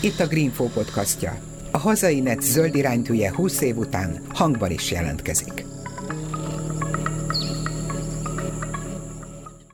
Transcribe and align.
Itt 0.00 0.20
a 0.20 0.26
Greenfo 0.26 0.64
podcastja. 0.64 1.38
A 1.72 1.78
hazai 1.78 2.20
net 2.20 2.42
zöld 2.42 2.74
iránytűje 2.74 3.34
20 3.34 3.60
év 3.60 3.76
után 3.76 4.20
hangban 4.34 4.70
is 4.70 4.90
jelentkezik. 4.90 5.66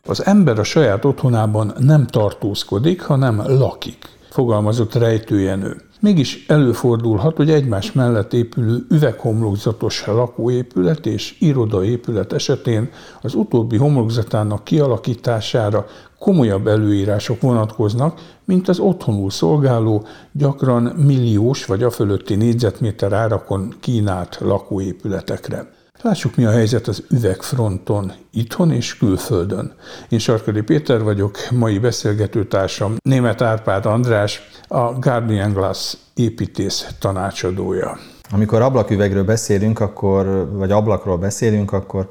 Az 0.06 0.24
ember 0.24 0.58
a 0.58 0.64
saját 0.64 1.04
otthonában 1.04 1.74
nem 1.78 2.06
tartózkodik, 2.06 3.02
hanem 3.02 3.42
lakik, 3.46 4.04
fogalmazott 4.30 4.94
rejtőjenő. 4.94 5.76
Mégis 6.02 6.44
előfordulhat, 6.48 7.36
hogy 7.36 7.50
egymás 7.50 7.92
mellett 7.92 8.32
épülő 8.32 8.86
üveghomlokzatos 8.90 10.06
lakóépület 10.06 11.06
és 11.06 11.36
irodaépület 11.38 12.32
esetén 12.32 12.90
az 13.20 13.34
utóbbi 13.34 13.76
homlokzatának 13.76 14.64
kialakítására 14.64 15.86
komolyabb 16.18 16.66
előírások 16.66 17.40
vonatkoznak, 17.40 18.20
mint 18.44 18.68
az 18.68 18.78
otthonul 18.78 19.30
szolgáló, 19.30 20.06
gyakran 20.32 20.82
milliós 20.82 21.64
vagy 21.64 21.82
a 21.82 21.90
fölötti 21.90 22.34
négyzetméter 22.34 23.12
árakon 23.12 23.74
kínált 23.80 24.38
lakóépületekre. 24.40 25.81
Lássuk, 26.00 26.36
mi 26.36 26.44
a 26.44 26.50
helyzet 26.50 26.86
az 26.88 27.04
üvegfronton, 27.10 28.12
itthon 28.30 28.70
és 28.70 28.96
külföldön. 28.96 29.74
Én 30.08 30.18
Sarkadi 30.18 30.60
Péter 30.60 31.02
vagyok, 31.02 31.36
mai 31.50 31.78
beszélgetőtársam 31.78 32.94
német 33.02 33.42
Árpád 33.42 33.86
András, 33.86 34.40
a 34.68 34.92
Guardian 34.98 35.52
Glass 35.52 35.96
építész 36.14 36.94
tanácsadója. 36.98 37.98
Amikor 38.30 38.62
ablaküvegről 38.62 39.24
beszélünk, 39.24 39.80
akkor, 39.80 40.50
vagy 40.52 40.70
ablakról 40.70 41.18
beszélünk, 41.18 41.72
akkor 41.72 42.10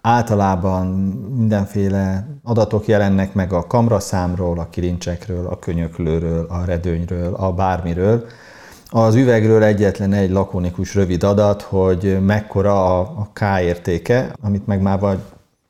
általában 0.00 0.86
mindenféle 1.36 2.28
adatok 2.42 2.86
jelennek 2.86 3.34
meg 3.34 3.52
a 3.52 3.66
kamraszámról, 3.66 4.58
a 4.58 4.68
kilincsekről, 4.68 5.46
a 5.46 5.58
könyöklőről, 5.58 6.46
a 6.48 6.64
redőnyről, 6.64 7.34
a 7.34 7.52
bármiről, 7.52 8.26
az 8.90 9.14
üvegről 9.14 9.62
egyetlen 9.62 10.12
egy 10.12 10.30
lakonikus 10.30 10.94
rövid 10.94 11.22
adat, 11.22 11.62
hogy 11.62 12.18
mekkora 12.24 12.98
a, 12.98 13.28
K 13.32 13.40
értéke, 13.62 14.34
amit 14.42 14.66
meg 14.66 14.82
már 14.82 14.98
vagy 14.98 15.18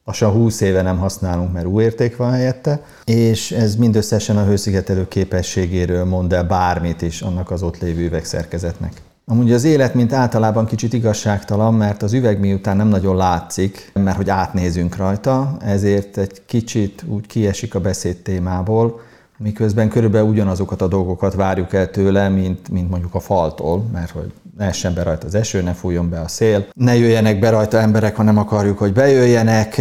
lassan 0.04 0.30
20 0.30 0.60
éve 0.60 0.82
nem 0.82 0.98
használunk, 0.98 1.52
mert 1.52 1.66
új 1.66 1.82
érték 1.82 2.16
van 2.16 2.30
helyette, 2.30 2.82
és 3.04 3.52
ez 3.52 3.76
mindösszesen 3.76 4.36
a 4.36 4.44
hőszigetelő 4.44 5.08
képességéről 5.08 6.04
mond 6.04 6.32
el 6.32 6.44
bármit 6.44 7.02
is 7.02 7.22
annak 7.22 7.50
az 7.50 7.62
ott 7.62 7.78
lévő 7.78 8.04
üvegszerkezetnek. 8.04 8.92
Amúgy 9.26 9.52
az 9.52 9.64
élet, 9.64 9.94
mint 9.94 10.12
általában 10.12 10.66
kicsit 10.66 10.92
igazságtalan, 10.92 11.74
mert 11.74 12.02
az 12.02 12.12
üveg 12.12 12.40
miután 12.40 12.76
nem 12.76 12.88
nagyon 12.88 13.16
látszik, 13.16 13.90
mert 13.94 14.16
hogy 14.16 14.30
átnézünk 14.30 14.96
rajta, 14.96 15.56
ezért 15.64 16.16
egy 16.16 16.42
kicsit 16.46 17.04
úgy 17.08 17.26
kiesik 17.26 17.74
a 17.74 17.80
beszéd 17.80 18.16
témából, 18.16 19.00
miközben 19.42 19.88
körülbelül 19.88 20.28
ugyanazokat 20.28 20.82
a 20.82 20.88
dolgokat 20.88 21.34
várjuk 21.34 21.72
el 21.72 21.90
tőle, 21.90 22.28
mint, 22.28 22.68
mint 22.68 22.90
mondjuk 22.90 23.14
a 23.14 23.20
faltól, 23.20 23.84
mert 23.92 24.10
hogy 24.10 24.32
ne 24.58 24.64
essen 24.64 24.94
be 24.94 25.02
rajta 25.02 25.26
az 25.26 25.34
eső, 25.34 25.62
ne 25.62 25.72
fújjon 25.72 26.08
be 26.08 26.20
a 26.20 26.28
szél, 26.28 26.66
ne 26.74 26.96
jöjjenek 26.96 27.38
be 27.38 27.50
rajta 27.50 27.78
emberek, 27.78 28.16
ha 28.16 28.22
nem 28.22 28.38
akarjuk, 28.38 28.78
hogy 28.78 28.92
bejöjjenek, 28.92 29.76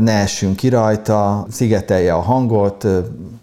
ne 0.00 0.12
essünk 0.12 0.56
ki 0.56 0.68
rajta, 0.68 1.46
szigetelje 1.50 2.12
a 2.12 2.20
hangot, 2.20 2.86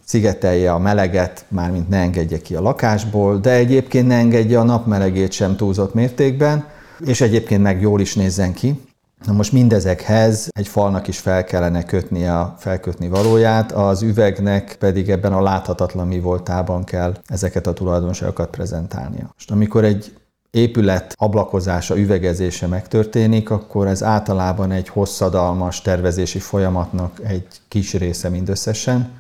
szigetelje 0.06 0.72
a 0.72 0.80
meleget, 0.80 1.46
mármint 1.48 1.90
ne 1.90 1.98
engedje 1.98 2.42
ki 2.42 2.56
a 2.56 2.62
lakásból, 2.62 3.40
de 3.40 3.52
egyébként 3.52 4.08
ne 4.08 4.16
engedje 4.16 4.60
a 4.60 4.64
napmelegét 4.64 5.32
sem 5.32 5.56
túlzott 5.56 5.94
mértékben, 5.94 6.66
és 7.06 7.22
egyébként 7.22 7.62
meg 7.62 7.82
jól 7.82 8.02
is 8.02 8.16
nézzen 8.16 8.54
ki. 8.54 8.80
Na 9.24 9.34
most 9.34 9.52
mindezekhez 9.52 10.50
egy 10.52 10.68
falnak 10.68 11.08
is 11.08 11.20
fel 11.20 11.44
kellene 11.44 11.84
kötni 11.84 12.28
a 12.28 12.56
felkötni 12.58 13.08
valóját, 13.08 13.72
az 13.72 14.02
üvegnek 14.02 14.76
pedig 14.80 15.10
ebben 15.10 15.34
a 15.34 15.42
láthatatlan 15.42 16.08
mi 16.08 16.20
voltában 16.20 16.84
kell 16.84 17.18
ezeket 17.28 17.68
a 17.68 17.74
tulajdonságokat 17.74 18.50
prezentálnia. 18.50 19.30
Most 19.34 19.52
amikor 19.52 19.84
egy 19.84 20.14
épület 20.52 21.14
ablakozása, 21.18 21.98
üvegezése 21.98 22.68
megtörténik, 22.68 23.50
akkor 23.50 23.88
ez 23.88 24.04
általában 24.04 24.72
egy 24.72 24.90
hosszadalmas 24.90 25.82
tervezési 25.82 26.40
folyamatnak 26.40 27.20
egy 27.24 27.48
kis 27.68 27.94
része 27.94 28.30
mindösszesen, 28.30 29.12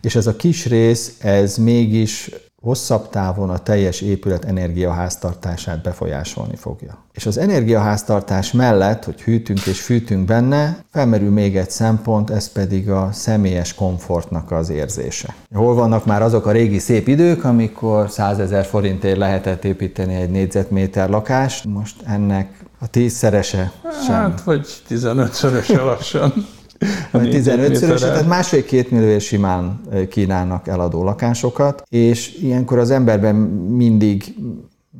és 0.00 0.14
ez 0.14 0.26
a 0.26 0.36
kis 0.36 0.66
rész, 0.66 1.16
ez 1.20 1.56
mégis 1.56 2.30
hosszabb 2.60 3.08
távon 3.08 3.50
a 3.50 3.58
teljes 3.58 4.00
épület 4.00 4.44
energiaháztartását 4.44 5.82
befolyásolni 5.82 6.56
fogja. 6.56 7.04
És 7.12 7.26
az 7.26 7.38
energiaháztartás 7.38 8.52
mellett, 8.52 9.04
hogy 9.04 9.22
hűtünk 9.22 9.66
és 9.66 9.80
fűtünk 9.80 10.24
benne, 10.24 10.84
felmerül 10.92 11.30
még 11.30 11.56
egy 11.56 11.70
szempont, 11.70 12.30
ez 12.30 12.52
pedig 12.52 12.90
a 12.90 13.08
személyes 13.12 13.74
komfortnak 13.74 14.50
az 14.50 14.68
érzése. 14.68 15.34
Hol 15.54 15.74
vannak 15.74 16.06
már 16.06 16.22
azok 16.22 16.46
a 16.46 16.50
régi 16.50 16.78
szép 16.78 17.08
idők, 17.08 17.44
amikor 17.44 18.10
100 18.10 18.38
ezer 18.38 18.64
forintért 18.64 19.18
lehetett 19.18 19.64
építeni 19.64 20.14
egy 20.14 20.30
négyzetméter 20.30 21.08
lakást, 21.08 21.64
most 21.64 21.96
ennek 22.06 22.64
a 22.78 22.86
tízszerese 22.86 23.72
sem. 24.06 24.14
Hát, 24.14 24.40
vagy 24.40 24.66
15-szöröse 24.88 25.84
lassan. 25.84 26.32
15-szörös, 27.12 28.00
tehát 28.00 28.26
másfél-két 28.26 28.90
millió 28.90 29.18
simán 29.18 29.80
kínálnak 30.08 30.68
eladó 30.68 31.04
lakásokat, 31.04 31.82
és 31.88 32.38
ilyenkor 32.42 32.78
az 32.78 32.90
emberben 32.90 33.34
mindig 33.34 34.34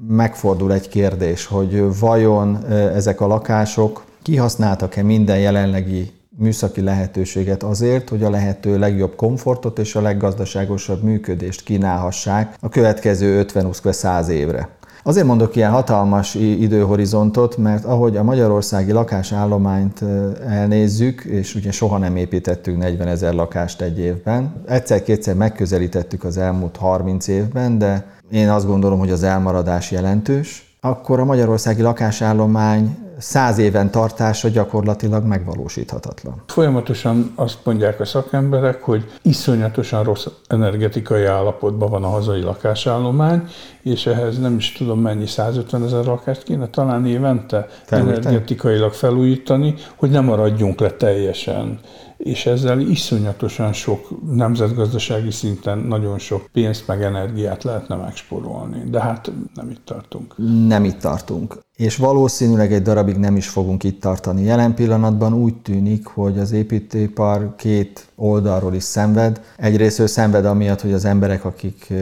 megfordul 0.08 0.72
egy 0.72 0.88
kérdés, 0.88 1.46
hogy 1.46 1.98
vajon 1.98 2.66
ezek 2.70 3.20
a 3.20 3.26
lakások 3.26 4.04
kihasználtak-e 4.22 5.02
minden 5.02 5.38
jelenlegi 5.38 6.10
műszaki 6.38 6.80
lehetőséget 6.80 7.62
azért, 7.62 8.08
hogy 8.08 8.22
a 8.22 8.30
lehető 8.30 8.78
legjobb 8.78 9.14
komfortot 9.16 9.78
és 9.78 9.94
a 9.94 10.00
leggazdaságosabb 10.00 11.02
működést 11.02 11.62
kínálhassák 11.62 12.54
a 12.60 12.68
következő 12.68 13.44
50-100 13.48 14.28
évre. 14.28 14.68
Azért 15.02 15.26
mondok 15.26 15.56
ilyen 15.56 15.70
hatalmas 15.70 16.34
időhorizontot, 16.34 17.56
mert 17.56 17.84
ahogy 17.84 18.16
a 18.16 18.22
magyarországi 18.22 18.92
lakásállományt 18.92 20.04
elnézzük, 20.48 21.24
és 21.24 21.54
ugye 21.54 21.70
soha 21.70 21.98
nem 21.98 22.16
építettünk 22.16 22.78
40 22.78 23.08
ezer 23.08 23.34
lakást 23.34 23.80
egy 23.80 23.98
évben, 23.98 24.54
egyszer-kétszer 24.66 25.34
megközelítettük 25.34 26.24
az 26.24 26.38
elmúlt 26.38 26.76
30 26.76 27.28
évben, 27.28 27.78
de 27.78 28.04
én 28.30 28.48
azt 28.48 28.66
gondolom, 28.66 28.98
hogy 28.98 29.10
az 29.10 29.22
elmaradás 29.22 29.90
jelentős, 29.90 30.76
akkor 30.80 31.20
a 31.20 31.24
magyarországi 31.24 31.82
lakásállomány 31.82 32.96
száz 33.20 33.58
éven 33.58 33.90
tartása 33.90 34.48
gyakorlatilag 34.48 35.24
megvalósíthatatlan. 35.24 36.42
Folyamatosan 36.46 37.32
azt 37.34 37.58
mondják 37.64 38.00
a 38.00 38.04
szakemberek, 38.04 38.82
hogy 38.82 39.04
iszonyatosan 39.22 40.04
rossz 40.04 40.26
energetikai 40.46 41.24
állapotban 41.24 41.90
van 41.90 42.04
a 42.04 42.08
hazai 42.08 42.40
lakásállomány, 42.40 43.48
és 43.82 44.06
ehhez 44.06 44.38
nem 44.38 44.56
is 44.56 44.72
tudom 44.72 45.00
mennyi, 45.00 45.26
150 45.26 45.84
ezer 45.84 46.04
lakást 46.04 46.42
kéne 46.42 46.68
talán 46.68 47.06
évente 47.06 47.66
Felújítani. 47.84 48.26
energetikailag 48.26 48.92
felújítani, 48.92 49.74
hogy 49.96 50.10
nem 50.10 50.24
maradjunk 50.24 50.80
le 50.80 50.90
teljesen 50.90 51.80
és 52.22 52.46
ezzel 52.46 52.80
iszonyatosan 52.80 53.72
sok 53.72 54.08
nemzetgazdasági 54.32 55.30
szinten 55.30 55.78
nagyon 55.78 56.18
sok 56.18 56.48
pénzt 56.52 56.86
meg 56.86 57.02
energiát 57.02 57.62
lehetne 57.62 57.96
megsporolni. 57.96 58.82
De 58.90 59.00
hát 59.00 59.32
nem 59.54 59.70
itt 59.70 59.84
tartunk. 59.84 60.34
Nem 60.66 60.84
itt 60.84 60.98
tartunk. 60.98 61.58
És 61.80 61.96
valószínűleg 61.96 62.72
egy 62.72 62.82
darabig 62.82 63.16
nem 63.16 63.36
is 63.36 63.48
fogunk 63.48 63.84
itt 63.84 64.00
tartani. 64.00 64.42
Jelen 64.42 64.74
pillanatban 64.74 65.34
úgy 65.34 65.54
tűnik, 65.54 66.06
hogy 66.06 66.38
az 66.38 66.52
építőipar 66.52 67.54
két 67.56 68.06
oldalról 68.16 68.74
is 68.74 68.82
szenved. 68.82 69.40
Egyrészt 69.56 69.98
ő 69.98 70.06
szenved 70.06 70.44
amiatt, 70.44 70.80
hogy 70.80 70.92
az 70.92 71.04
emberek, 71.04 71.44
akik 71.44 71.92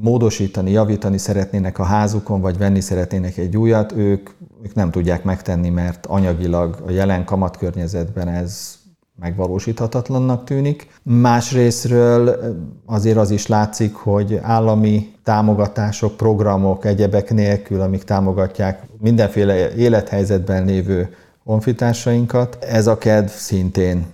módosítani, 0.00 0.70
javítani 0.70 1.18
szeretnének 1.18 1.78
a 1.78 1.82
házukon, 1.82 2.40
vagy 2.40 2.58
venni 2.58 2.80
szeretnének 2.80 3.36
egy 3.36 3.56
újat, 3.56 3.92
ők, 3.92 4.30
ők 4.62 4.74
nem 4.74 4.90
tudják 4.90 5.24
megtenni, 5.24 5.68
mert 5.68 6.06
anyagilag 6.06 6.82
a 6.86 6.90
jelen 6.90 7.24
kamatkörnyezetben 7.24 8.28
ez 8.28 8.81
megvalósíthatatlannak 9.22 10.44
tűnik. 10.44 10.86
Másrésztről 11.02 12.38
azért 12.86 13.16
az 13.16 13.30
is 13.30 13.46
látszik, 13.46 13.94
hogy 13.94 14.38
állami 14.42 15.12
támogatások, 15.24 16.16
programok, 16.16 16.84
egyebek 16.84 17.32
nélkül, 17.32 17.80
amik 17.80 18.02
támogatják 18.02 18.82
mindenféle 19.00 19.74
élethelyzetben 19.74 20.64
lévő 20.64 21.14
honfitársainkat, 21.44 22.58
ez 22.64 22.86
a 22.86 22.98
kedv 22.98 23.30
szintén 23.30 24.06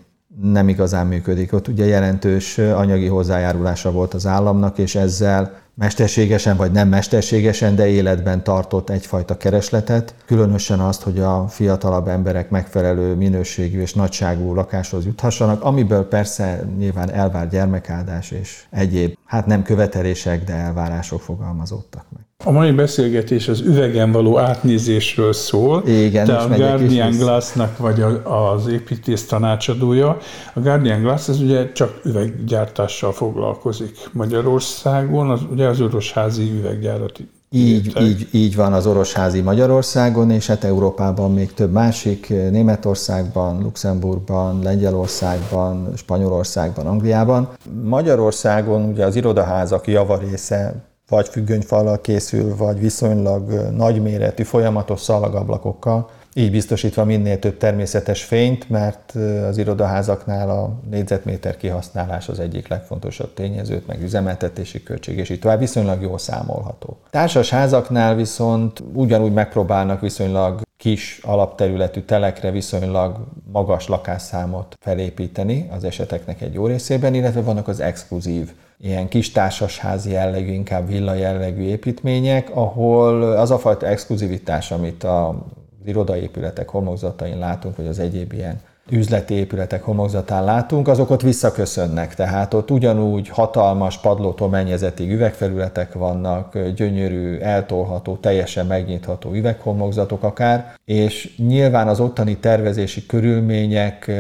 nem 0.42 0.68
igazán 0.68 1.06
működik. 1.06 1.52
Ott 1.52 1.68
ugye 1.68 1.86
jelentős 1.86 2.58
anyagi 2.58 3.06
hozzájárulása 3.06 3.92
volt 3.92 4.14
az 4.14 4.26
államnak, 4.26 4.78
és 4.78 4.94
ezzel 4.94 5.52
mesterségesen 5.78 6.56
vagy 6.56 6.72
nem 6.72 6.88
mesterségesen, 6.88 7.74
de 7.74 7.86
életben 7.86 8.44
tartott 8.44 8.90
egyfajta 8.90 9.36
keresletet, 9.36 10.14
különösen 10.26 10.80
azt, 10.80 11.02
hogy 11.02 11.18
a 11.18 11.48
fiatalabb 11.48 12.08
emberek 12.08 12.50
megfelelő 12.50 13.14
minőségű 13.14 13.80
és 13.80 13.94
nagyságú 13.94 14.54
lakáshoz 14.54 15.04
juthassanak, 15.04 15.62
amiből 15.62 16.08
persze 16.08 16.64
nyilván 16.76 17.10
elvár 17.10 17.48
gyermekáldás 17.48 18.30
és 18.30 18.64
egyéb, 18.70 19.16
hát 19.24 19.46
nem 19.46 19.62
követelések, 19.62 20.44
de 20.44 20.52
elvárások 20.52 21.20
fogalmazottak 21.20 22.04
meg. 22.16 22.27
A 22.44 22.50
mai 22.50 22.72
beszélgetés 22.72 23.48
az 23.48 23.60
üvegen 23.60 24.12
való 24.12 24.38
átnézésről 24.38 25.32
szól. 25.32 25.82
Igen, 25.86 26.26
Te 26.26 26.36
a 26.36 26.48
Guardian 26.48 27.10
Glassnak 27.10 27.78
vagy 27.78 28.04
az 28.24 28.66
építész 28.66 29.26
tanácsadója. 29.26 30.16
A 30.54 30.60
Guardian 30.60 31.00
Glass 31.00 31.28
az 31.28 31.40
ugye 31.40 31.72
csak 31.72 32.00
üveggyártással 32.04 33.12
foglalkozik 33.12 33.96
Magyarországon, 34.12 35.30
az, 35.30 35.40
ugye 35.50 35.66
az 35.66 35.80
Orosházi 35.80 36.50
üveggyárat 36.58 37.18
így, 37.50 38.00
így, 38.00 38.28
így 38.30 38.56
van 38.56 38.72
az 38.72 38.86
Orosházi 38.86 39.40
Magyarországon, 39.40 40.30
és 40.30 40.46
hát 40.46 40.64
Európában 40.64 41.32
még 41.32 41.54
több 41.54 41.72
másik, 41.72 42.28
Németországban, 42.28 43.62
Luxemburgban, 43.62 44.62
Lengyelországban, 44.62 45.92
Spanyolországban, 45.96 46.86
Angliában. 46.86 47.48
Magyarországon 47.82 48.82
ugye 48.82 49.04
az 49.04 49.16
irodaházak 49.16 49.86
javarésze 49.86 50.87
vagy 51.08 51.28
függönyfallal 51.28 52.00
készül, 52.00 52.56
vagy 52.56 52.80
viszonylag 52.80 53.52
nagyméretű, 53.70 54.42
folyamatos 54.42 55.00
szalagablakokkal, 55.00 56.10
így 56.34 56.50
biztosítva 56.50 57.04
minél 57.04 57.38
több 57.38 57.56
természetes 57.56 58.24
fényt, 58.24 58.70
mert 58.70 59.14
az 59.48 59.58
irodaházaknál 59.58 60.50
a 60.50 60.72
négyzetméter 60.90 61.56
kihasználás 61.56 62.28
az 62.28 62.40
egyik 62.40 62.68
legfontosabb 62.68 63.34
tényezőt, 63.34 63.86
meg 63.86 64.02
üzemeltetési 64.02 64.82
költség, 64.82 65.18
és 65.18 65.28
így 65.28 65.38
tovább 65.38 65.58
viszonylag 65.58 66.02
jól 66.02 66.18
számolható. 66.18 66.96
Társas 67.10 67.50
házaknál 67.50 68.14
viszont 68.14 68.82
ugyanúgy 68.92 69.32
megpróbálnak 69.32 70.00
viszonylag 70.00 70.60
kis 70.76 71.20
alapterületű 71.22 72.00
telekre 72.00 72.50
viszonylag 72.50 73.16
magas 73.52 73.88
lakásszámot 73.88 74.76
felépíteni 74.80 75.68
az 75.70 75.84
eseteknek 75.84 76.40
egy 76.40 76.54
jó 76.54 76.66
részében, 76.66 77.14
illetve 77.14 77.40
vannak 77.40 77.68
az 77.68 77.80
exkluzív 77.80 78.52
ilyen 78.80 79.08
kis 79.08 79.32
társasházi 79.32 80.10
jellegű, 80.10 80.52
inkább 80.52 80.88
villa 80.88 81.14
jellegű 81.14 81.62
építmények, 81.62 82.50
ahol 82.54 83.22
az 83.22 83.50
a 83.50 83.58
fajta 83.58 83.86
exkluzivitás, 83.86 84.70
amit 84.70 85.04
a 85.04 85.46
irodaépületek 85.84 86.68
homlokzatain 86.68 87.38
látunk, 87.38 87.76
vagy 87.76 87.86
az 87.86 87.98
egyéb 87.98 88.32
ilyen 88.32 88.60
üzleti 88.90 89.34
épületek 89.34 89.82
homlokzatán 89.82 90.44
látunk, 90.44 90.88
azok 90.88 91.10
ott 91.10 91.22
visszaköszönnek. 91.22 92.14
Tehát 92.14 92.54
ott 92.54 92.70
ugyanúgy 92.70 93.28
hatalmas 93.28 93.98
padlótól 93.98 94.48
mennyezetig 94.48 95.10
üvegfelületek 95.10 95.92
vannak, 95.92 96.58
gyönyörű, 96.58 97.38
eltolható, 97.38 98.16
teljesen 98.16 98.66
megnyitható 98.66 99.32
üveghomlokzatok 99.32 100.22
akár, 100.22 100.74
és 100.84 101.34
nyilván 101.36 101.88
az 101.88 102.00
ottani 102.00 102.36
tervezési 102.36 103.06
körülmények 103.06 104.10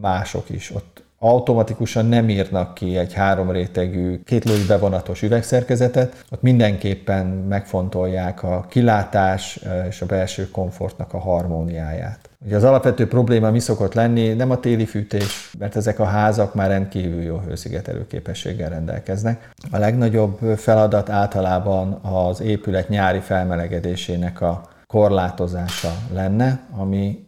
mások 0.00 0.50
is. 0.50 0.74
Ott 0.74 1.02
automatikusan 1.18 2.06
nem 2.06 2.28
írnak 2.28 2.74
ki 2.74 2.96
egy 2.96 3.12
három 3.12 3.50
rétegű, 3.50 4.20
kétlói 4.24 4.64
bevonatos 4.66 5.22
üvegszerkezetet, 5.22 6.24
ott 6.30 6.42
mindenképpen 6.42 7.26
megfontolják 7.26 8.42
a 8.42 8.66
kilátás 8.68 9.60
és 9.88 10.00
a 10.00 10.06
belső 10.06 10.50
komfortnak 10.50 11.12
a 11.14 11.18
harmóniáját. 11.18 12.28
Ugye 12.44 12.56
az 12.56 12.64
alapvető 12.64 13.08
probléma 13.08 13.50
mi 13.50 13.58
szokott 13.58 13.94
lenni? 13.94 14.28
Nem 14.28 14.50
a 14.50 14.60
téli 14.60 14.86
fűtés, 14.86 15.50
mert 15.58 15.76
ezek 15.76 15.98
a 15.98 16.04
házak 16.04 16.54
már 16.54 16.68
rendkívül 16.68 17.22
jó 17.22 17.38
hőszigetelő 17.38 18.06
képességgel 18.06 18.68
rendelkeznek. 18.68 19.50
A 19.70 19.78
legnagyobb 19.78 20.38
feladat 20.56 21.10
általában 21.10 21.92
az 21.92 22.40
épület 22.40 22.88
nyári 22.88 23.20
felmelegedésének 23.20 24.40
a 24.40 24.62
korlátozása 24.86 25.92
lenne, 26.12 26.60
ami 26.76 27.27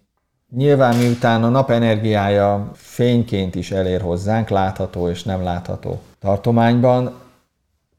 Nyilván 0.56 0.96
miután 0.96 1.44
a 1.44 1.48
nap 1.48 1.70
energiája 1.70 2.70
fényként 2.74 3.54
is 3.54 3.70
elér 3.70 4.00
hozzánk, 4.00 4.48
látható 4.48 5.08
és 5.08 5.22
nem 5.22 5.42
látható 5.42 6.00
tartományban, 6.18 7.12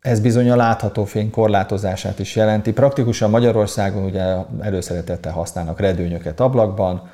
ez 0.02 0.20
bizony 0.20 0.50
a 0.50 0.56
látható 0.56 1.06
fény 1.06 1.30
korlátozását 1.30 2.20
is 2.20 2.36
jelenti. 2.36 2.74
Praktikusan 2.74 3.30
Magyarországon 3.30 4.04
ugye 4.04 4.36
előszeretettel 4.60 5.32
használnak 5.32 5.80
redőnyöket 5.80 6.40
ablakban, 6.40 7.10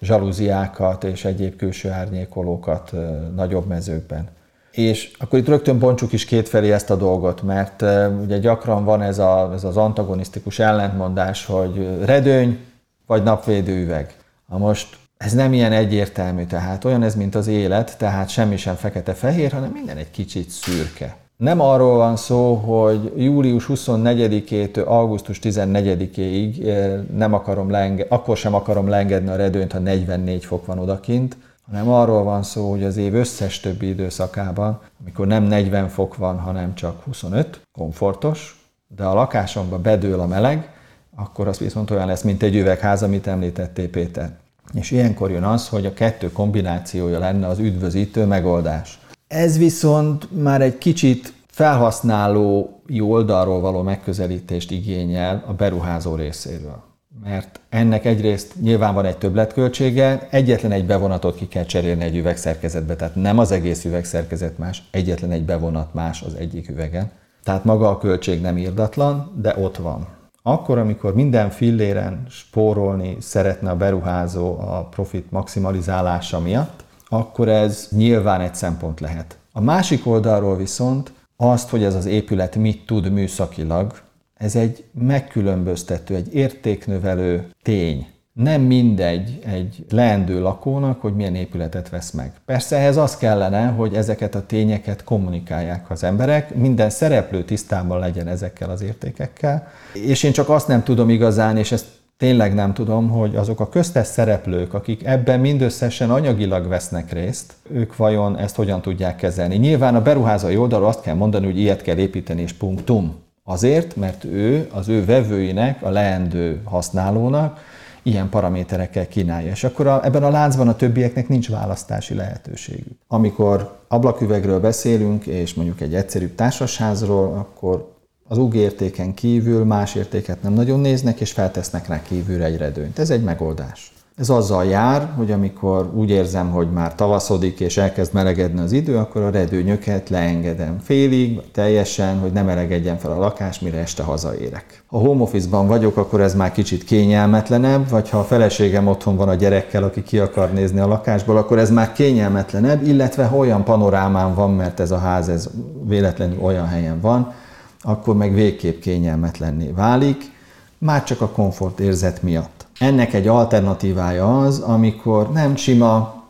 zsalúziákat 0.00 1.04
és 1.04 1.24
egyéb 1.24 1.56
külső 1.56 1.90
árnyékolókat 1.90 2.92
nagyobb 3.34 3.66
mezőkben. 3.66 4.28
És 4.70 5.12
akkor 5.18 5.38
itt 5.38 5.48
rögtön 5.48 5.78
bontsuk 5.78 6.12
is 6.12 6.24
kétfelé 6.24 6.72
ezt 6.72 6.90
a 6.90 6.96
dolgot, 6.96 7.42
mert 7.42 7.84
ugye 8.22 8.38
gyakran 8.38 8.84
van 8.84 9.02
ez, 9.02 9.18
a, 9.18 9.50
ez 9.54 9.64
az 9.64 9.76
antagonisztikus 9.76 10.58
ellentmondás, 10.58 11.46
hogy 11.46 12.04
redőny 12.04 12.58
vagy 13.06 13.22
napvédő 13.22 13.82
üveg. 13.82 14.14
Na 14.50 14.58
most 14.58 14.96
ez 15.16 15.32
nem 15.32 15.52
ilyen 15.52 15.72
egyértelmű, 15.72 16.44
tehát 16.44 16.84
olyan 16.84 17.02
ez, 17.02 17.14
mint 17.14 17.34
az 17.34 17.46
élet, 17.46 17.98
tehát 17.98 18.28
semmi 18.28 18.56
sem 18.56 18.74
fekete-fehér, 18.74 19.52
hanem 19.52 19.70
minden 19.70 19.96
egy 19.96 20.10
kicsit 20.10 20.50
szürke. 20.50 21.16
Nem 21.36 21.60
arról 21.60 21.96
van 21.96 22.16
szó, 22.16 22.54
hogy 22.54 23.12
július 23.16 23.66
24-től 23.68 24.86
augusztus 24.86 25.38
14-ig 25.42 26.66
eh, 26.66 27.00
nem 27.16 27.34
akarom 27.34 27.70
leenge- 27.70 28.10
akkor 28.10 28.36
sem 28.36 28.54
akarom 28.54 28.88
leengedni 28.88 29.30
a 29.30 29.36
redőnyt, 29.36 29.72
ha 29.72 29.78
44 29.78 30.44
fok 30.44 30.66
van 30.66 30.78
odakint, 30.78 31.36
hanem 31.70 31.88
arról 31.88 32.22
van 32.22 32.42
szó, 32.42 32.70
hogy 32.70 32.84
az 32.84 32.96
év 32.96 33.14
összes 33.14 33.60
többi 33.60 33.88
időszakában, 33.88 34.80
amikor 35.02 35.26
nem 35.26 35.42
40 35.42 35.88
fok 35.88 36.16
van, 36.16 36.38
hanem 36.38 36.74
csak 36.74 37.04
25, 37.04 37.60
komfortos, 37.72 38.68
de 38.96 39.04
a 39.04 39.14
lakásomba 39.14 39.78
bedől 39.78 40.20
a 40.20 40.26
meleg, 40.26 40.78
akkor 41.20 41.48
az 41.48 41.58
viszont 41.58 41.90
olyan 41.90 42.06
lesz, 42.06 42.22
mint 42.22 42.42
egy 42.42 42.56
üvegház, 42.56 43.02
amit 43.02 43.26
említettél 43.26 43.90
Péter. 43.90 44.36
És 44.74 44.90
ilyenkor 44.90 45.30
jön 45.30 45.42
az, 45.42 45.68
hogy 45.68 45.86
a 45.86 45.92
kettő 45.92 46.32
kombinációja 46.32 47.18
lenne 47.18 47.46
az 47.46 47.58
üdvözítő 47.58 48.24
megoldás. 48.24 48.98
Ez 49.28 49.58
viszont 49.58 50.42
már 50.42 50.62
egy 50.62 50.78
kicsit 50.78 51.32
felhasználói 51.46 53.00
oldalról 53.00 53.60
való 53.60 53.82
megközelítést 53.82 54.70
igényel 54.70 55.44
a 55.46 55.52
beruházó 55.52 56.14
részéről. 56.14 56.82
Mert 57.24 57.60
ennek 57.68 58.04
egyrészt 58.04 58.54
nyilván 58.60 58.94
van 58.94 59.04
egy 59.04 59.16
többletköltsége, 59.16 60.28
egyetlen 60.30 60.72
egy 60.72 60.86
bevonatot 60.86 61.36
ki 61.36 61.48
kell 61.48 61.64
cserélni 61.64 62.04
egy 62.04 62.16
üvegszerkezetbe, 62.16 62.96
tehát 62.96 63.14
nem 63.14 63.38
az 63.38 63.50
egész 63.50 63.84
üvegszerkezet 63.84 64.58
más, 64.58 64.82
egyetlen 64.90 65.30
egy 65.30 65.44
bevonat 65.44 65.94
más 65.94 66.22
az 66.22 66.34
egyik 66.34 66.68
üvegen. 66.68 67.10
Tehát 67.42 67.64
maga 67.64 67.88
a 67.88 67.98
költség 67.98 68.40
nem 68.40 68.58
írdatlan, 68.58 69.32
de 69.42 69.54
ott 69.58 69.76
van. 69.76 70.06
Akkor, 70.42 70.78
amikor 70.78 71.14
minden 71.14 71.50
filléren 71.50 72.26
spórolni 72.28 73.16
szeretne 73.20 73.70
a 73.70 73.76
beruházó 73.76 74.58
a 74.58 74.84
profit 74.90 75.30
maximalizálása 75.30 76.40
miatt, 76.40 76.84
akkor 77.08 77.48
ez 77.48 77.88
nyilván 77.90 78.40
egy 78.40 78.54
szempont 78.54 79.00
lehet. 79.00 79.38
A 79.52 79.60
másik 79.60 80.06
oldalról 80.06 80.56
viszont 80.56 81.12
azt, 81.36 81.68
hogy 81.68 81.82
ez 81.82 81.94
az 81.94 82.06
épület 82.06 82.56
mit 82.56 82.86
tud 82.86 83.12
műszakilag, 83.12 83.92
ez 84.34 84.56
egy 84.56 84.84
megkülönböztető, 84.92 86.14
egy 86.14 86.34
értéknövelő 86.34 87.50
tény 87.62 88.06
nem 88.32 88.60
mindegy 88.60 89.38
egy 89.46 89.84
leendő 89.90 90.40
lakónak, 90.40 91.00
hogy 91.00 91.14
milyen 91.14 91.34
épületet 91.34 91.88
vesz 91.88 92.10
meg. 92.10 92.32
Persze 92.44 92.76
ehhez 92.76 92.96
az 92.96 93.16
kellene, 93.16 93.66
hogy 93.66 93.94
ezeket 93.94 94.34
a 94.34 94.46
tényeket 94.46 95.04
kommunikálják 95.04 95.90
az 95.90 96.04
emberek, 96.04 96.54
minden 96.54 96.90
szereplő 96.90 97.44
tisztában 97.44 97.98
legyen 97.98 98.26
ezekkel 98.26 98.70
az 98.70 98.82
értékekkel, 98.82 99.68
és 99.92 100.22
én 100.22 100.32
csak 100.32 100.48
azt 100.48 100.68
nem 100.68 100.82
tudom 100.82 101.08
igazán, 101.08 101.56
és 101.56 101.72
ezt 101.72 101.86
tényleg 102.16 102.54
nem 102.54 102.74
tudom, 102.74 103.08
hogy 103.08 103.36
azok 103.36 103.60
a 103.60 103.68
köztes 103.68 104.06
szereplők, 104.06 104.74
akik 104.74 105.04
ebben 105.04 105.40
mindösszesen 105.40 106.10
anyagilag 106.10 106.68
vesznek 106.68 107.12
részt, 107.12 107.52
ők 107.72 107.96
vajon 107.96 108.38
ezt 108.38 108.56
hogyan 108.56 108.80
tudják 108.80 109.16
kezelni. 109.16 109.56
Nyilván 109.56 109.94
a 109.94 110.02
beruházói 110.02 110.56
oldalról 110.56 110.88
azt 110.88 111.02
kell 111.02 111.14
mondani, 111.14 111.46
hogy 111.46 111.58
ilyet 111.58 111.82
kell 111.82 111.96
építeni, 111.96 112.42
és 112.42 112.52
punktum. 112.52 113.14
Azért, 113.44 113.96
mert 113.96 114.24
ő 114.24 114.68
az 114.72 114.88
ő 114.88 115.04
vevőinek, 115.04 115.82
a 115.82 115.88
leendő 115.88 116.60
használónak 116.64 117.60
ilyen 118.02 118.28
paraméterekkel 118.28 119.08
kínálja. 119.08 119.50
És 119.50 119.64
akkor 119.64 119.86
a, 119.86 120.04
ebben 120.04 120.22
a 120.22 120.30
láncban 120.30 120.68
a 120.68 120.76
többieknek 120.76 121.28
nincs 121.28 121.50
választási 121.50 122.14
lehetőségük. 122.14 122.98
Amikor 123.08 123.78
ablaküvegről 123.88 124.60
beszélünk, 124.60 125.26
és 125.26 125.54
mondjuk 125.54 125.80
egy 125.80 125.94
egyszerűbb 125.94 126.34
társasházról, 126.34 127.32
akkor 127.38 127.98
az 128.28 128.38
UG 128.38 128.54
értéken 128.54 129.14
kívül 129.14 129.64
más 129.64 129.94
értéket 129.94 130.42
nem 130.42 130.52
nagyon 130.52 130.80
néznek, 130.80 131.20
és 131.20 131.32
feltesznek 131.32 131.86
rá 131.86 132.02
kívülre 132.02 132.44
egy 132.44 132.56
redőnyt. 132.56 132.98
Ez 132.98 133.10
egy 133.10 133.22
megoldás. 133.22 133.92
Ez 134.20 134.28
azzal 134.28 134.64
jár, 134.64 135.12
hogy 135.16 135.30
amikor 135.30 135.90
úgy 135.94 136.10
érzem, 136.10 136.50
hogy 136.50 136.70
már 136.70 136.94
tavaszodik 136.94 137.60
és 137.60 137.76
elkezd 137.76 138.14
melegedni 138.14 138.60
az 138.60 138.72
idő, 138.72 138.96
akkor 138.96 139.22
a 139.22 139.30
redőnyöket 139.30 140.08
leengedem 140.08 140.78
félig, 140.82 141.34
vagy 141.34 141.50
teljesen, 141.52 142.18
hogy 142.18 142.32
ne 142.32 142.42
melegedjen 142.42 142.98
fel 142.98 143.10
a 143.10 143.18
lakás, 143.18 143.60
mire 143.60 143.78
este 143.78 144.02
hazaérek. 144.02 144.82
Ha 144.86 144.98
home 144.98 145.22
office-ban 145.22 145.66
vagyok, 145.66 145.96
akkor 145.96 146.20
ez 146.20 146.34
már 146.34 146.52
kicsit 146.52 146.84
kényelmetlenebb, 146.84 147.88
vagy 147.88 148.10
ha 148.10 148.18
a 148.18 148.24
feleségem 148.24 148.86
otthon 148.86 149.16
van 149.16 149.28
a 149.28 149.34
gyerekkel, 149.34 149.82
aki 149.82 150.02
ki 150.02 150.18
akar 150.18 150.52
nézni 150.52 150.80
a 150.80 150.86
lakásból, 150.86 151.36
akkor 151.36 151.58
ez 151.58 151.70
már 151.70 151.92
kényelmetlenebb, 151.92 152.86
illetve 152.86 153.24
ha 153.24 153.36
olyan 153.36 153.64
panorámán 153.64 154.34
van, 154.34 154.50
mert 154.50 154.80
ez 154.80 154.90
a 154.90 154.98
ház 154.98 155.28
ez 155.28 155.48
véletlenül 155.86 156.38
olyan 156.40 156.66
helyen 156.66 157.00
van, 157.00 157.32
akkor 157.80 158.16
meg 158.16 158.34
végképp 158.34 158.80
kényelmetlenné 158.80 159.70
válik, 159.70 160.32
már 160.78 161.04
csak 161.04 161.20
a 161.20 161.28
komfort 161.28 161.80
érzet 161.80 162.22
miatt. 162.22 162.59
Ennek 162.80 163.14
egy 163.14 163.28
alternatívája 163.28 164.40
az, 164.40 164.58
amikor 164.58 165.32
nem 165.32 165.56
sima 165.56 166.24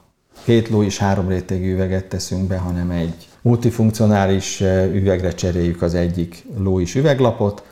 két 0.44 0.68
ló 0.68 0.82
és 0.82 0.98
három 0.98 1.28
rétegű 1.28 1.72
üveget 1.72 2.04
teszünk 2.04 2.48
be, 2.48 2.56
hanem 2.58 2.90
egy 2.90 3.28
multifunkcionális 3.42 4.60
üvegre 4.92 5.32
cseréljük 5.32 5.82
az 5.82 5.94
egyik 5.94 6.46
ló 6.58 6.78
is 6.78 6.94
üveglapot, 6.94 7.62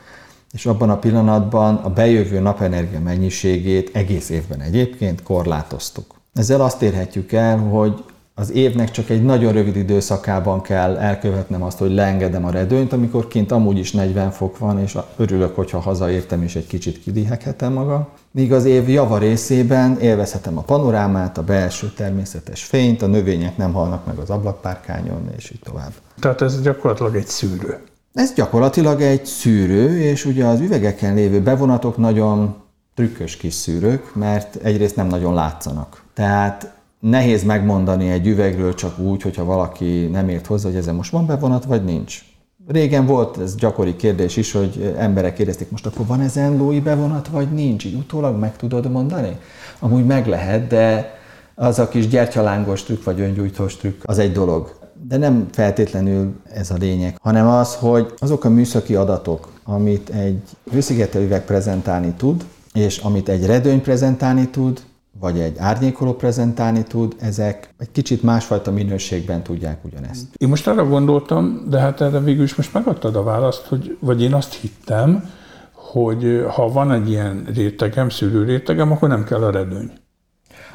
és 0.52 0.66
abban 0.66 0.90
a 0.90 0.98
pillanatban 0.98 1.74
a 1.74 1.90
bejövő 1.90 2.40
napenergia 2.40 3.00
mennyiségét 3.00 3.90
egész 3.92 4.28
évben 4.28 4.60
egyébként 4.60 5.22
korlátoztuk. 5.22 6.14
Ezzel 6.34 6.60
azt 6.60 6.82
érhetjük 6.82 7.32
el, 7.32 7.58
hogy 7.58 8.04
az 8.38 8.52
évnek 8.52 8.90
csak 8.90 9.10
egy 9.10 9.22
nagyon 9.22 9.52
rövid 9.52 9.76
időszakában 9.76 10.60
kell 10.60 10.96
elkövetnem 10.96 11.62
azt, 11.62 11.78
hogy 11.78 11.90
leengedem 11.90 12.44
a 12.44 12.50
redőnyt, 12.50 12.92
amikor 12.92 13.28
kint 13.28 13.52
amúgy 13.52 13.78
is 13.78 13.92
40 13.92 14.30
fok 14.30 14.58
van, 14.58 14.80
és 14.80 14.98
örülök, 15.16 15.54
hogyha 15.54 15.78
hazaértem 15.78 16.42
és 16.42 16.56
egy 16.56 16.66
kicsit 16.66 17.02
kidiheghetem 17.02 17.72
magam. 17.72 18.06
Míg 18.30 18.52
az 18.52 18.64
év 18.64 18.88
java 18.88 19.18
részében 19.18 19.98
élvezhetem 20.00 20.58
a 20.58 20.62
panorámát, 20.62 21.38
a 21.38 21.42
belső 21.42 21.92
természetes 21.96 22.64
fényt, 22.64 23.02
a 23.02 23.06
növények 23.06 23.56
nem 23.56 23.72
halnak 23.72 24.06
meg 24.06 24.18
az 24.18 24.30
ablakpárkányon, 24.30 25.30
és 25.36 25.50
így 25.50 25.60
tovább. 25.64 25.92
Tehát 26.20 26.40
ez 26.40 26.62
gyakorlatilag 26.62 27.16
egy 27.16 27.26
szűrő. 27.26 27.78
Ez 28.12 28.32
gyakorlatilag 28.34 29.00
egy 29.00 29.26
szűrő, 29.26 30.00
és 30.00 30.24
ugye 30.24 30.44
az 30.44 30.60
üvegeken 30.60 31.14
lévő 31.14 31.40
bevonatok 31.40 31.96
nagyon 31.96 32.54
trükkös 32.94 33.36
kis 33.36 33.54
szűrők, 33.54 34.14
mert 34.14 34.56
egyrészt 34.62 34.96
nem 34.96 35.06
nagyon 35.06 35.34
látszanak. 35.34 36.02
Tehát 36.14 36.77
nehéz 37.00 37.44
megmondani 37.44 38.10
egy 38.10 38.26
üvegről 38.26 38.74
csak 38.74 38.98
úgy, 38.98 39.22
hogyha 39.22 39.44
valaki 39.44 40.06
nem 40.06 40.28
ért 40.28 40.46
hozzá, 40.46 40.68
hogy 40.68 40.78
ezen 40.78 40.94
most 40.94 41.10
van 41.10 41.26
bevonat, 41.26 41.64
vagy 41.64 41.84
nincs. 41.84 42.22
Régen 42.66 43.06
volt 43.06 43.38
ez 43.38 43.54
gyakori 43.54 43.96
kérdés 43.96 44.36
is, 44.36 44.52
hogy 44.52 44.94
emberek 44.98 45.34
kérdezték, 45.34 45.70
most 45.70 45.86
akkor 45.86 46.06
van 46.06 46.20
ezen 46.20 46.56
lói 46.56 46.80
bevonat, 46.80 47.28
vagy 47.28 47.52
nincs? 47.52 47.84
Így 47.84 47.94
utólag 47.94 48.38
meg 48.38 48.56
tudod 48.56 48.90
mondani? 48.90 49.36
Amúgy 49.78 50.06
meg 50.06 50.26
lehet, 50.26 50.66
de 50.66 51.16
az 51.54 51.78
a 51.78 51.88
kis 51.88 52.08
gyertyalángos 52.08 52.82
trükk, 52.82 53.04
vagy 53.04 53.20
öngyújtós 53.20 53.76
trükk, 53.76 54.02
az 54.04 54.18
egy 54.18 54.32
dolog. 54.32 54.76
De 55.08 55.16
nem 55.16 55.48
feltétlenül 55.50 56.32
ez 56.52 56.70
a 56.70 56.76
lényeg, 56.78 57.16
hanem 57.20 57.48
az, 57.48 57.74
hogy 57.74 58.12
azok 58.18 58.44
a 58.44 58.48
műszaki 58.48 58.94
adatok, 58.94 59.48
amit 59.64 60.08
egy 60.08 60.42
hőszigetelőüveg 60.70 61.44
prezentálni 61.44 62.12
tud, 62.16 62.44
és 62.72 62.98
amit 62.98 63.28
egy 63.28 63.46
redőny 63.46 63.82
prezentálni 63.82 64.48
tud, 64.48 64.80
vagy 65.20 65.38
egy 65.38 65.56
árnyékoló 65.58 66.14
prezentálni 66.14 66.82
tud, 66.82 67.14
ezek 67.20 67.74
egy 67.78 67.90
kicsit 67.92 68.22
másfajta 68.22 68.70
minőségben 68.70 69.42
tudják 69.42 69.84
ugyanezt. 69.84 70.26
Én 70.36 70.48
most 70.48 70.66
arra 70.66 70.86
gondoltam, 70.86 71.64
de 71.68 71.78
hát 71.78 72.00
erre 72.00 72.20
végül 72.20 72.44
is 72.44 72.54
most 72.54 72.72
megadtad 72.72 73.16
a 73.16 73.22
választ, 73.22 73.66
hogy, 73.66 73.96
vagy 74.00 74.22
én 74.22 74.34
azt 74.34 74.54
hittem, 74.54 75.30
hogy 75.72 76.44
ha 76.54 76.68
van 76.68 76.92
egy 76.92 77.10
ilyen 77.10 77.46
rétegem, 77.54 78.08
szűrő 78.08 78.44
rétegem, 78.44 78.92
akkor 78.92 79.08
nem 79.08 79.24
kell 79.24 79.42
a 79.42 79.50
redőny. 79.50 79.92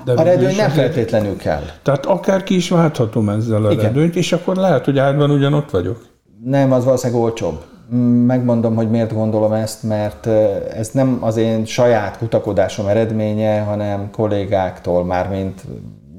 De 0.05 0.11
a 0.11 0.23
redőny 0.23 0.55
nem 0.55 0.69
feltétlenül 0.69 1.37
kell. 1.37 1.63
Tehát 1.81 2.05
akár 2.05 2.43
ki 2.43 2.55
is 2.55 2.69
válthatom 2.69 3.29
ezzel 3.29 3.65
a 3.65 3.71
Igen. 3.71 3.83
redőnyt, 3.83 4.15
és 4.15 4.31
akkor 4.31 4.55
lehet, 4.55 4.85
hogy 4.85 4.97
árban 4.97 5.31
ugyanott 5.31 5.69
vagyok. 5.69 6.05
Nem, 6.43 6.71
az 6.71 6.83
valószínűleg 6.83 7.21
olcsóbb. 7.21 7.63
Megmondom, 8.25 8.75
hogy 8.75 8.89
miért 8.89 9.13
gondolom 9.13 9.51
ezt, 9.51 9.83
mert 9.83 10.27
ez 10.77 10.89
nem 10.91 11.17
az 11.21 11.37
én 11.37 11.65
saját 11.65 12.17
kutakodásom 12.17 12.87
eredménye, 12.87 13.59
hanem 13.59 14.09
kollégáktól, 14.11 15.05
mármint 15.05 15.63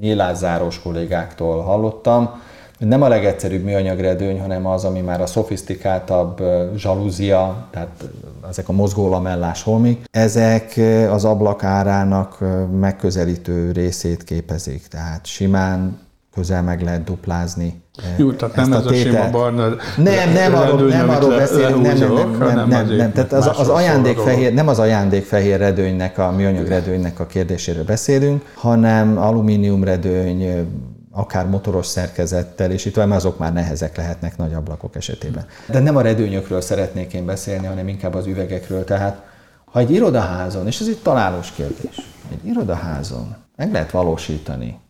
nyílászáros 0.01 0.83
kollégáktól 0.83 1.63
hallottam, 1.63 2.31
nem 2.79 3.03
a 3.03 3.09
legegyszerűbb 3.09 3.65
műanyagredőny, 3.65 4.41
hanem 4.41 4.67
az, 4.67 4.85
ami 4.85 5.01
már 5.01 5.21
a 5.21 5.27
szofisztikáltabb 5.27 6.43
zsalúzia, 6.77 7.69
tehát 7.71 8.05
ezek 8.49 8.69
a 8.69 8.73
mozgólamellás 8.73 9.63
holmik, 9.63 10.05
ezek 10.11 10.81
az 11.11 11.25
ablak 11.25 11.65
árának 11.65 12.39
megközelítő 12.81 13.73
részét 13.73 14.25
képezik. 14.25 14.87
Tehát 14.87 15.27
simán 15.27 15.99
közel 16.35 16.63
meg 16.63 16.83
lehet 16.83 17.05
duplázni. 17.05 17.83
Jó, 18.17 18.33
tehát 18.33 18.57
nem 18.57 18.73
ez 18.73 18.87
a, 18.87 18.91
a 18.91 18.95
sima 18.95 19.31
barna 19.31 19.69
Nem, 19.97 20.33
nem 20.33 20.55
arról, 20.55 20.89
nem 20.89 21.09
arról 21.09 21.37
beszélünk, 21.37 21.83
nem, 21.83 21.99
nem, 21.99 22.15
nem, 22.15 22.55
nem, 22.55 22.69
nem, 22.69 22.97
nem, 22.97 23.13
tehát 23.13 23.33
az, 23.33 23.51
az 23.59 23.69
ajándékfehér, 23.69 24.55
nem 24.55 24.69
az 24.69 24.79
ajándékfehér 24.79 25.59
redőnynek, 25.59 26.19
a 26.19 26.31
műanyag 26.31 26.67
redőnynek 26.67 27.21
a 27.21 27.27
kérdéséről 27.27 27.85
beszélünk, 27.85 28.45
hanem 28.55 29.19
alumínium 29.19 29.85
redőny, 29.85 30.69
akár 31.11 31.47
motoros 31.47 31.87
szerkezettel, 31.87 32.71
és 32.71 32.85
itt 32.85 32.97
azok 32.97 33.39
már 33.39 33.53
nehezek 33.53 33.97
lehetnek 33.97 34.37
nagy 34.37 34.55
ablakok 34.55 34.97
esetében. 34.97 35.47
De 35.71 35.81
nem 35.81 35.97
a 35.97 36.01
redőnyökről 36.01 36.61
szeretnék 36.61 37.13
én 37.13 37.27
beszélni, 37.27 37.67
hanem 37.67 37.89
inkább 37.89 38.15
az 38.15 38.27
üvegekről. 38.27 38.85
Tehát, 38.85 39.23
ha 39.65 39.79
egy 39.79 39.91
irodaházon, 39.91 40.67
és 40.67 40.81
ez 40.81 40.87
egy 40.87 40.99
találós 41.03 41.51
kérdés, 41.51 41.97
egy 42.33 42.47
irodaházon 42.51 43.37
meg 43.57 43.73
lehet 43.73 43.91
valósítani 43.91 44.83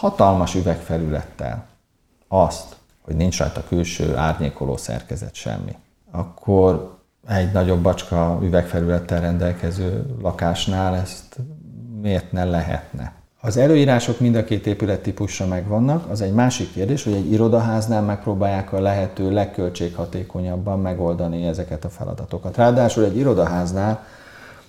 hatalmas 0.00 0.54
üvegfelülettel 0.54 1.66
azt, 2.28 2.76
hogy 3.00 3.16
nincs 3.16 3.38
rajta 3.38 3.64
külső 3.68 4.16
árnyékoló 4.16 4.76
szerkezet 4.76 5.34
semmi, 5.34 5.76
akkor 6.10 6.98
egy 7.28 7.52
nagyobb 7.52 7.80
bacska 7.82 8.38
üvegfelülettel 8.42 9.20
rendelkező 9.20 10.16
lakásnál 10.22 10.96
ezt 10.96 11.36
miért 12.00 12.32
ne 12.32 12.44
lehetne? 12.44 13.12
Az 13.40 13.56
előírások 13.56 14.20
mind 14.20 14.34
a 14.34 14.44
két 14.44 14.66
épülettípusra 14.66 15.46
megvannak, 15.46 16.10
az 16.10 16.20
egy 16.20 16.32
másik 16.32 16.72
kérdés, 16.72 17.04
hogy 17.04 17.12
egy 17.12 17.32
irodaháznál 17.32 18.02
megpróbálják 18.02 18.72
a 18.72 18.80
lehető 18.80 19.32
legköltséghatékonyabban 19.32 20.80
megoldani 20.80 21.46
ezeket 21.46 21.84
a 21.84 21.88
feladatokat. 21.88 22.56
Ráadásul 22.56 23.04
egy 23.04 23.16
irodaháznál, 23.16 24.04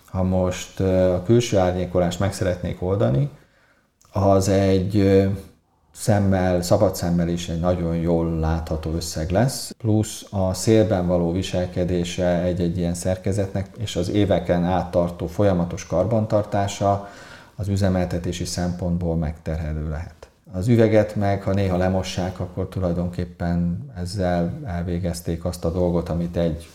ha 0.06 0.24
most 0.24 0.80
a 0.80 1.24
külső 1.26 1.58
árnyékolást 1.58 2.20
meg 2.20 2.34
szeretnék 2.34 2.82
oldani, 2.82 3.30
az 4.12 4.48
egy 4.50 5.24
szemmel, 5.92 6.62
szabad 6.62 6.96
szemmel 6.96 7.28
is 7.28 7.50
egy 7.50 7.60
nagyon 7.60 7.96
jól 7.96 8.40
látható 8.40 8.92
összeg 8.92 9.30
lesz, 9.30 9.72
plusz 9.78 10.26
a 10.30 10.54
szélben 10.54 11.08
való 11.08 11.32
viselkedése 11.32 12.42
egy-egy 12.42 12.78
ilyen 12.78 12.94
szerkezetnek, 12.94 13.70
és 13.78 13.96
az 13.96 14.10
éveken 14.10 14.64
áttartó 14.64 15.28
folyamatos 15.28 15.88
karbantartása 15.88 17.10
az 17.56 17.68
üzemeltetési 17.68 18.46
szempontból 18.46 19.16
megterhelő 19.16 19.90
lehet. 19.90 20.30
Az 20.54 20.68
üveget 20.68 21.16
meg, 21.16 21.42
ha 21.42 21.54
néha 21.54 21.78
lemossák, 21.78 22.40
akkor 22.40 22.68
tulajdonképpen 22.68 23.92
ezzel 23.98 24.60
elvégezték 24.66 25.46
azt 25.46 25.66
a 25.66 25.72
dolgot, 25.72 26.10
amit 26.10 26.38
egy 26.38 26.70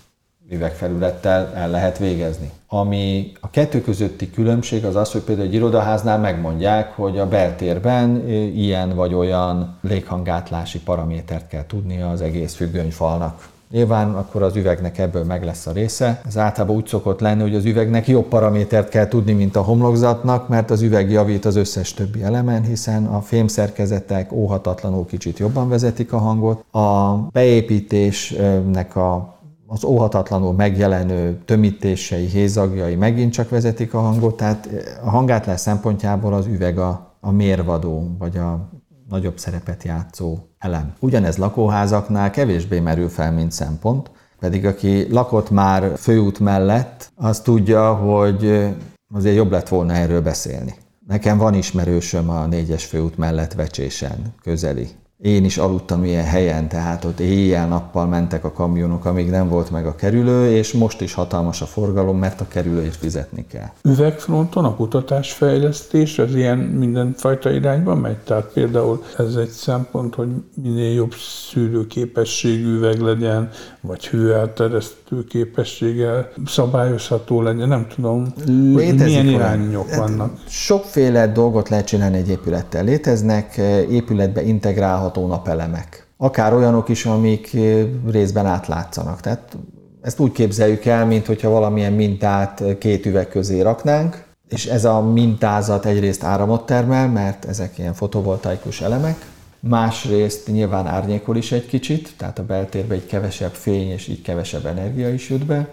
üvegfelülettel 0.51 1.53
el 1.55 1.71
lehet 1.71 1.99
végezni. 1.99 2.51
Ami 2.69 3.33
a 3.41 3.51
kettő 3.51 3.81
közötti 3.81 4.31
különbség 4.31 4.85
az 4.85 4.97
az, 4.97 5.13
hogy 5.13 5.21
például 5.21 5.47
egy 5.47 5.55
irodaháznál 5.55 6.19
megmondják, 6.19 6.93
hogy 6.97 7.19
a 7.19 7.29
beltérben 7.29 8.29
ilyen 8.55 8.95
vagy 8.95 9.15
olyan 9.15 9.79
léghangátlási 9.81 10.81
paramétert 10.81 11.49
kell 11.49 11.67
tudnia 11.67 12.11
az 12.11 12.21
egész 12.21 12.55
függönyfalnak. 12.55 13.49
Nyilván 13.71 14.15
akkor 14.15 14.43
az 14.43 14.57
üvegnek 14.57 14.99
ebből 14.99 15.25
meg 15.25 15.45
lesz 15.45 15.67
a 15.67 15.73
része. 15.73 16.21
Ez 16.27 16.39
általában 16.39 16.77
úgy 16.77 16.87
szokott 16.87 17.21
lenni, 17.21 17.41
hogy 17.41 17.55
az 17.55 17.65
üvegnek 17.65 18.09
jobb 18.09 18.25
paramétert 18.25 18.89
kell 18.89 19.09
tudni, 19.09 19.33
mint 19.33 19.57
a 19.57 19.63
homlokzatnak, 19.63 20.49
mert 20.49 20.71
az 20.71 20.83
üveg 20.83 21.11
javít 21.11 21.45
az 21.45 21.57
összes 21.57 21.95
többi 21.95 22.23
elemen, 22.23 22.63
hiszen 22.63 23.07
a 23.07 23.21
fémszerkezetek 23.21 24.33
óhatatlanul 24.33 25.07
kicsit 25.07 25.39
jobban 25.39 25.69
vezetik 25.69 26.13
a 26.13 26.19
hangot. 26.19 26.65
A 26.75 27.17
beépítésnek 27.33 28.97
a 28.97 29.36
az 29.67 29.85
óhatatlanul 29.85 30.53
megjelenő 30.53 31.39
tömítései, 31.45 32.27
hézagjai 32.27 32.95
megint 32.95 33.33
csak 33.33 33.49
vezetik 33.49 33.95
a 33.95 34.01
hangot, 34.01 34.37
tehát 34.37 34.69
a 35.05 35.11
hangátlás 35.11 35.61
szempontjából 35.61 36.35
az 36.35 36.47
üveg 36.47 36.79
a, 36.79 37.17
a 37.21 37.31
mérvadó, 37.31 38.17
vagy 38.19 38.37
a 38.37 38.69
nagyobb 39.09 39.39
szerepet 39.39 39.83
játszó 39.83 40.39
elem. 40.59 40.93
Ugyanez 41.01 41.37
lakóházaknál 41.37 42.31
kevésbé 42.31 42.81
merül 42.81 43.09
fel, 43.09 43.33
mint 43.33 43.53
szempont, 43.53 44.11
pedig 44.39 44.67
aki 44.67 45.13
lakott 45.13 45.51
már 45.51 45.93
főút 45.97 46.39
mellett, 46.39 47.11
az 47.15 47.41
tudja, 47.41 47.95
hogy 47.95 48.75
azért 49.15 49.37
jobb 49.37 49.51
lett 49.51 49.69
volna 49.69 49.93
erről 49.93 50.23
beszélni. 50.23 50.75
Nekem 51.07 51.39
van 51.39 51.55
ismerősöm 51.55 52.31
a 52.31 52.47
négyes 52.47 52.85
főút 52.85 53.17
mellett 53.17 53.53
vecsésen, 53.53 54.35
közeli 54.43 54.89
én 55.23 55.45
is 55.45 55.59
aludtam 55.59 56.05
ilyen 56.05 56.25
helyen, 56.25 56.69
tehát 56.69 57.05
ott 57.05 57.21
éjjel-nappal 57.21 58.07
mentek 58.07 58.45
a 58.45 58.53
kamionok, 58.53 59.05
amíg 59.05 59.31
nem 59.31 59.49
volt 59.49 59.71
meg 59.71 59.87
a 59.87 59.95
kerülő, 59.95 60.51
és 60.51 60.73
most 60.73 61.01
is 61.01 61.15
hatalmas 61.15 61.63
a 61.63 61.65
forgalom, 61.65 62.19
mert 62.19 62.41
a 62.41 62.49
kerülőért 62.49 62.97
fizetni 62.97 63.47
kell. 63.47 63.69
Üvegfronton 63.83 64.65
a 64.65 64.75
kutatásfejlesztés 64.75 66.19
az 66.19 66.35
ilyen 66.35 66.59
mindenfajta 66.59 67.51
irányba 67.51 67.95
megy? 67.95 68.17
Tehát 68.17 68.51
például 68.53 69.03
ez 69.19 69.35
egy 69.35 69.49
szempont, 69.49 70.15
hogy 70.15 70.29
minél 70.63 70.93
jobb 70.93 71.15
szűrőképességű 71.51 72.77
üveg 72.77 73.01
legyen, 73.01 73.51
vagy 73.81 74.07
hőelteresztő 74.07 75.25
képességgel 75.25 76.31
szabályozható 76.47 77.43
legyen, 77.43 77.69
nem 77.69 77.87
tudom, 77.95 78.33
Létezik 78.47 79.07
milyen 79.07 79.27
irányok 79.27 79.89
hát 79.89 79.99
vannak. 79.99 80.39
Sokféle 80.49 81.27
dolgot 81.27 81.69
lehet 81.69 81.87
csinálni 81.87 82.17
egy 82.17 82.29
épülettel. 82.29 82.85
Léteznek 82.85 83.57
épületbe 83.91 84.43
integrálható 84.43 85.05
napelemek. 85.15 86.07
Akár 86.17 86.55
olyanok 86.55 86.89
is, 86.89 87.07
amik 87.07 87.55
eh, 87.55 87.87
részben 88.11 88.47
átlátszanak. 88.47 89.21
Tehát 89.21 89.57
ezt 90.03 90.21
úgy 90.21 90.33
képzeljük 90.33 90.85
el, 90.85 91.07
mint 91.07 91.27
hogyha 91.27 91.51
valamilyen 91.51 91.93
mintát 91.93 92.61
eh, 92.61 92.77
két 92.79 93.07
üveg 93.07 93.29
közé 93.29 93.61
raknánk, 93.61 94.25
és 94.49 94.67
ez 94.67 94.85
a 94.85 95.01
mintázat 95.01 95.87
egyrészt 95.87 96.25
áramot 96.25 96.67
termel, 96.67 97.09
mert 97.09 97.45
ezek 97.45 97.79
ilyen 97.79 97.95
fotovoltaikus 97.95 98.81
elemek, 98.81 99.17
Másrészt 99.69 100.47
nyilván 100.47 100.87
árnyékol 100.87 101.37
is 101.37 101.53
egy 101.53 101.67
kicsit, 101.67 102.15
tehát 102.17 102.39
a 102.39 102.45
beltérbe 102.45 102.95
egy 102.95 103.07
kevesebb 103.07 103.53
fény 103.53 103.91
és 103.91 104.09
így 104.09 104.23
kevesebb 104.23 104.67
energia 104.67 105.13
is 105.13 105.31
jut 105.31 105.47
be. 105.47 105.69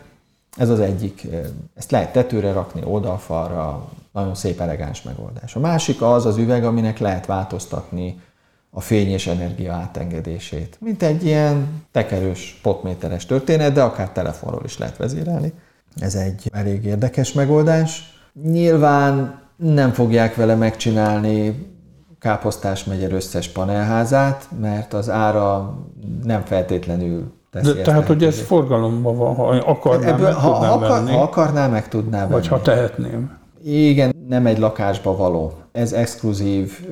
Ez 0.57 0.69
az 0.69 0.79
egyik. 0.79 1.27
Ezt 1.75 1.91
lehet 1.91 2.13
tetőre 2.13 2.51
rakni, 2.51 2.81
oldalfalra, 2.85 3.89
nagyon 4.11 4.35
szép 4.35 4.59
elegáns 4.59 5.01
megoldás. 5.01 5.55
A 5.55 5.59
másik 5.59 6.01
az 6.01 6.25
az 6.25 6.37
üveg, 6.37 6.65
aminek 6.65 6.99
lehet 6.99 7.25
változtatni 7.25 8.21
a 8.75 8.81
fény 8.81 9.09
és 9.09 9.27
energia 9.27 9.73
átengedését. 9.73 10.77
Mint 10.79 11.03
egy 11.03 11.25
ilyen 11.25 11.81
tekerős 11.91 12.59
potméteres 12.61 13.25
történet, 13.25 13.73
de 13.73 13.81
akár 13.81 14.09
telefonról 14.09 14.61
is 14.65 14.77
lehet 14.77 14.97
vezérelni. 14.97 15.53
Ez 15.95 16.15
egy 16.15 16.49
elég 16.53 16.85
érdekes 16.85 17.33
megoldás. 17.33 18.13
Nyilván 18.43 19.39
nem 19.55 19.91
fogják 19.91 20.35
vele 20.35 20.55
megcsinálni 20.55 21.67
Káposztás 22.19 22.83
megyer 22.83 23.11
összes 23.13 23.47
panelházát, 23.47 24.47
mert 24.61 24.93
az 24.93 25.09
ára 25.09 25.77
nem 26.23 26.41
feltétlenül 26.41 27.33
teszi 27.51 27.73
De, 27.73 27.81
Tehát, 27.81 28.07
hogy 28.07 28.23
ez 28.23 28.39
forgalomban 28.39 29.17
van, 29.17 29.35
ha 29.35 29.47
akarná, 29.47 30.07
Ebből, 30.07 30.25
meg 30.25 30.33
ha, 30.33 30.53
ha, 30.53 30.79
venni. 30.79 31.11
ha 31.11 31.21
akarná, 31.21 31.67
meg 31.67 31.87
tudná 31.87 32.19
venni. 32.19 32.31
Vagy 32.31 32.47
ha 32.47 32.61
tehetném. 32.61 33.37
Igen, 33.63 34.15
nem 34.27 34.45
egy 34.45 34.57
lakásba 34.57 35.15
való. 35.15 35.53
Ez 35.71 35.93
exkluzív 35.93 36.87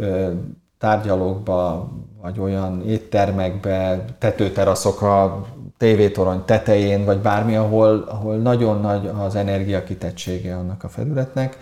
tárgyalókba, 0.82 1.92
vagy 2.22 2.40
olyan 2.40 2.84
éttermekbe, 2.88 4.06
tetőteraszok 4.20 5.02
a 5.02 5.46
tévétorony 5.78 6.46
tetején, 6.46 7.06
vagy 7.06 7.18
bármi, 7.18 7.56
ahol, 7.56 8.06
ahol 8.08 8.36
nagyon 8.36 8.82
nagy 8.82 9.10
az 9.20 9.36
energiakitettsége 9.36 10.56
annak 10.56 10.84
a 10.84 10.90
felületnek 10.90 11.58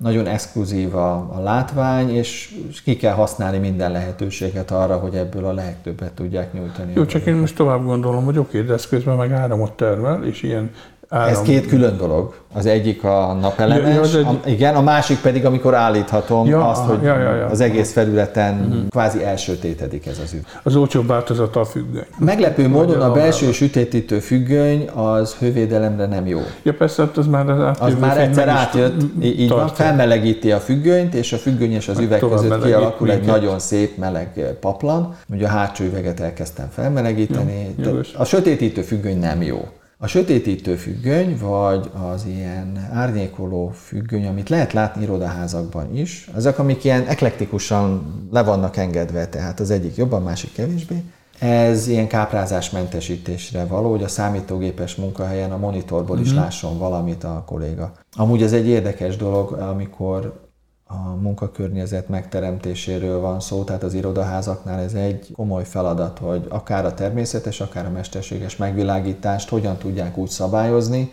nagyon 0.00 0.26
exkluzív 0.26 0.94
a, 0.94 1.12
a 1.12 1.40
látvány, 1.42 2.14
és 2.14 2.54
ki 2.84 2.96
kell 2.96 3.14
használni 3.14 3.58
minden 3.58 3.92
lehetőséget 3.92 4.70
arra, 4.70 4.96
hogy 4.96 5.14
ebből 5.14 5.44
a 5.44 5.52
legtöbbet 5.52 6.12
tudják 6.12 6.52
nyújtani. 6.52 6.92
Jó, 6.94 7.04
csak 7.04 7.26
én 7.26 7.34
most 7.34 7.56
tovább 7.56 7.84
gondolom, 7.84 8.24
hogy 8.24 8.38
oké, 8.38 8.62
de 8.62 8.72
ez 8.72 8.88
közben 8.88 9.16
meg 9.16 9.32
áramot 9.32 9.72
termel, 9.72 10.24
és 10.24 10.42
ilyen 10.42 10.70
áram... 11.10 11.32
Ez 11.32 11.42
két 11.42 11.66
külön 11.66 11.96
dolog. 11.96 12.34
Az 12.54 12.66
egyik 12.66 13.04
a 13.04 13.38
napelemes, 13.40 14.12
ja, 14.12 14.18
egy... 14.18 14.24
a, 14.24 14.48
igen, 14.48 14.74
a 14.74 14.80
másik 14.80 15.20
pedig, 15.20 15.44
amikor 15.44 15.74
állíthatom 15.74 16.46
ja, 16.46 16.68
azt, 16.68 16.82
hogy 16.82 17.02
ja, 17.02 17.18
ja, 17.18 17.34
ja. 17.34 17.46
az 17.46 17.60
egész 17.60 17.92
felületen 17.92 18.60
uh-huh. 18.60 18.88
kvázi 18.88 19.24
elsötétedik 19.24 20.06
ez 20.06 20.20
az 20.24 20.32
ügy. 20.32 20.44
Az 20.62 20.76
olcsóbb 20.76 21.06
változata 21.06 21.60
a 21.60 21.64
függöny. 21.64 22.06
Meglepő 22.18 22.68
módon 22.68 23.00
a 23.00 23.12
belső 23.12 23.52
sütétítő 23.52 24.18
függöny 24.18 24.88
az 24.94 25.34
hővédelemre 25.34 26.06
nem 26.06 26.26
jó. 26.26 26.40
Ja 26.62 26.74
persze, 26.74 27.02
hát 27.02 27.16
az 27.16 27.26
már 27.26 27.48
az 27.50 27.76
Az 27.80 27.94
már 28.00 28.18
egyszer 28.18 28.48
átjött, 28.48 29.02
így 29.22 29.48
tartja. 29.48 29.56
van, 29.56 29.68
felmelegíti 29.68 30.52
a 30.52 30.58
függönyt, 30.58 31.14
és 31.14 31.32
a 31.32 31.36
függöny 31.36 31.72
és 31.72 31.88
az 31.88 31.96
Meg 31.96 32.04
üveg 32.04 32.20
között 32.20 32.64
kialakul 32.64 33.06
minket. 33.06 33.22
egy 33.22 33.30
nagyon 33.30 33.58
szép 33.58 33.96
meleg 33.96 34.56
paplan. 34.60 35.16
Ugye 35.32 35.46
a 35.46 35.48
hátsó 35.48 35.84
üveget 35.84 36.20
elkezdtem 36.20 36.68
felmelegíteni. 36.72 37.74
A 38.16 38.24
sötétítő 38.24 38.82
függöny 38.82 39.18
nem 39.18 39.42
jó. 39.42 39.68
A 40.02 40.06
sötétítő 40.06 40.76
függöny, 40.76 41.38
vagy 41.40 41.90
az 42.12 42.24
ilyen 42.26 42.88
árnyékoló 42.92 43.68
függöny, 43.68 44.26
amit 44.26 44.48
lehet 44.48 44.72
látni 44.72 45.02
irodaházakban 45.02 45.96
is, 45.96 46.28
azok, 46.34 46.58
amik 46.58 46.84
ilyen 46.84 47.06
eklektikusan 47.06 48.12
le 48.30 48.42
vannak 48.42 48.76
engedve, 48.76 49.28
tehát 49.28 49.60
az 49.60 49.70
egyik 49.70 49.96
jobban, 49.96 50.22
másik 50.22 50.52
kevésbé. 50.52 51.02
Ez 51.38 51.88
ilyen 51.88 52.08
káprázásmentesítésre 52.08 53.64
való, 53.64 53.90
hogy 53.90 54.02
a 54.02 54.08
számítógépes 54.08 54.94
munkahelyen 54.94 55.52
a 55.52 55.56
monitorból 55.56 56.18
is 56.18 56.28
uh-huh. 56.28 56.42
lásson 56.42 56.78
valamit 56.78 57.24
a 57.24 57.42
kolléga. 57.46 57.92
Amúgy 58.16 58.42
ez 58.42 58.52
egy 58.52 58.66
érdekes 58.66 59.16
dolog, 59.16 59.52
amikor 59.52 60.49
a 60.92 61.14
munkakörnyezet 61.20 62.08
megteremtéséről 62.08 63.20
van 63.20 63.40
szó, 63.40 63.64
tehát 63.64 63.82
az 63.82 63.94
irodaházaknál 63.94 64.80
ez 64.80 64.94
egy 64.94 65.32
komoly 65.36 65.64
feladat, 65.64 66.18
hogy 66.18 66.46
akár 66.48 66.84
a 66.84 66.94
természetes, 66.94 67.60
akár 67.60 67.86
a 67.86 67.90
mesterséges 67.90 68.56
megvilágítást 68.56 69.48
hogyan 69.48 69.76
tudják 69.76 70.16
úgy 70.16 70.28
szabályozni, 70.28 71.12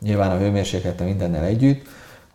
nyilván 0.00 0.30
a 0.30 0.38
hőmérséklete 0.38 1.04
mindennel 1.04 1.44
együtt, 1.44 1.86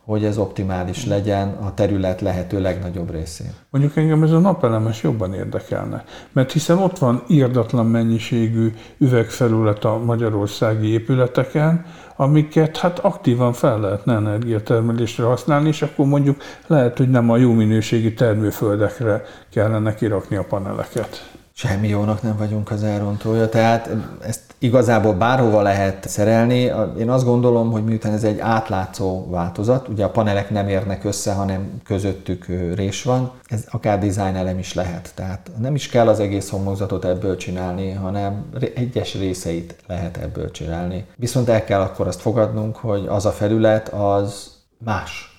hogy 0.04 0.24
ez 0.24 0.38
optimális 0.38 1.06
legyen 1.06 1.48
a 1.48 1.74
terület 1.74 2.20
lehető 2.20 2.60
legnagyobb 2.60 3.10
részén. 3.10 3.52
Mondjuk 3.70 3.96
engem 3.96 4.22
ez 4.22 4.30
a 4.30 4.38
napelemes 4.38 5.02
jobban 5.02 5.34
érdekelne, 5.34 6.04
mert 6.32 6.52
hiszen 6.52 6.78
ott 6.78 6.98
van 6.98 7.22
írdatlan 7.28 7.86
mennyiségű 7.86 8.72
üvegfelület 8.98 9.84
a 9.84 9.98
magyarországi 9.98 10.92
épületeken, 10.92 11.84
amiket 12.16 12.76
hát 12.76 12.98
aktívan 12.98 13.52
fel 13.52 13.80
lehetne 13.80 14.14
energiatermelésre 14.14 15.24
használni, 15.24 15.68
és 15.68 15.82
akkor 15.82 16.06
mondjuk 16.06 16.42
lehet, 16.66 16.98
hogy 16.98 17.10
nem 17.10 17.30
a 17.30 17.36
jó 17.36 17.52
minőségi 17.52 18.14
termőföldekre 18.14 19.22
kellene 19.50 19.94
kirakni 19.94 20.36
a 20.36 20.44
paneleket. 20.44 21.31
Semmi 21.54 21.88
jónak 21.88 22.22
nem 22.22 22.36
vagyunk 22.36 22.70
az 22.70 22.82
elrontója, 22.82 23.48
tehát 23.48 23.90
ezt 24.20 24.40
igazából 24.58 25.14
bárhova 25.14 25.62
lehet 25.62 26.08
szerelni. 26.08 26.72
Én 26.98 27.10
azt 27.10 27.24
gondolom, 27.24 27.70
hogy 27.70 27.84
miután 27.84 28.12
ez 28.12 28.24
egy 28.24 28.38
átlátszó 28.38 29.30
változat, 29.30 29.88
ugye 29.88 30.04
a 30.04 30.10
panelek 30.10 30.50
nem 30.50 30.68
érnek 30.68 31.04
össze, 31.04 31.32
hanem 31.32 31.80
közöttük 31.84 32.46
rés 32.74 33.02
van, 33.02 33.30
ez 33.44 33.64
akár 33.70 33.98
design 33.98 34.34
elem 34.34 34.58
is 34.58 34.74
lehet. 34.74 35.12
Tehát 35.14 35.50
nem 35.58 35.74
is 35.74 35.88
kell 35.88 36.08
az 36.08 36.20
egész 36.20 36.50
homlokzatot 36.50 37.04
ebből 37.04 37.36
csinálni, 37.36 37.92
hanem 37.92 38.44
egyes 38.74 39.14
részeit 39.14 39.76
lehet 39.86 40.16
ebből 40.16 40.50
csinálni. 40.50 41.04
Viszont 41.16 41.48
el 41.48 41.64
kell 41.64 41.80
akkor 41.80 42.06
azt 42.06 42.20
fogadnunk, 42.20 42.76
hogy 42.76 43.06
az 43.08 43.26
a 43.26 43.30
felület 43.30 43.88
az 43.88 44.50
más 44.78 45.31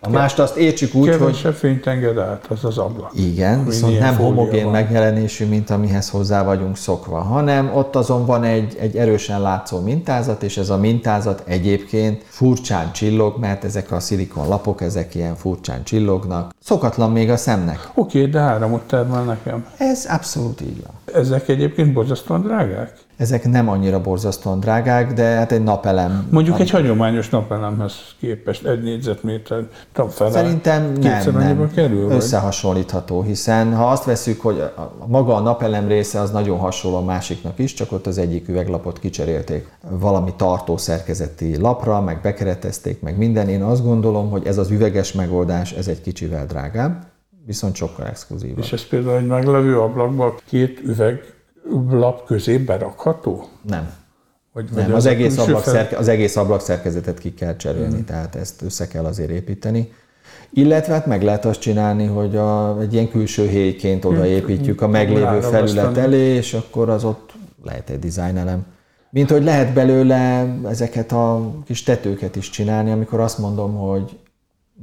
a 0.00 0.08
mást 0.08 0.38
azt 0.38 0.56
értsük 0.56 0.94
úgy, 0.94 1.08
hogy... 1.08 1.18
Kevesebb 1.18 1.54
fényt 1.54 1.86
enged 1.86 2.18
át, 2.18 2.46
az 2.48 2.64
az 2.64 2.78
ablak. 2.78 3.10
Igen, 3.14 3.64
viszont 3.64 3.98
nem 3.98 4.16
homogén 4.16 4.62
van. 4.62 4.72
megjelenésű, 4.72 5.46
mint 5.46 5.70
amihez 5.70 6.10
hozzá 6.10 6.44
vagyunk 6.44 6.76
szokva, 6.76 7.18
hanem 7.18 7.76
ott 7.76 7.96
azon 7.96 8.26
van 8.26 8.44
egy, 8.44 8.76
egy 8.80 8.96
erősen 8.96 9.40
látszó 9.40 9.80
mintázat, 9.80 10.42
és 10.42 10.56
ez 10.56 10.70
a 10.70 10.76
mintázat 10.76 11.42
egyébként 11.46 12.24
furcsán 12.28 12.92
csillog, 12.92 13.38
mert 13.38 13.64
ezek 13.64 13.92
a 13.92 14.00
szilikon 14.00 14.48
lapok, 14.48 14.80
ezek 14.80 15.14
ilyen 15.14 15.34
furcsán 15.34 15.84
csillognak. 15.84 16.54
Szokatlan 16.62 17.12
még 17.12 17.30
a 17.30 17.36
szemnek. 17.36 17.90
Oké, 17.94 18.18
okay, 18.18 18.30
de 18.30 18.38
áramot 18.38 18.82
termel 18.82 19.22
nekem. 19.22 19.66
Ez 19.78 20.06
abszolút 20.08 20.60
így 20.60 20.82
van. 20.82 21.22
Ezek 21.22 21.48
egyébként 21.48 21.92
borzasztóan 21.92 22.42
drágák? 22.42 23.06
Ezek 23.18 23.48
nem 23.48 23.68
annyira 23.68 24.00
borzasztóan 24.00 24.60
drágák, 24.60 25.12
de 25.12 25.22
hát 25.22 25.52
egy 25.52 25.62
napelem. 25.62 26.28
Mondjuk 26.30 26.60
egy 26.60 26.70
hagyományos 26.70 27.28
napelemhez 27.28 27.94
képest 28.20 28.66
egy 28.66 28.82
négyzetméter 28.82 29.64
fele, 30.08 30.30
Szerintem 30.30 30.92
nem, 30.92 31.36
nem. 31.36 31.70
Kerül, 31.74 32.10
összehasonlítható, 32.10 33.22
hiszen 33.22 33.74
ha 33.74 33.90
azt 33.90 34.04
veszük, 34.04 34.40
hogy 34.40 34.58
a, 34.58 34.92
maga 35.06 35.34
a 35.34 35.40
napelem 35.40 35.88
része 35.88 36.20
az 36.20 36.30
nagyon 36.30 36.58
hasonló 36.58 36.96
a 36.96 37.04
másiknak 37.04 37.58
is, 37.58 37.74
csak 37.74 37.92
ott 37.92 38.06
az 38.06 38.18
egyik 38.18 38.48
üveglapot 38.48 38.98
kicserélték 38.98 39.68
valami 39.90 40.32
tartó 40.36 40.76
szerkezeti 40.76 41.60
lapra, 41.60 42.00
meg 42.00 42.20
bekeretezték, 42.20 43.00
meg 43.00 43.16
minden. 43.16 43.48
Én 43.48 43.62
azt 43.62 43.84
gondolom, 43.84 44.30
hogy 44.30 44.46
ez 44.46 44.58
az 44.58 44.70
üveges 44.70 45.12
megoldás, 45.12 45.72
ez 45.72 45.88
egy 45.88 46.00
kicsivel 46.00 46.46
drágább, 46.46 47.06
viszont 47.46 47.74
sokkal 47.74 48.06
exkluzívabb. 48.06 48.58
És 48.58 48.72
ez 48.72 48.86
például 48.86 49.16
egy 49.16 49.26
meglevő 49.26 49.80
ablakban 49.80 50.34
két 50.44 50.80
üveg 50.84 51.36
lap 51.90 52.26
közé 52.26 52.58
berakható? 52.58 53.48
Nem. 53.62 53.92
Vagy, 54.52 54.68
nem, 54.74 54.94
az, 54.94 55.06
egész 55.06 55.38
ablak 55.38 55.64
szerke, 55.64 55.96
az 55.96 56.08
egész 56.08 56.36
ablak 56.36 56.60
szerkezetet 56.60 57.18
ki 57.18 57.34
kell 57.34 57.56
cserélni, 57.56 57.94
hmm. 57.94 58.04
tehát 58.04 58.34
ezt 58.34 58.62
össze 58.62 58.88
kell 58.88 59.04
azért 59.04 59.30
építeni. 59.30 59.92
Illetve 60.50 60.92
hát 60.92 61.06
meg 61.06 61.22
lehet 61.22 61.44
azt 61.44 61.60
csinálni, 61.60 62.06
hogy 62.06 62.36
a, 62.36 62.80
egy 62.80 62.92
ilyen 62.92 63.08
külső 63.08 63.46
héjként 63.46 64.04
odaépítjük 64.04 64.80
a 64.80 64.88
meglévő 64.88 65.40
felület 65.40 65.96
elé, 65.96 66.34
és 66.34 66.54
akkor 66.54 66.88
az 66.88 67.04
ott 67.04 67.32
lehet 67.64 67.90
egy 67.90 68.18
elem. 68.18 68.66
Mint 69.10 69.30
hogy 69.30 69.44
lehet 69.44 69.72
belőle 69.72 70.46
ezeket 70.68 71.12
a 71.12 71.52
kis 71.64 71.82
tetőket 71.82 72.36
is 72.36 72.50
csinálni, 72.50 72.90
amikor 72.90 73.20
azt 73.20 73.38
mondom, 73.38 73.76
hogy 73.76 74.18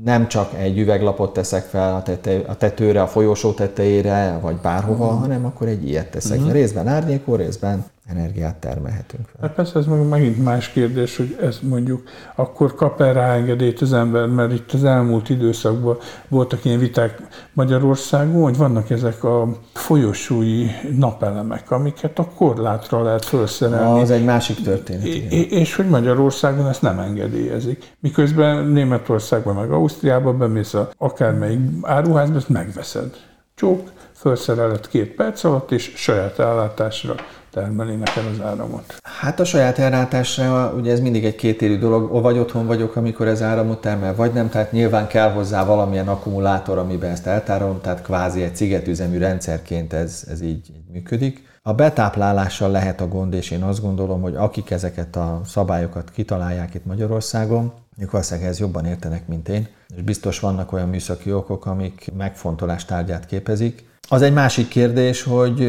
nem 0.03 0.27
csak 0.27 0.53
egy 0.53 0.77
üveglapot 0.77 1.33
teszek 1.33 1.63
fel 1.63 1.95
a, 1.95 2.01
tete, 2.01 2.41
a 2.47 2.55
tetőre, 2.55 3.01
a 3.01 3.07
folyosó 3.07 3.51
tetejére, 3.51 4.39
vagy 4.41 4.55
bárhova, 4.55 5.05
uh-huh. 5.05 5.19
hanem 5.19 5.45
akkor 5.45 5.67
egy 5.67 5.87
ilyet 5.87 6.11
teszek. 6.11 6.37
Uh-huh. 6.37 6.53
Részben 6.53 6.87
árnyékol, 6.87 7.37
részben 7.37 7.85
energiát 8.05 8.55
termelhetünk 8.55 9.27
fel. 9.27 9.39
Hát 9.41 9.55
persze 9.55 9.79
ez 9.79 9.85
meg 9.85 10.07
megint 10.07 10.43
más 10.43 10.69
kérdés, 10.69 11.17
hogy 11.17 11.37
ez 11.41 11.59
mondjuk 11.61 12.03
akkor 12.35 12.75
kap-e 12.75 13.11
rá 13.11 13.33
engedélyt 13.33 13.81
az 13.81 13.93
ember, 13.93 14.27
mert 14.27 14.51
itt 14.51 14.71
az 14.71 14.83
elmúlt 14.83 15.29
időszakban 15.29 15.97
voltak 16.27 16.65
ilyen 16.65 16.79
viták 16.79 17.21
Magyarországon, 17.53 18.41
hogy 18.41 18.57
vannak 18.57 18.89
ezek 18.89 19.23
a 19.23 19.47
folyosói 19.73 20.65
napelemek, 20.97 21.71
amiket 21.71 22.19
a 22.19 22.29
korlátra 22.35 23.03
lehet 23.03 23.25
felszerelni. 23.25 24.01
Az 24.01 24.11
egy 24.11 24.25
másik 24.25 24.61
történet. 24.61 25.05
És, 25.05 25.45
és 25.49 25.75
hogy 25.75 25.89
Magyarországon 25.89 26.67
ezt 26.67 26.81
nem 26.81 26.99
engedélyezik. 26.99 27.93
Miközben 27.99 28.65
Németországban 28.65 29.55
meg 29.55 29.71
Ausztriában 29.71 30.37
bemész 30.37 30.73
a 30.73 30.89
akármelyik 30.97 31.59
áruházba, 31.81 32.35
ezt 32.35 32.49
megveszed. 32.49 33.15
Csók, 33.55 33.91
felszerelet 34.11 34.87
két 34.87 35.15
perc 35.15 35.43
alatt, 35.43 35.71
és 35.71 35.93
saját 35.95 36.39
ellátásra 36.39 37.15
termeli 37.55 37.95
nekem 37.95 38.25
az 38.31 38.45
áramot. 38.45 38.95
Hát 39.03 39.39
a 39.39 39.45
saját 39.45 39.79
ellátásra, 39.79 40.73
ugye 40.77 40.91
ez 40.91 40.99
mindig 40.99 41.25
egy 41.25 41.35
kétérű 41.35 41.77
dolog, 41.77 42.21
vagy 42.21 42.37
otthon 42.37 42.65
vagyok, 42.65 42.95
amikor 42.95 43.27
ez 43.27 43.41
áramot 43.41 43.81
termel, 43.81 44.15
vagy 44.15 44.33
nem, 44.33 44.49
tehát 44.49 44.71
nyilván 44.71 45.07
kell 45.07 45.31
hozzá 45.31 45.65
valamilyen 45.65 46.07
akkumulátor, 46.07 46.77
amiben 46.77 47.11
ezt 47.11 47.27
eltárolom, 47.27 47.81
tehát 47.81 48.01
kvázi 48.01 48.41
egy 48.41 48.55
szigetüzemű 48.55 49.17
rendszerként 49.17 49.93
ez, 49.93 50.25
ez 50.29 50.41
így, 50.41 50.69
így 50.69 50.91
működik. 50.91 51.43
A 51.61 51.73
betáplálással 51.73 52.71
lehet 52.71 53.01
a 53.01 53.07
gond, 53.07 53.33
és 53.33 53.51
én 53.51 53.63
azt 53.63 53.81
gondolom, 53.81 54.21
hogy 54.21 54.35
akik 54.35 54.71
ezeket 54.71 55.15
a 55.15 55.41
szabályokat 55.45 56.11
kitalálják 56.11 56.73
itt 56.73 56.85
Magyarországon, 56.85 57.73
ők 57.97 58.11
valószínűleg 58.11 58.49
ez 58.49 58.59
jobban 58.59 58.85
értenek, 58.85 59.27
mint 59.27 59.49
én, 59.49 59.67
és 59.95 60.01
biztos 60.01 60.39
vannak 60.39 60.71
olyan 60.71 60.89
műszaki 60.89 61.33
okok, 61.33 61.65
amik 61.65 62.11
megfontolás 62.17 62.85
tárgyát 62.85 63.25
képezik. 63.25 63.93
Az 64.07 64.21
egy 64.21 64.33
másik 64.33 64.67
kérdés, 64.67 65.23
hogy, 65.23 65.59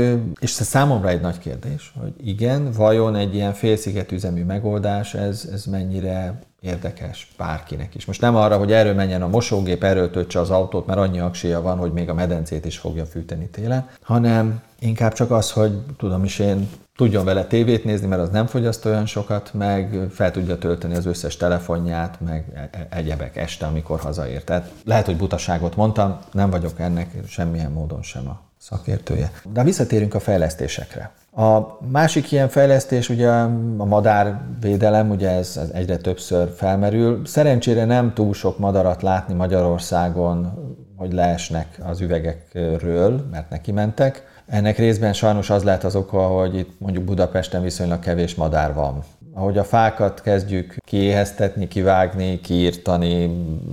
és 0.40 0.58
ez 0.58 0.66
számomra 0.66 1.08
egy 1.08 1.20
nagy 1.20 1.38
kérdés, 1.38 1.92
hogy 2.00 2.12
igen, 2.24 2.70
vajon 2.72 3.16
egy 3.16 3.34
ilyen 3.34 3.52
félszigetüzemű 3.52 4.44
megoldás, 4.44 5.14
ez, 5.14 5.48
ez 5.52 5.64
mennyire 5.64 6.38
érdekes 6.60 7.28
bárkinek 7.36 7.94
is. 7.94 8.04
Most 8.04 8.20
nem 8.20 8.36
arra, 8.36 8.56
hogy 8.56 8.72
erről 8.72 8.94
menjen 8.94 9.22
a 9.22 9.28
mosógép, 9.28 9.84
erről 9.84 10.10
töltse 10.10 10.40
az 10.40 10.50
autót, 10.50 10.86
mert 10.86 10.98
annyi 10.98 11.18
aksia 11.18 11.62
van, 11.62 11.78
hogy 11.78 11.92
még 11.92 12.08
a 12.08 12.14
medencét 12.14 12.64
is 12.64 12.78
fogja 12.78 13.04
fűteni 13.06 13.48
télen, 13.48 13.88
hanem 14.02 14.62
inkább 14.78 15.12
csak 15.12 15.30
az, 15.30 15.52
hogy 15.52 15.78
tudom 15.96 16.24
is 16.24 16.38
én 16.38 16.68
tudjon 16.96 17.24
vele 17.24 17.44
tévét 17.44 17.84
nézni, 17.84 18.06
mert 18.06 18.22
az 18.22 18.30
nem 18.30 18.46
fogyaszt 18.46 18.84
olyan 18.84 19.06
sokat, 19.06 19.50
meg 19.54 20.06
fel 20.10 20.30
tudja 20.30 20.58
tölteni 20.58 20.94
az 20.94 21.06
összes 21.06 21.36
telefonját, 21.36 22.20
meg 22.20 22.44
e- 22.54 22.68
e- 22.72 22.86
egyebek 22.90 23.36
este, 23.36 23.66
amikor 23.66 24.00
hazaér. 24.00 24.44
Tehát 24.44 24.70
lehet, 24.84 25.06
hogy 25.06 25.16
butaságot 25.16 25.76
mondtam, 25.76 26.18
nem 26.32 26.50
vagyok 26.50 26.80
ennek 26.80 27.14
semmilyen 27.26 27.72
módon 27.72 28.02
sem 28.02 28.28
a 28.28 28.40
szakértője. 28.58 29.30
De 29.52 29.62
visszatérünk 29.62 30.14
a 30.14 30.20
fejlesztésekre. 30.20 31.10
A 31.36 31.78
másik 31.88 32.32
ilyen 32.32 32.48
fejlesztés 32.48 33.08
ugye 33.08 33.30
a 33.78 33.84
madárvédelem, 33.84 35.10
ugye 35.10 35.30
ez, 35.30 35.56
ez 35.56 35.68
egyre 35.68 35.96
többször 35.96 36.54
felmerül. 36.54 37.26
Szerencsére 37.26 37.84
nem 37.84 38.14
túl 38.14 38.34
sok 38.34 38.58
madarat 38.58 39.02
látni 39.02 39.34
Magyarországon, 39.34 40.52
hogy 40.96 41.12
leesnek 41.12 41.80
az 41.84 42.00
üvegekről, 42.00 43.26
mert 43.30 43.50
neki 43.50 43.72
mentek. 43.72 44.25
Ennek 44.46 44.78
részben 44.78 45.12
sajnos 45.12 45.50
az 45.50 45.62
lehet 45.62 45.84
az 45.84 45.96
oka, 45.96 46.26
hogy 46.26 46.56
itt 46.56 46.80
mondjuk 46.80 47.04
Budapesten 47.04 47.62
viszonylag 47.62 47.98
kevés 47.98 48.34
madár 48.34 48.74
van. 48.74 49.02
Ahogy 49.34 49.58
a 49.58 49.64
fákat 49.64 50.20
kezdjük 50.20 50.76
kiéheztetni, 50.84 51.68
kivágni, 51.68 52.40
kiírtani, 52.40 53.26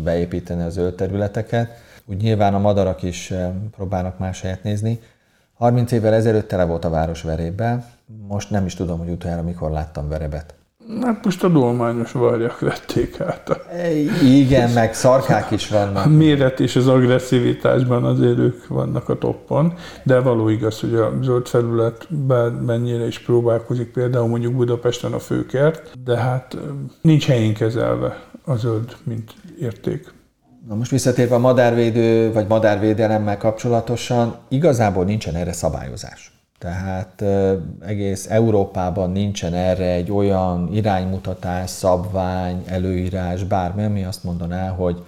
beépíteni 0.04 0.64
a 0.64 0.70
zöld 0.70 0.96
területeket, 0.96 1.70
úgy 2.06 2.18
nyilván 2.18 2.54
a 2.54 2.60
madarak 2.60 3.04
is 3.04 3.32
eh, 3.32 3.50
próbálnak 3.76 4.18
más 4.18 4.42
helyet 4.42 4.64
nézni. 4.64 5.00
30 5.54 5.92
évvel 5.92 6.14
ezelőtt 6.14 6.48
tele 6.48 6.64
volt 6.64 6.86
a 6.86 6.90
város 6.90 7.22
verébe, 7.22 7.86
most 8.28 8.50
nem 8.50 8.66
is 8.66 8.74
tudom, 8.74 9.00
hogy 9.00 9.10
utoljára 9.10 9.44
mikor 9.44 9.72
láttam 9.72 10.10
verebet. 10.10 10.54
Hát 11.02 11.26
most 11.26 11.44
a 11.44 11.48
dolmányos 11.48 12.12
varjak 12.12 12.60
vették 12.60 13.20
át. 13.20 13.60
Igen, 14.24 14.70
meg 14.70 14.94
szarkák 14.94 15.52
is 15.52 15.70
vannak. 15.70 16.06
A 16.06 16.10
méret 16.10 16.60
és 16.60 16.76
az 16.76 16.88
agresszivitásban 16.88 18.04
azért 18.04 18.38
ők 18.38 18.68
vannak 18.68 19.10
a 19.10 19.18
toppon, 19.18 19.74
de 20.04 20.20
való 20.20 20.50
igaz, 20.50 20.80
hogy 20.80 20.96
a 20.96 21.14
zöld 21.22 21.48
felület 21.48 22.08
mennyire 22.66 23.08
is 23.08 23.20
próbálkozik, 23.20 23.92
például 23.92 24.28
mondjuk 24.28 24.54
Budapesten 24.54 25.14
a 25.14 25.20
főkert, 25.20 26.04
de 26.04 26.18
hát 26.18 26.58
nincs 27.02 27.26
helyén 27.26 27.54
kezelve 27.54 28.24
a 28.46 28.56
zöld, 28.56 28.96
mint 29.04 29.32
érték. 29.60 30.14
Na 30.68 30.76
most 30.76 30.92
visszatérve 30.92 31.36
a 31.36 31.40
madárvédő 31.40 32.32
vagy 32.32 32.48
madárvédelemmel 32.48 33.38
kapcsolatosan, 33.38 34.36
igazából 34.50 35.06
nincsen 35.06 35.36
erre 35.36 35.54
szabályozás. 35.54 36.33
Tehát 36.64 37.24
egész 37.80 38.30
Európában 38.30 39.12
nincsen 39.12 39.54
erre 39.54 39.86
egy 39.86 40.12
olyan 40.12 40.70
iránymutatás, 40.74 41.70
szabvány, 41.70 42.64
előírás, 42.66 43.44
bármi, 43.44 43.84
ami 43.84 44.04
azt 44.04 44.24
mondaná, 44.24 44.70
hogy 44.70 45.04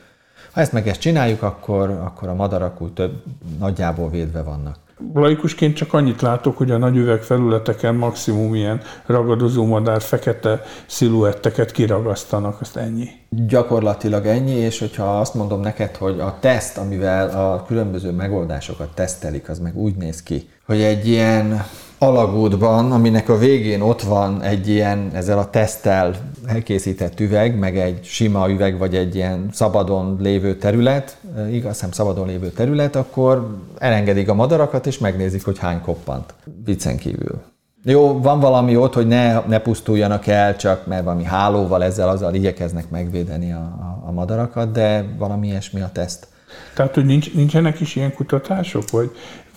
ha 0.54 0.62
ezt 0.62 0.72
meg 0.72 0.88
ezt 0.88 1.00
csináljuk, 1.00 1.41
akkor, 1.41 1.89
akkor 1.89 2.28
a 2.28 2.34
madarak 2.34 2.82
úgy 2.82 2.94
több 2.94 3.24
nagyjából 3.60 4.10
védve 4.10 4.41
vannak. 4.41 4.78
Laikusként 5.13 5.76
csak 5.76 5.94
annyit 5.94 6.22
látok, 6.22 6.58
hogy 6.58 6.72
a 6.72 6.78
nagy 6.78 6.96
üvegfelületeken 6.96 7.96
maximum 7.96 8.56
ilyen 8.56 8.82
ragadozó 9.06 9.65
madár, 9.65 10.02
fekete 10.02 10.62
sziluetteket 10.86 11.72
kiragasztanak, 11.72 12.62
azt 12.62 12.78
ennyi. 12.78 13.08
Gyakorlatilag 13.30 14.26
ennyi, 14.26 14.56
és 14.56 14.80
hogyha 14.80 15.20
azt 15.20 15.34
mondom 15.34 15.62
neked, 15.62 15.96
hogy 15.96 16.20
a 16.20 16.38
teszt, 16.39 16.78
amivel 16.78 17.30
a 17.30 17.63
különböző 17.63 18.12
megoldásokat 18.12 18.89
tesztelik, 18.96 19.50
az 19.50 19.60
meg 19.60 19.78
úgy 19.78 19.96
néz 19.96 20.24
ki, 20.24 20.50
hogy 20.65 20.82
egy 20.82 21.08
ilyen 21.08 21.65
alagútban, 21.97 22.91
aminek 22.91 23.30
a 23.30 23.38
végén 23.38 23.82
ott 23.82 24.01
van 24.01 24.41
egy 24.41 24.67
ilyen 24.67 25.10
ezzel 25.13 25.38
a 25.38 25.49
tesztel 25.49 26.15
elkészített 26.45 27.19
üveg, 27.19 27.60
meg 27.60 27.78
egy 27.78 27.99
sima 28.04 28.49
üveg, 28.49 28.78
vagy 28.78 28.95
egy 28.95 29.15
ilyen 29.15 29.49
szabadon 29.51 30.17
lévő 30.21 30.56
terület, 30.56 31.17
igaz, 31.51 31.82
nem 31.82 31.91
szabadon 31.91 32.28
lévő 32.28 32.49
terület, 32.49 32.95
akkor 32.95 33.58
elengedik 33.78 34.30
a 34.30 34.34
madarakat, 34.34 34.88
és 34.88 34.97
megnézik, 34.97 35.45
hogy 35.45 35.58
hány 35.58 35.82
koppant. 35.82 36.34
Viccen 36.65 36.97
kívül. 36.97 37.41
Jó, 37.84 38.21
van 38.21 38.39
valami 38.39 38.75
ott, 38.78 38.93
hogy 38.93 39.08
ne, 39.08 39.39
ne 39.39 39.60
pusztuljanak 39.60 40.28
el, 40.28 40.56
csak 40.56 40.86
mert 40.86 41.04
valami 41.04 41.23
hálóval 41.23 41.84
ezzel 41.84 42.10
azzal 42.10 42.34
igyekeznek 42.34 42.89
megvédeni 42.89 43.51
a, 43.51 43.58
a, 43.58 44.04
a 44.08 44.12
madarakat, 44.12 44.71
de 44.71 45.06
valami 45.17 45.47
ilyesmi 45.47 45.82
a 45.82 45.89
teszt. 45.93 46.28
Tehát, 46.75 46.93
hogy 46.93 47.06
nincs, 47.06 47.34
nincsenek 47.34 47.80
is 47.80 47.95
ilyen 47.95 48.13
kutatások, 48.13 48.84
hogy 48.91 49.12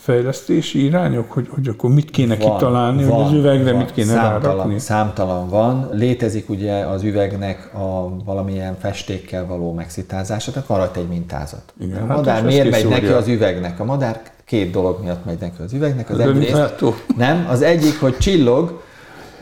fejlesztési 0.08 0.84
irányok, 0.84 1.32
hogy, 1.32 1.48
hogy 1.50 1.68
akkor 1.68 1.90
mit 1.90 2.10
kéne 2.10 2.36
van, 2.36 2.52
kitalálni, 2.52 3.04
van, 3.04 3.24
hogy 3.24 3.24
az 3.24 3.32
üvegre 3.40 3.70
van, 3.72 3.80
mit 3.80 3.92
kéne 3.92 4.12
számtalan, 4.12 4.56
rárakni? 4.56 4.78
Számtalan 4.78 5.48
van. 5.48 5.88
Létezik 5.92 6.48
ugye 6.48 6.74
az 6.74 7.02
üvegnek 7.02 7.74
a 7.74 8.08
valamilyen 8.24 8.76
festékkel 8.80 9.46
való 9.46 9.72
megszitázása, 9.72 10.52
tehát 10.52 10.68
van 10.68 10.78
rajta 10.78 11.00
egy 11.00 11.08
mintázat. 11.08 11.62
Igen, 11.80 12.02
a 12.02 12.06
hát 12.06 12.16
madár 12.16 12.44
miért 12.44 12.70
megy 12.70 12.88
neki 12.88 13.06
az 13.06 13.28
üvegnek? 13.28 13.80
A 13.80 13.84
madár 13.84 14.22
két 14.44 14.70
dolog 14.70 15.02
miatt 15.02 15.24
megy 15.24 15.38
neki 15.40 15.62
az 15.62 15.72
üvegnek. 15.72 16.10
Az 16.10 16.18
egyrészt, 16.18 16.82
nem, 17.16 17.46
az 17.50 17.62
egyik, 17.62 18.00
hogy 18.00 18.16
csillog, 18.18 18.82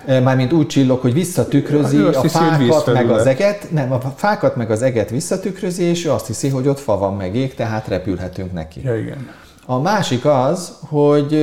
e, 0.06 0.20
mármint 0.20 0.52
úgy 0.52 0.66
csillog, 0.66 1.00
hogy 1.00 1.12
visszatükrözi 1.12 1.96
hát, 1.96 2.16
a 2.16 2.20
hiszi, 2.20 2.38
fákat 2.38 2.92
meg 2.92 3.10
az 3.10 3.26
eget, 3.26 3.70
nem, 3.70 3.92
a 3.92 4.00
fákat 4.16 4.56
meg 4.56 4.70
az 4.70 4.82
eget 4.82 5.10
visszatükrözi, 5.10 5.82
és 5.82 6.04
ő 6.04 6.10
azt 6.10 6.26
hiszi, 6.26 6.48
hogy 6.48 6.68
ott 6.68 6.78
fa 6.78 6.98
van 6.98 7.16
meg 7.16 7.36
ég, 7.36 7.54
tehát 7.54 7.88
repülhetünk 7.88 8.52
neki. 8.52 8.80
Ja, 8.84 8.98
igen. 8.98 9.44
A 9.68 9.78
másik 9.78 10.24
az, 10.24 10.78
hogy 10.88 11.38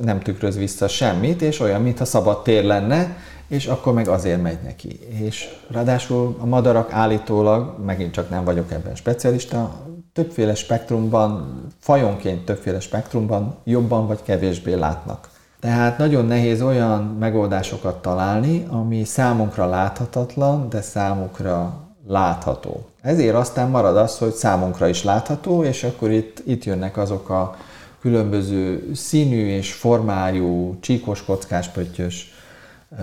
nem 0.00 0.20
tükröz 0.20 0.56
vissza 0.56 0.88
semmit, 0.88 1.42
és 1.42 1.60
olyan, 1.60 1.82
mintha 1.82 2.04
szabad 2.04 2.42
tér 2.42 2.64
lenne, 2.64 3.16
és 3.48 3.66
akkor 3.66 3.92
meg 3.92 4.08
azért 4.08 4.42
megy 4.42 4.58
neki. 4.64 5.00
És 5.20 5.48
ráadásul 5.70 6.36
a 6.40 6.46
madarak 6.46 6.92
állítólag, 6.92 7.74
megint 7.84 8.12
csak 8.12 8.30
nem 8.30 8.44
vagyok 8.44 8.72
ebben 8.72 8.94
specialista, 8.94 9.74
többféle 10.12 10.54
spektrumban, 10.54 11.62
fajonként 11.78 12.44
többféle 12.44 12.80
spektrumban 12.80 13.56
jobban 13.64 14.06
vagy 14.06 14.22
kevésbé 14.22 14.74
látnak. 14.74 15.30
Tehát 15.60 15.98
nagyon 15.98 16.26
nehéz 16.26 16.62
olyan 16.62 17.02
megoldásokat 17.02 18.02
találni, 18.02 18.66
ami 18.70 19.04
számunkra 19.04 19.66
láthatatlan, 19.66 20.68
de 20.68 20.80
számukra 20.80 21.81
látható. 22.06 22.86
Ezért 23.00 23.34
aztán 23.34 23.70
marad 23.70 23.96
az, 23.96 24.18
hogy 24.18 24.32
számunkra 24.32 24.88
is 24.88 25.04
látható, 25.04 25.64
és 25.64 25.84
akkor 25.84 26.10
itt, 26.10 26.42
itt 26.46 26.64
jönnek 26.64 26.96
azok 26.96 27.28
a 27.28 27.56
különböző 28.00 28.90
színű 28.94 29.46
és 29.46 29.72
formájú, 29.72 30.76
csíkos, 30.80 31.24
kockás, 31.24 31.68
pöttyös 31.68 32.32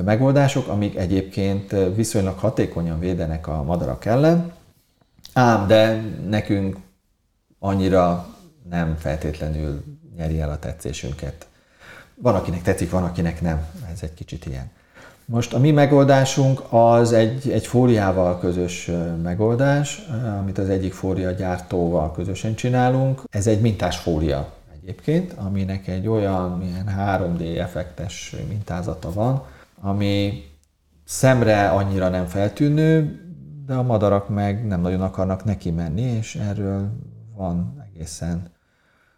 megoldások, 0.06 0.68
amik 0.68 0.96
egyébként 0.96 1.76
viszonylag 1.96 2.38
hatékonyan 2.38 3.00
védenek 3.00 3.48
a 3.48 3.64
madarak 3.64 4.06
ellen, 4.06 4.52
ám 5.34 5.68
de 5.68 6.02
nekünk 6.30 6.78
annyira 7.60 8.28
nem 8.70 8.96
feltétlenül 8.96 9.84
nyeri 10.16 10.40
el 10.40 10.50
a 10.50 10.60
tetszésünket. 10.60 11.48
Van, 12.16 12.36
akinek 12.36 12.62
tetszik, 12.62 12.90
van, 12.90 13.04
akinek 13.04 13.42
nem. 13.42 13.66
Ez 13.94 14.00
egy 14.02 14.14
kicsit 14.14 14.46
ilyen. 14.46 14.72
Most 15.32 15.54
a 15.54 15.60
mi 15.60 15.72
megoldásunk 15.72 16.62
az 16.70 17.14
egy, 17.14 17.50
egy 17.50 17.68
fóliával 17.68 18.40
közös 18.40 18.92
megoldás, 19.24 20.02
amit 20.40 20.58
az 20.58 20.70
egyik 20.70 20.94
fólia 20.94 21.32
gyártóval 21.32 22.12
közösen 22.12 22.56
csinálunk. 22.56 23.24
Ez 23.30 23.48
egy 23.48 23.62
mintás 23.62 23.98
fólia 23.98 24.54
egyébként, 24.82 25.34
aminek 25.34 25.88
egy 25.88 26.08
olyan 26.08 26.62
ilyen 26.62 26.90
3D 27.00 27.60
effektes 27.60 28.36
mintázata 28.48 29.14
van, 29.14 29.44
ami 29.82 30.44
szemre 31.06 31.70
annyira 31.70 32.10
nem 32.10 32.26
feltűnő, 32.26 33.22
de 33.66 33.74
a 33.74 33.84
madarak 33.84 34.30
meg 34.30 34.68
nem 34.68 34.82
nagyon 34.82 35.02
akarnak 35.02 35.44
neki 35.44 35.72
menni, 35.72 36.02
és 36.02 36.36
erről 36.36 36.90
van 37.36 37.86
egészen 37.94 38.52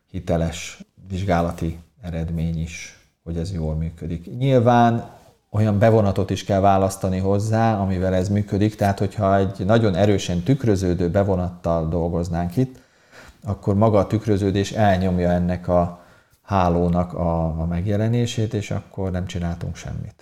hiteles 0.09 0.83
vizsgálati 1.09 1.79
eredmény 2.01 2.61
is, 2.61 2.99
hogy 3.23 3.37
ez 3.37 3.53
jól 3.53 3.75
működik. 3.75 4.37
Nyilván 4.37 5.19
olyan 5.51 5.79
bevonatot 5.79 6.29
is 6.29 6.43
kell 6.43 6.59
választani 6.59 7.17
hozzá, 7.17 7.77
amivel 7.77 8.15
ez 8.15 8.29
működik. 8.29 8.75
Tehát, 8.75 8.99
hogyha 8.99 9.37
egy 9.37 9.65
nagyon 9.65 9.95
erősen 9.95 10.41
tükröződő 10.41 11.09
bevonattal 11.09 11.87
dolgoznánk 11.89 12.57
itt, 12.57 12.79
akkor 13.43 13.75
maga 13.75 13.97
a 13.97 14.07
tükröződés 14.07 14.71
elnyomja 14.71 15.29
ennek 15.29 15.67
a 15.67 16.05
hálónak 16.41 17.13
a, 17.13 17.43
a 17.45 17.65
megjelenését, 17.65 18.53
és 18.53 18.71
akkor 18.71 19.11
nem 19.11 19.25
csináltunk 19.25 19.75
semmit. 19.75 20.15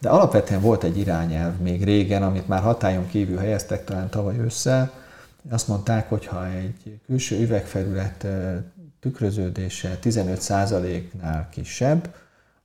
De 0.00 0.08
alapvetően 0.08 0.60
volt 0.60 0.84
egy 0.84 0.98
irányelv 0.98 1.56
még 1.58 1.84
régen, 1.84 2.22
amit 2.22 2.48
már 2.48 2.62
hatályon 2.62 3.06
kívül 3.08 3.38
helyeztek 3.38 3.84
talán 3.84 4.08
tavaly 4.08 4.38
ősszel. 4.38 4.90
Azt 5.50 5.68
mondták, 5.68 6.08
hogy 6.08 6.26
ha 6.26 6.46
egy 6.46 7.00
külső 7.06 7.40
üvegfelület 7.40 8.26
tükröződése 9.00 9.98
15%-nál 10.02 11.48
kisebb, 11.50 12.14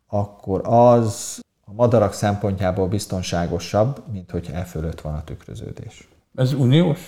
akkor 0.08 0.62
az 0.64 1.44
a 1.66 1.74
madarak 1.74 2.14
szempontjából 2.14 2.88
biztonságosabb, 2.88 4.02
mint 4.12 4.32
hogyha 4.32 4.54
e 4.54 4.64
fölött 4.64 5.02
van 5.02 5.14
a 5.14 5.24
tükröződés. 5.24 6.08
Ez 6.36 6.54
uniós 6.54 7.00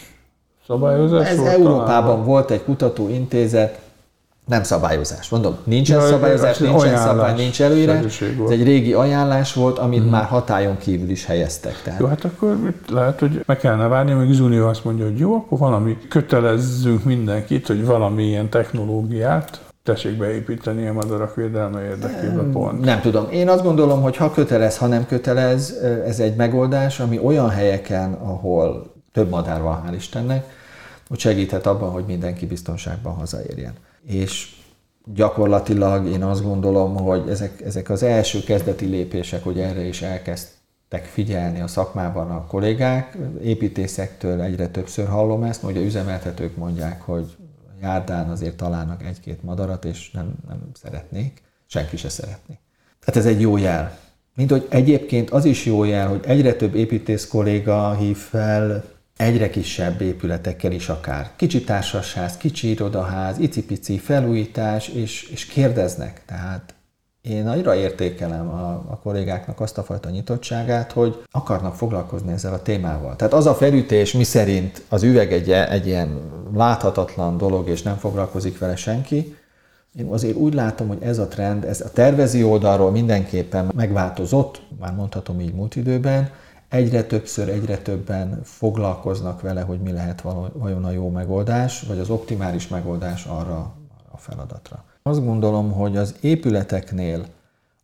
szabályozás? 0.67 1.29
Ez 1.29 1.39
Európában 1.39 2.03
talán? 2.03 2.25
volt 2.25 2.51
egy 2.51 2.63
kutatóintézet, 2.63 3.79
nem 4.45 4.63
szabályozás. 4.63 5.29
Mondom, 5.29 5.57
nincsen 5.63 5.99
ja, 5.99 6.07
szabályozás, 6.07 6.57
nincsen 6.57 6.79
ajánlás, 6.79 7.05
szabály, 7.05 7.35
nincs 7.35 7.61
előírás. 7.61 8.21
Ez 8.21 8.49
egy 8.49 8.63
régi 8.63 8.93
ajánlás 8.93 9.53
volt, 9.53 9.77
amit 9.77 10.01
hmm. 10.01 10.09
már 10.09 10.25
hatályon 10.25 10.77
kívül 10.77 11.09
is 11.09 11.25
helyeztek. 11.25 11.81
Tehát. 11.83 11.99
Jó, 11.99 12.05
hát 12.05 12.23
akkor 12.23 12.73
lehet, 12.89 13.19
hogy 13.19 13.43
meg 13.45 13.57
kellene 13.57 13.87
várni, 13.87 14.11
amíg 14.11 14.29
az 14.29 14.39
Unió 14.39 14.67
azt 14.67 14.83
mondja, 14.83 15.05
hogy 15.05 15.19
jó, 15.19 15.35
akkor 15.35 15.57
valami 15.57 15.97
kötelezzünk 16.09 17.03
mindenkit, 17.03 17.67
hogy 17.67 17.85
valami 17.85 18.23
ilyen 18.23 18.49
technológiát 18.49 19.61
tessék 19.87 20.17
beépíteni 20.17 20.87
a 20.87 20.93
madarak 20.93 21.35
védelme 21.35 21.83
érdekében 21.83 22.51
pont. 22.51 22.79
Nem 22.83 23.01
tudom. 23.01 23.27
Én 23.31 23.49
azt 23.49 23.63
gondolom, 23.63 24.01
hogy 24.01 24.17
ha 24.17 24.31
kötelez, 24.31 24.77
ha 24.77 24.87
nem 24.87 25.05
kötelez, 25.05 25.71
ez 26.05 26.19
egy 26.19 26.35
megoldás, 26.35 26.99
ami 26.99 27.19
olyan 27.19 27.49
helyeken, 27.49 28.13
ahol 28.13 28.93
több 29.11 29.29
madár 29.29 29.61
van, 29.61 29.83
hál' 29.87 29.95
Istennek, 29.95 30.45
hogy 31.07 31.19
segíthet 31.19 31.65
abban, 31.65 31.89
hogy 31.89 32.03
mindenki 32.05 32.45
biztonságban 32.45 33.13
hazaérjen 33.13 33.73
és 34.07 34.55
gyakorlatilag 35.13 36.05
én 36.05 36.23
azt 36.23 36.43
gondolom, 36.43 36.95
hogy 36.95 37.29
ezek, 37.29 37.61
ezek 37.61 37.89
az 37.89 38.03
első 38.03 38.43
kezdeti 38.43 38.85
lépések, 38.85 39.43
hogy 39.43 39.59
erre 39.59 39.81
is 39.81 40.01
elkezdtek 40.01 41.05
figyelni 41.05 41.61
a 41.61 41.67
szakmában 41.67 42.31
a 42.31 42.45
kollégák. 42.45 43.17
Építészektől 43.43 44.41
egyre 44.41 44.67
többször 44.67 45.07
hallom 45.07 45.43
ezt, 45.43 45.61
hogy 45.61 45.77
a 45.77 45.81
üzemeltetők 45.81 46.55
mondják, 46.55 47.01
hogy 47.01 47.35
járdán 47.81 48.29
azért 48.29 48.57
találnak 48.57 49.03
egy-két 49.03 49.43
madarat, 49.43 49.85
és 49.85 50.11
nem, 50.11 50.33
nem 50.47 50.59
szeretnék, 50.73 51.41
senki 51.65 51.97
se 51.97 52.09
szeretné. 52.09 52.59
Tehát 52.99 53.19
ez 53.19 53.25
egy 53.25 53.41
jó 53.41 53.57
jel. 53.57 53.97
Mint 54.35 54.51
hogy 54.51 54.67
egyébként 54.69 55.29
az 55.29 55.45
is 55.45 55.65
jó 55.65 55.83
jel, 55.83 56.07
hogy 56.07 56.23
egyre 56.25 56.53
több 56.53 56.75
építész 56.75 57.27
kolléga 57.27 57.95
hív 57.95 58.17
fel 58.17 58.83
egyre 59.17 59.49
kisebb 59.49 60.01
épületekkel 60.01 60.71
is 60.71 60.89
akár. 60.89 61.31
Kicsi 61.35 61.63
társasház, 61.63 62.37
kicsi 62.37 62.69
irodaház, 62.69 63.39
icipici 63.39 63.97
felújítás, 63.97 64.87
és, 64.87 65.23
és 65.23 65.45
kérdeznek. 65.45 66.25
Tehát 66.25 66.73
én 67.29 67.43
nagyra 67.43 67.75
értékelem 67.75 68.47
a, 68.47 68.69
a 68.87 68.99
kollégáknak 69.03 69.59
azt 69.59 69.77
a 69.77 69.83
fajta 69.83 70.09
nyitottságát, 70.09 70.91
hogy 70.91 71.23
akarnak 71.31 71.75
foglalkozni 71.75 72.31
ezzel 72.31 72.53
a 72.53 72.61
témával. 72.61 73.15
Tehát 73.15 73.33
az 73.33 73.45
a 73.45 73.53
felütés, 73.53 74.13
mi 74.13 74.23
szerint 74.23 74.83
az 74.89 75.03
üveg 75.03 75.33
egy, 75.33 75.51
egy 75.51 75.87
ilyen 75.87 76.19
láthatatlan 76.53 77.37
dolog, 77.37 77.69
és 77.69 77.81
nem 77.81 77.95
foglalkozik 77.95 78.57
vele 78.57 78.75
senki, 78.75 79.35
én 79.97 80.05
azért 80.05 80.35
úgy 80.35 80.53
látom, 80.53 80.87
hogy 80.87 81.01
ez 81.01 81.17
a 81.17 81.27
trend, 81.27 81.63
ez 81.63 81.81
a 81.81 81.91
tervezi 81.91 82.43
oldalról 82.43 82.91
mindenképpen 82.91 83.71
megváltozott, 83.75 84.61
már 84.79 84.95
mondhatom 84.95 85.39
így 85.39 85.53
múlt 85.53 85.75
időben, 85.75 86.29
egyre 86.69 87.03
többször, 87.03 87.49
egyre 87.49 87.77
többen 87.77 88.39
foglalkoznak 88.43 89.41
vele, 89.41 89.61
hogy 89.61 89.79
mi 89.79 89.91
lehet 89.91 90.21
vajon 90.53 90.85
a 90.85 90.91
jó 90.91 91.09
megoldás, 91.09 91.81
vagy 91.81 91.99
az 91.99 92.09
optimális 92.09 92.67
megoldás 92.67 93.25
arra 93.25 93.73
a 94.11 94.17
feladatra. 94.17 94.83
Azt 95.07 95.25
gondolom, 95.25 95.71
hogy 95.71 95.97
az 95.97 96.15
épületeknél 96.21 97.25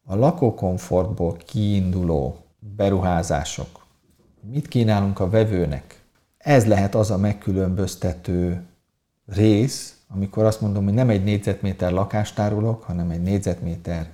a 0.06 0.16
lakókomfortból 0.16 1.38
kiinduló 1.46 2.38
beruházások, 2.76 3.86
mit 4.52 4.68
kínálunk 4.68 5.20
a 5.20 5.30
vevőnek, 5.30 6.02
ez 6.38 6.66
lehet 6.66 6.96
az 6.96 7.12
a 7.12 7.18
megkülönböztető 7.18 8.64
rész, 9.26 9.98
amikor 10.08 10.44
azt 10.44 10.62
mondom, 10.62 10.84
hogy 10.84 10.94
nem 10.94 11.10
egy 11.10 11.24
négyzetméter 11.24 11.92
lakást 11.92 12.40
árulok, 12.40 12.84
hanem 12.84 13.10
egy 13.10 13.22
négyzetméter 13.22 14.10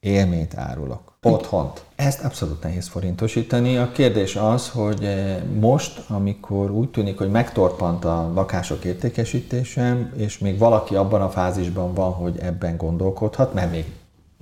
élményt 0.00 0.56
árulok 0.56 1.11
otthont. 1.26 1.84
Ezt 1.96 2.24
abszolút 2.24 2.62
nehéz 2.62 2.88
forintosítani. 2.88 3.76
A 3.76 3.92
kérdés 3.92 4.36
az, 4.36 4.68
hogy 4.68 5.04
eh, 5.04 5.36
most, 5.60 6.04
amikor 6.08 6.70
úgy 6.70 6.90
tűnik, 6.90 7.18
hogy 7.18 7.30
megtorpant 7.30 8.04
a 8.04 8.32
lakások 8.34 8.84
értékesítése, 8.84 10.10
és 10.16 10.38
még 10.38 10.58
valaki 10.58 10.94
abban 10.94 11.22
a 11.22 11.30
fázisban 11.30 11.94
van, 11.94 12.12
hogy 12.12 12.38
ebben 12.38 12.76
gondolkodhat, 12.76 13.54
mert 13.54 13.70
még 13.70 13.84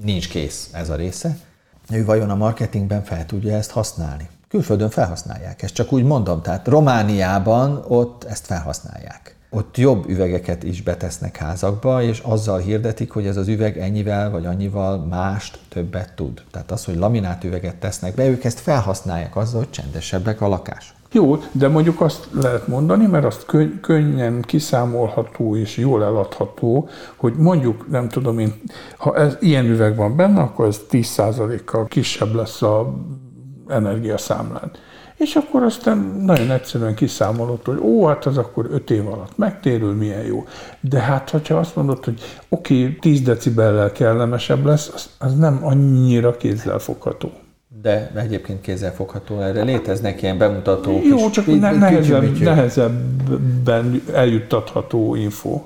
nincs 0.04 0.28
kész 0.28 0.70
ez 0.72 0.90
a 0.90 0.94
része, 0.94 1.36
ő 1.90 2.04
vajon 2.04 2.30
a 2.30 2.36
marketingben 2.36 3.02
fel 3.02 3.26
tudja 3.26 3.56
ezt 3.56 3.70
használni? 3.70 4.28
Külföldön 4.48 4.90
felhasználják, 4.90 5.62
ezt 5.62 5.74
csak 5.74 5.92
úgy 5.92 6.04
mondom, 6.04 6.42
tehát 6.42 6.68
Romániában 6.68 7.84
ott 7.88 8.24
ezt 8.24 8.46
felhasználják 8.46 9.39
ott 9.50 9.76
jobb 9.76 10.08
üvegeket 10.08 10.62
is 10.62 10.82
betesznek 10.82 11.36
házakba, 11.36 12.02
és 12.02 12.18
azzal 12.18 12.58
hirdetik, 12.58 13.10
hogy 13.10 13.26
ez 13.26 13.36
az 13.36 13.48
üveg 13.48 13.78
ennyivel 13.78 14.30
vagy 14.30 14.46
annyival 14.46 14.98
mást 14.98 15.58
többet 15.68 16.12
tud. 16.14 16.42
Tehát 16.50 16.70
az, 16.70 16.84
hogy 16.84 16.96
laminát 16.96 17.44
üveget 17.44 17.76
tesznek 17.76 18.14
be, 18.14 18.28
ők 18.28 18.44
ezt 18.44 18.60
felhasználják 18.60 19.36
azzal, 19.36 19.60
hogy 19.60 19.70
csendesebbek 19.70 20.40
a 20.40 20.48
lakások. 20.48 20.96
Jó, 21.12 21.36
de 21.52 21.68
mondjuk 21.68 22.00
azt 22.00 22.28
lehet 22.32 22.66
mondani, 22.66 23.06
mert 23.06 23.24
azt 23.24 23.44
könny- 23.46 23.80
könnyen 23.80 24.40
kiszámolható 24.40 25.56
és 25.56 25.76
jól 25.76 26.04
eladható, 26.04 26.88
hogy 27.16 27.34
mondjuk, 27.34 27.90
nem 27.90 28.08
tudom 28.08 28.38
én, 28.38 28.54
ha 28.96 29.16
ez 29.16 29.36
ilyen 29.40 29.64
üveg 29.64 29.96
van 29.96 30.16
benne, 30.16 30.40
akkor 30.40 30.66
ez 30.66 30.80
10%-kal 30.90 31.86
kisebb 31.86 32.34
lesz 32.34 32.62
a 32.62 32.94
energiaszámlán 33.68 34.70
és 35.20 35.36
akkor 35.36 35.62
aztán 35.62 35.98
nagyon 36.24 36.50
egyszerűen 36.50 36.94
kiszámolott, 36.94 37.66
hogy 37.66 37.78
ó, 37.78 38.06
hát 38.06 38.26
az 38.26 38.38
akkor 38.38 38.66
öt 38.70 38.90
év 38.90 39.06
alatt 39.06 39.36
megtérül, 39.36 39.94
milyen 39.94 40.24
jó. 40.24 40.44
De 40.80 40.98
hát, 40.98 41.30
hogyha 41.30 41.56
azt 41.56 41.76
mondod, 41.76 42.04
hogy 42.04 42.20
oké, 42.48 42.82
okay, 42.82 42.96
10 42.96 43.20
decibellel 43.20 43.92
kellemesebb 43.92 44.64
lesz, 44.64 44.90
az, 44.94 45.10
az 45.18 45.38
nem 45.38 45.60
annyira 45.62 46.36
kézzelfogható. 46.36 47.30
De 47.82 48.10
egyébként 48.14 48.60
kézzelfogható, 48.60 49.40
erre 49.40 49.62
léteznek 49.62 50.22
ilyen 50.22 50.38
bemutatók 50.38 51.04
Jó, 51.04 51.16
is. 51.16 51.30
csak 51.30 51.46
ne, 51.46 51.70
nehezebb, 51.70 52.38
nehezebben 52.38 54.02
eljuttatható 54.12 55.14
info. 55.14 55.60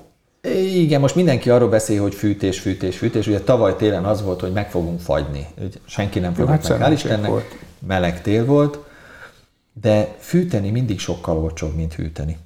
Igen, 0.74 1.00
most 1.00 1.14
mindenki 1.14 1.50
arról 1.50 1.68
beszél, 1.68 2.02
hogy 2.02 2.14
fűtés, 2.14 2.60
fűtés, 2.60 2.98
fűtés. 2.98 3.26
Ugye 3.26 3.40
tavaly 3.40 3.76
télen 3.76 4.04
az 4.04 4.22
volt, 4.22 4.40
hogy 4.40 4.52
meg 4.52 4.70
fogunk 4.70 5.00
fagyni. 5.00 5.46
Senki 5.84 6.18
nem 6.18 6.32
fogott 6.32 6.50
hát 6.50 6.68
meg, 6.68 6.88
hál' 6.88 6.92
Istennek. 6.92 7.30
Volt. 7.30 7.56
Meleg 7.86 8.22
tél 8.22 8.44
volt 8.44 8.78
de 9.80 10.14
fűteni 10.18 10.70
mindig 10.70 10.98
sokkal 10.98 11.38
olcsóbb, 11.38 11.74
mint 11.74 11.94
hűteni. 11.94 12.36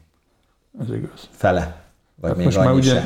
Ez 0.81 0.91
igaz. 0.91 1.29
Fele. 1.31 1.87
Vagy 2.21 2.31
hát 2.31 2.37
még 2.39 2.47
most 2.47 2.59
már 2.59 2.73
ugye, 2.73 3.01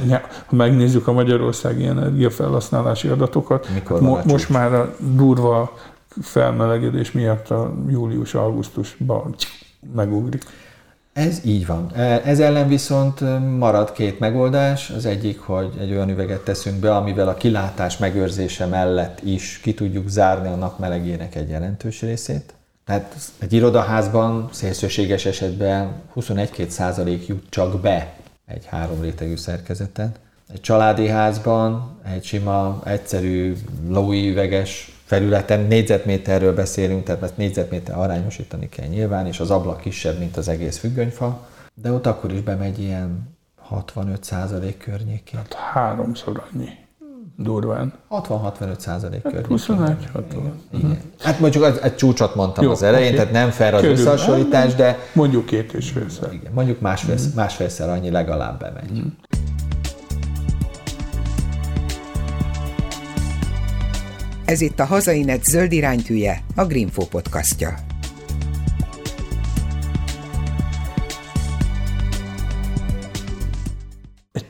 ha 0.47 0.57
megnézzük 0.57 1.07
a 1.07 1.13
magyarországi 1.13 1.87
energiafelhasználási 1.87 3.09
adatokat, 3.09 3.69
Mikor 3.75 4.01
mo- 4.01 4.25
most 4.25 4.49
már 4.49 4.75
a 4.75 4.95
durva 4.99 5.73
felmelegedés 6.21 7.13
miatt 7.13 7.51
a 7.51 7.75
július-augusztusban 7.89 9.35
megugrik. 9.95 10.45
Ez 11.13 11.41
így 11.45 11.67
van. 11.67 11.91
E, 11.95 12.23
ez 12.25 12.41
ellen 12.41 12.69
viszont 12.69 13.21
marad 13.59 13.93
két 13.93 14.19
megoldás. 14.19 14.91
Az 14.91 15.07
egyik, 15.07 15.41
hogy 15.41 15.73
egy 15.81 15.91
olyan 15.91 16.09
üveget 16.09 16.45
teszünk 16.45 16.81
be, 16.81 16.97
amivel 16.97 17.29
a 17.29 17.35
kilátás 17.35 17.99
megőrzése 17.99 18.67
mellett 18.67 19.21
is 19.25 19.61
ki 19.63 19.75
tudjuk 19.75 20.09
zárni 20.09 20.49
a 20.49 20.55
nap 20.55 20.79
melegének 20.79 21.35
egy 21.35 21.49
jelentős 21.49 22.01
részét. 22.01 22.55
Tehát 22.93 23.17
egy 23.39 23.53
irodaházban 23.53 24.49
szélsőséges 24.51 25.25
esetben 25.25 25.93
21-2 26.17 26.69
százalék 26.69 27.27
jut 27.27 27.47
csak 27.49 27.81
be 27.81 28.15
egy 28.47 28.67
három 28.67 29.01
rétegű 29.01 29.37
szerkezeten. 29.37 30.13
Egy 30.53 30.61
családi 30.61 31.09
házban 31.09 31.99
egy 32.05 32.25
sima, 32.25 32.83
egyszerű, 32.85 33.57
lói 33.89 34.31
üveges 34.31 35.01
felületen 35.05 35.61
négyzetméterről 35.61 36.55
beszélünk, 36.55 37.05
tehát 37.05 37.23
ezt 37.23 37.37
négyzetméter 37.37 37.99
arányosítani 37.99 38.69
kell 38.69 38.87
nyilván, 38.87 39.27
és 39.27 39.41
az 39.41 39.51
ablak 39.51 39.81
kisebb, 39.81 40.19
mint 40.19 40.37
az 40.37 40.49
egész 40.49 40.79
függönyfa, 40.79 41.49
de 41.75 41.93
ott 41.93 42.07
akkor 42.07 42.33
is 42.33 42.41
bemegy 42.41 42.79
ilyen 42.81 43.37
65 43.61 44.25
százalék 44.25 44.79
környékén. 44.79 45.39
Hát 45.39 45.55
háromszor 45.55 46.43
annyi 46.53 46.82
durván. 47.37 47.93
60-65 48.11 48.79
százalék 48.79 49.23
hát 49.23 49.33
körül. 49.33 49.47
21 49.49 49.97
60. 50.13 50.53
Igen. 50.71 50.99
Hát 51.19 51.41
mondjuk 51.41 51.65
egy, 51.65 51.79
egy 51.83 51.97
csúcsot 51.97 52.35
mondtam 52.35 52.65
Jó, 52.65 52.71
az 52.71 52.83
elején, 52.83 53.13
okay. 53.13 53.19
tehát 53.19 53.33
nem 53.33 53.51
fel 53.51 53.75
az 53.75 53.81
Körül. 53.81 53.97
összehasonlítás, 53.97 54.75
de... 54.75 54.99
Mondjuk 55.13 55.47
két 55.47 55.73
és 55.73 55.91
félszer. 55.91 56.33
Igen, 56.33 56.53
mondjuk 56.53 56.81
másfél, 56.81 57.15
uh-huh. 57.15 57.35
másfélszer 57.35 57.89
annyi 57.89 58.11
legalább 58.11 58.59
bemegy. 58.59 58.91
Uh-huh. 58.91 59.13
Ez 64.45 64.61
itt 64.61 64.81
a 64.81 64.85
Hazainet 64.85 65.45
zöld 65.45 65.73
iránytűje, 65.73 66.45
a 66.57 66.65
Greenfo 66.65 67.07
podcastja. 67.07 67.75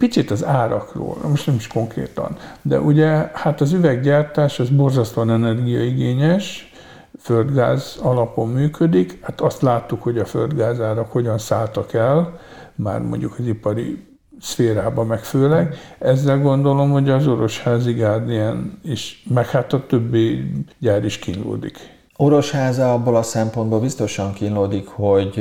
Picit 0.03 0.31
az 0.31 0.45
árakról, 0.45 1.17
most 1.29 1.47
nem 1.47 1.55
is 1.55 1.67
konkrétan, 1.67 2.37
de 2.63 2.81
ugye 2.81 3.31
hát 3.35 3.61
az 3.61 3.73
üveggyártás 3.73 4.61
az 4.61 4.69
borzasztóan 4.69 5.31
energiaigényes, 5.31 6.73
földgáz 7.19 7.99
alapon 8.03 8.49
működik, 8.49 9.19
hát 9.25 9.41
azt 9.41 9.63
láttuk, 9.63 10.03
hogy 10.03 10.19
a 10.19 10.25
földgázárak 10.25 11.13
hogyan 11.13 11.39
szálltak 11.39 11.93
el, 11.93 12.41
már 12.75 13.01
mondjuk 13.01 13.39
az 13.39 13.47
ipari 13.47 14.07
szférában 14.41 15.07
meg 15.07 15.25
főleg. 15.25 15.75
Ezzel 15.99 16.39
gondolom, 16.39 16.91
hogy 16.91 17.11
az 17.11 17.27
Orosházi 17.27 17.93
Guardian 17.93 18.79
is, 18.85 19.25
meg 19.29 19.49
hát 19.49 19.73
a 19.73 19.87
többi 19.87 20.53
gyár 20.79 21.05
is 21.05 21.19
kínlódik. 21.19 21.79
Orosháza 22.17 22.93
abból 22.93 23.17
a 23.17 23.23
szempontból 23.23 23.81
biztosan 23.81 24.33
kínlódik, 24.33 24.89
hogy 24.89 25.35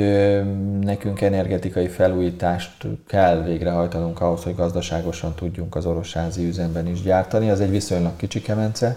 nekünk 0.80 1.20
energetikai 1.20 1.88
felújítást 1.88 2.86
kell 3.06 3.42
végrehajtanunk 3.42 4.20
ahhoz, 4.20 4.42
hogy 4.42 4.54
gazdaságosan 4.54 5.34
tudjunk 5.34 5.74
az 5.74 5.86
orosházi 5.86 6.46
üzemben 6.46 6.86
is 6.86 7.02
gyártani. 7.02 7.50
Az 7.50 7.60
egy 7.60 7.70
viszonylag 7.70 8.16
kicsi 8.16 8.40
kemence, 8.40 8.96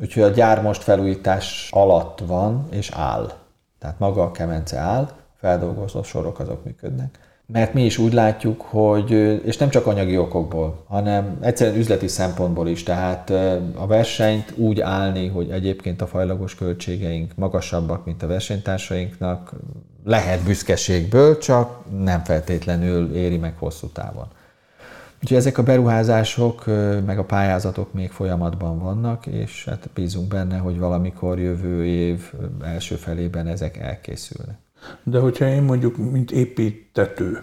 úgyhogy 0.00 0.22
a 0.22 0.28
gyár 0.28 0.62
most 0.62 0.82
felújítás 0.82 1.68
alatt 1.72 2.18
van 2.26 2.66
és 2.70 2.90
áll. 2.94 3.32
Tehát 3.78 3.98
maga 3.98 4.22
a 4.22 4.30
kemence 4.30 4.78
áll, 4.78 5.08
feldolgozó 5.36 6.02
sorok 6.02 6.38
azok 6.38 6.64
működnek 6.64 7.29
mert 7.52 7.74
mi 7.74 7.84
is 7.84 7.98
úgy 7.98 8.12
látjuk, 8.12 8.60
hogy, 8.60 9.10
és 9.44 9.56
nem 9.56 9.68
csak 9.68 9.86
anyagi 9.86 10.18
okokból, 10.18 10.84
hanem 10.88 11.38
egyszerűen 11.40 11.76
üzleti 11.76 12.08
szempontból 12.08 12.68
is, 12.68 12.82
tehát 12.82 13.30
a 13.74 13.86
versenyt 13.86 14.52
úgy 14.56 14.80
állni, 14.80 15.28
hogy 15.28 15.50
egyébként 15.50 16.00
a 16.00 16.06
fajlagos 16.06 16.54
költségeink 16.54 17.32
magasabbak, 17.36 18.04
mint 18.04 18.22
a 18.22 18.26
versenytársainknak, 18.26 19.52
lehet 20.04 20.42
büszkeségből, 20.42 21.38
csak 21.38 21.78
nem 22.02 22.24
feltétlenül 22.24 23.14
éri 23.14 23.36
meg 23.36 23.54
hosszú 23.58 23.86
távon. 23.86 24.26
Úgyhogy 25.22 25.36
ezek 25.36 25.58
a 25.58 25.62
beruházások, 25.62 26.64
meg 27.06 27.18
a 27.18 27.24
pályázatok 27.24 27.92
még 27.92 28.10
folyamatban 28.10 28.78
vannak, 28.78 29.26
és 29.26 29.64
hát 29.64 29.88
bízunk 29.94 30.28
benne, 30.28 30.56
hogy 30.56 30.78
valamikor 30.78 31.38
jövő 31.38 31.86
év 31.86 32.32
első 32.62 32.94
felében 32.94 33.46
ezek 33.46 33.76
elkészülnek. 33.76 34.58
De 35.02 35.18
hogyha 35.18 35.48
én 35.48 35.62
mondjuk, 35.62 35.96
mint 35.96 36.30
építető, 36.30 37.42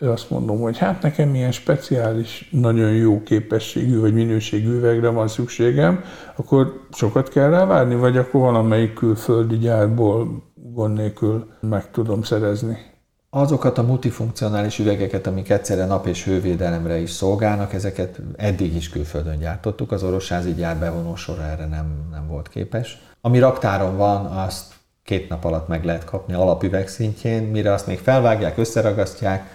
azt 0.00 0.30
mondom, 0.30 0.60
hogy 0.60 0.78
hát 0.78 1.02
nekem 1.02 1.34
ilyen 1.34 1.52
speciális, 1.52 2.48
nagyon 2.50 2.90
jó 2.90 3.22
képességű 3.22 4.00
vagy 4.00 4.14
minőségű 4.14 4.68
üvegre 4.68 5.08
van 5.08 5.28
szükségem, 5.28 6.04
akkor 6.36 6.86
sokat 6.92 7.28
kell 7.28 7.50
rá 7.50 7.84
vagy 7.84 8.16
akkor 8.16 8.40
valamelyik 8.40 8.92
külföldi 8.92 9.58
gyárból 9.58 10.42
gond 10.54 10.96
nélkül 10.96 11.46
meg 11.60 11.90
tudom 11.90 12.22
szerezni? 12.22 12.90
Azokat 13.30 13.78
a 13.78 13.82
multifunkcionális 13.82 14.78
üvegeket, 14.78 15.26
amik 15.26 15.50
egyszerre 15.50 15.86
nap- 15.86 16.06
és 16.06 16.24
hővédelemre 16.24 16.98
is 16.98 17.10
szolgálnak, 17.10 17.72
ezeket 17.72 18.20
eddig 18.36 18.74
is 18.74 18.88
külföldön 18.88 19.38
gyártottuk, 19.38 19.92
az 19.92 20.02
orosházi 20.02 20.54
gyár 20.54 20.76
bevonó 20.76 21.16
sora 21.16 21.42
erre 21.42 21.66
nem, 21.66 22.08
nem 22.10 22.26
volt 22.28 22.48
képes. 22.48 23.02
Ami 23.20 23.38
raktáron 23.38 23.96
van, 23.96 24.26
azt 24.26 24.71
két 25.04 25.28
nap 25.28 25.44
alatt 25.44 25.68
meg 25.68 25.84
lehet 25.84 26.04
kapni 26.04 26.34
alapüveg 26.34 26.88
szintjén, 26.88 27.42
mire 27.42 27.72
azt 27.72 27.86
még 27.86 27.98
felvágják, 27.98 28.58
összeragasztják, 28.58 29.50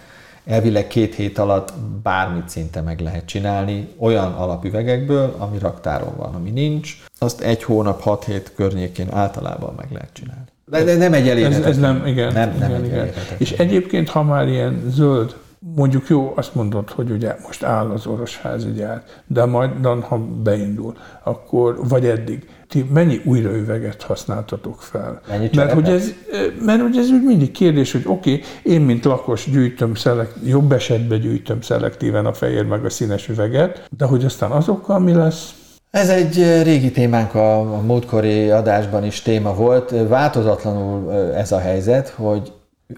elvileg 0.46 0.88
két 0.88 1.16
hét 1.16 1.38
alatt 1.38 1.74
bármit 2.04 2.50
szinte 2.50 2.82
meg 2.82 3.00
lehet 3.00 3.26
csinálni 3.26 3.88
olyan 3.98 4.34
alapüvegekből, 4.34 5.36
ami 5.38 5.58
raktáron 5.60 6.14
van, 6.16 6.36
ami 6.36 6.50
nincs, 6.50 7.04
azt 7.20 7.42
egy 7.42 7.64
hónap, 7.64 8.02
hat 8.02 8.24
hét 8.24 8.52
környékén 8.56 9.08
általában 9.12 9.74
meg 9.78 9.88
lehet 9.92 10.14
csinálni. 10.14 10.46
De, 10.66 10.84
de 10.84 10.96
nem 10.96 11.14
egy 11.14 11.30
elérhetetlen. 11.30 11.70
Ez, 11.70 11.76
ez 11.76 11.82
nem, 11.82 12.06
igen. 12.06 12.34
Nem, 12.34 12.56
nem 12.60 12.84
igen, 12.84 12.86
igen. 12.86 13.10
És 13.38 13.52
egyébként, 13.52 14.10
ha 14.10 14.24
már 14.24 14.48
ilyen 14.48 14.84
zöld 14.88 15.36
mondjuk 15.60 16.08
jó, 16.08 16.34
azt 16.36 16.56
mondod, 16.56 16.90
hogy 16.90 17.12
ugye 17.12 17.36
most 17.46 17.64
áll 17.64 17.90
az 17.90 18.06
orosházi 18.06 18.72
gyár, 18.72 19.04
de 19.28 19.46
majd, 19.46 19.86
ha 20.02 20.18
beindul, 20.18 20.94
akkor, 21.24 21.88
vagy 21.88 22.06
eddig, 22.06 22.50
ti 22.68 22.90
mennyi 22.94 23.22
újraüveget 23.26 24.02
használtatok 24.02 24.82
fel? 24.82 25.22
Mennyi 25.28 25.50
mert 25.56 25.74
hogy, 25.74 25.90
ez, 25.90 26.14
mert 26.62 26.82
hogy 26.82 26.98
ez 26.98 27.10
úgy 27.10 27.24
mindig 27.24 27.52
kérdés, 27.52 27.92
hogy 27.92 28.04
oké, 28.06 28.34
okay, 28.34 28.74
én 28.74 28.82
mint 28.82 29.06
lakos 29.06 29.50
gyűjtöm, 29.50 29.96
szelekt, 29.96 30.36
jobb 30.46 30.72
esetben 30.72 31.20
gyűjtöm 31.20 31.62
szelektíven 31.62 32.26
a 32.26 32.34
fehér 32.34 32.66
meg 32.66 32.86
a 32.86 32.90
színes 32.90 33.28
üveget, 33.28 33.88
de 33.98 34.06
hogy 34.06 34.26
aztán 34.26 34.52
azokkal 34.52 35.00
mi 35.00 35.14
lesz? 35.14 35.56
Ez 35.92 36.10
egy 36.10 36.64
régi 36.64 36.92
témánk 36.92 37.36
a, 37.36 37.60
a 37.60 37.82
múltkori 37.82 38.50
adásban 38.50 39.04
is 39.04 39.22
téma 39.22 39.54
volt. 39.54 39.94
Változatlanul 40.08 41.14
ez 41.14 41.52
a 41.52 41.60
helyzet, 41.60 42.10
hogy 42.10 42.52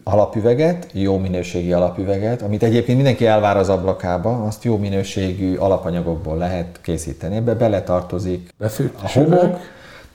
alapüveget, 0.03 0.87
jó 0.91 1.17
minőségi 1.17 1.73
alapüveget, 1.73 2.41
amit 2.41 2.63
egyébként 2.63 2.95
mindenki 2.95 3.25
elvár 3.25 3.57
az 3.57 3.69
ablakába, 3.69 4.43
azt 4.43 4.63
jó 4.63 4.77
minőségű 4.77 5.55
alapanyagokból 5.55 6.37
lehet 6.37 6.79
készíteni. 6.81 7.35
Ebbe 7.35 7.53
beletartozik 7.53 8.53
a 9.01 9.11
homok, 9.11 9.57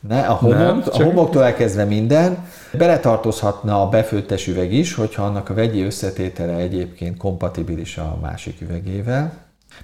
ne, 0.09 0.21
a, 0.21 0.33
homok, 0.33 0.59
Nem, 0.59 0.83
a 0.93 1.03
homoktól 1.03 1.45
elkezdve 1.45 1.85
minden. 1.85 2.47
Beletartozhatna 2.73 3.83
a 3.83 3.89
befőttes 3.89 4.47
üveg 4.47 4.73
is, 4.73 4.95
hogyha 4.95 5.25
annak 5.25 5.49
a 5.49 5.55
vegyi 5.55 5.83
összetétele 5.83 6.57
egyébként 6.57 7.17
kompatibilis 7.17 7.99
a 7.99 8.19
másik 8.23 8.61
üvegével. 8.61 9.33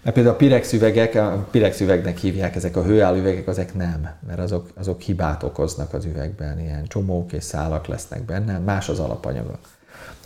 Mert 0.02 0.14
például 0.14 0.34
a 0.34 0.38
Pirex 0.38 0.72
üvegek, 0.72 1.14
a 1.14 1.46
Pirex 1.50 1.80
üvegnek 1.80 2.18
hívják 2.18 2.56
ezek 2.56 2.76
a 2.76 2.82
hőálló 2.82 3.18
üvegek, 3.18 3.74
nem, 3.74 4.08
mert 4.26 4.38
azok, 4.38 4.68
azok 4.78 5.00
hibát 5.00 5.42
okoznak 5.42 5.94
az 5.94 6.04
üvegben, 6.04 6.60
ilyen 6.60 6.84
csomók 6.88 7.32
és 7.32 7.44
szálak 7.44 7.86
lesznek 7.86 8.24
benne, 8.24 8.58
más 8.58 8.88
az 8.88 8.98
alapanyaga. 8.98 9.58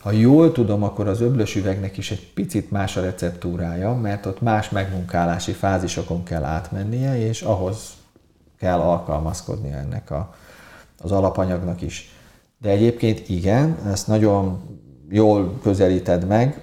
Ha 0.04 0.12
jól 0.12 0.52
tudom, 0.52 0.82
akkor 0.82 1.08
az 1.08 1.20
öblös 1.20 1.56
üvegnek 1.56 1.96
is 1.96 2.10
egy 2.10 2.32
picit 2.34 2.70
más 2.70 2.96
a 2.96 3.00
receptúrája, 3.00 3.94
mert 3.94 4.26
ott 4.26 4.40
más 4.40 4.70
megmunkálási 4.70 5.52
fázisokon 5.52 6.22
kell 6.22 6.44
átmennie, 6.44 7.26
és 7.28 7.42
ahhoz 7.42 7.76
kell 8.58 8.78
alkalmazkodni 8.78 9.72
ennek 9.72 10.10
a, 10.10 10.34
az 11.02 11.12
alapanyagnak 11.12 11.82
is. 11.82 12.10
De 12.58 12.68
egyébként 12.68 13.28
igen, 13.28 13.76
ezt 13.92 14.06
nagyon 14.06 14.60
jól 15.10 15.58
közelíted 15.62 16.26
meg. 16.26 16.60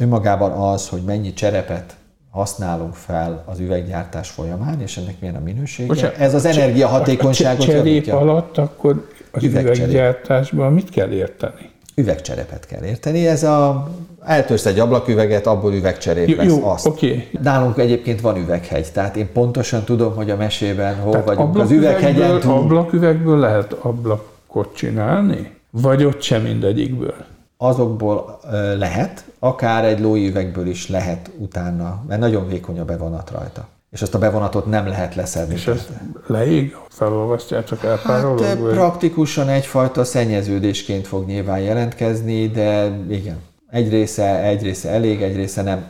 Önmagában 0.00 0.50
az, 0.50 0.88
hogy 0.88 1.02
mennyi 1.02 1.32
cserepet 1.32 1.96
használunk 2.30 2.94
fel 2.94 3.42
az 3.46 3.58
üveggyártás 3.58 4.30
folyamán, 4.30 4.80
és 4.80 4.96
ennek 4.96 5.20
milyen 5.20 5.36
a 5.36 5.40
minősége. 5.40 5.88
Bocsánat, 5.88 6.16
ez 6.16 6.34
az 6.34 6.44
energiahatékonyságot 6.44 7.68
a 7.68 7.70
cserép 7.70 8.12
alatt 8.12 8.58
akkor 8.58 9.08
az 9.30 9.42
üveggyártásban 9.42 10.72
mit 10.72 10.90
kell 10.90 11.10
érteni? 11.10 11.74
Üvegcserepet 11.96 12.66
kell 12.66 12.82
érteni. 12.82 13.26
Ez 13.26 13.42
a 13.42 13.88
eltörsz 14.24 14.66
egy 14.66 14.78
ablaküveget, 14.78 15.46
abból 15.46 15.74
üvegcserép 15.74 16.28
jó, 16.28 16.36
lesz 16.36 16.46
jó, 16.46 16.68
azt. 16.68 16.86
Okay. 16.86 17.28
Nálunk 17.42 17.78
egyébként 17.78 18.20
van 18.20 18.36
üveghegy, 18.36 18.92
tehát 18.92 19.16
én 19.16 19.32
pontosan 19.32 19.84
tudom, 19.84 20.14
hogy 20.14 20.30
a 20.30 20.36
mesében 20.36 20.96
hol 20.96 21.10
tehát 21.10 21.26
vagyunk 21.26 21.58
az 21.58 21.70
üveghegyen. 21.70 22.40
Túl... 22.40 22.52
Ablaküvegből 22.52 23.38
lehet 23.38 23.72
ablakot 23.72 24.74
csinálni? 24.74 25.54
Vagy 25.70 26.04
ott 26.04 26.22
sem 26.22 26.42
mindegyikből? 26.42 27.14
Azokból 27.56 28.38
lehet, 28.78 29.24
akár 29.38 29.84
egy 29.84 30.00
lói 30.00 30.28
üvegből 30.28 30.66
is 30.66 30.88
lehet 30.88 31.30
utána, 31.38 32.04
mert 32.08 32.20
nagyon 32.20 32.48
vékony 32.48 32.78
a 32.80 32.84
bevonat 32.84 33.30
rajta 33.30 33.68
és 33.96 34.02
azt 34.02 34.14
a 34.14 34.18
bevonatot 34.18 34.66
nem 34.66 34.86
lehet 34.86 35.14
leszedni. 35.14 35.54
És 35.54 35.66
ez 35.66 35.86
leég? 36.26 36.76
Felolvasztják, 36.88 37.64
csak 37.64 37.84
elpárolog? 37.84 38.40
Hát 38.40 38.58
vagy? 38.58 38.72
praktikusan 38.72 39.48
egyfajta 39.48 40.04
szennyeződésként 40.04 41.06
fog 41.06 41.26
nyilván 41.26 41.60
jelentkezni, 41.60 42.48
de 42.48 42.98
igen, 43.08 43.36
egy 43.70 43.90
része, 43.90 44.42
egy 44.42 44.62
része 44.62 44.90
elég, 44.90 45.22
egy 45.22 45.36
része 45.36 45.62
nem. 45.62 45.88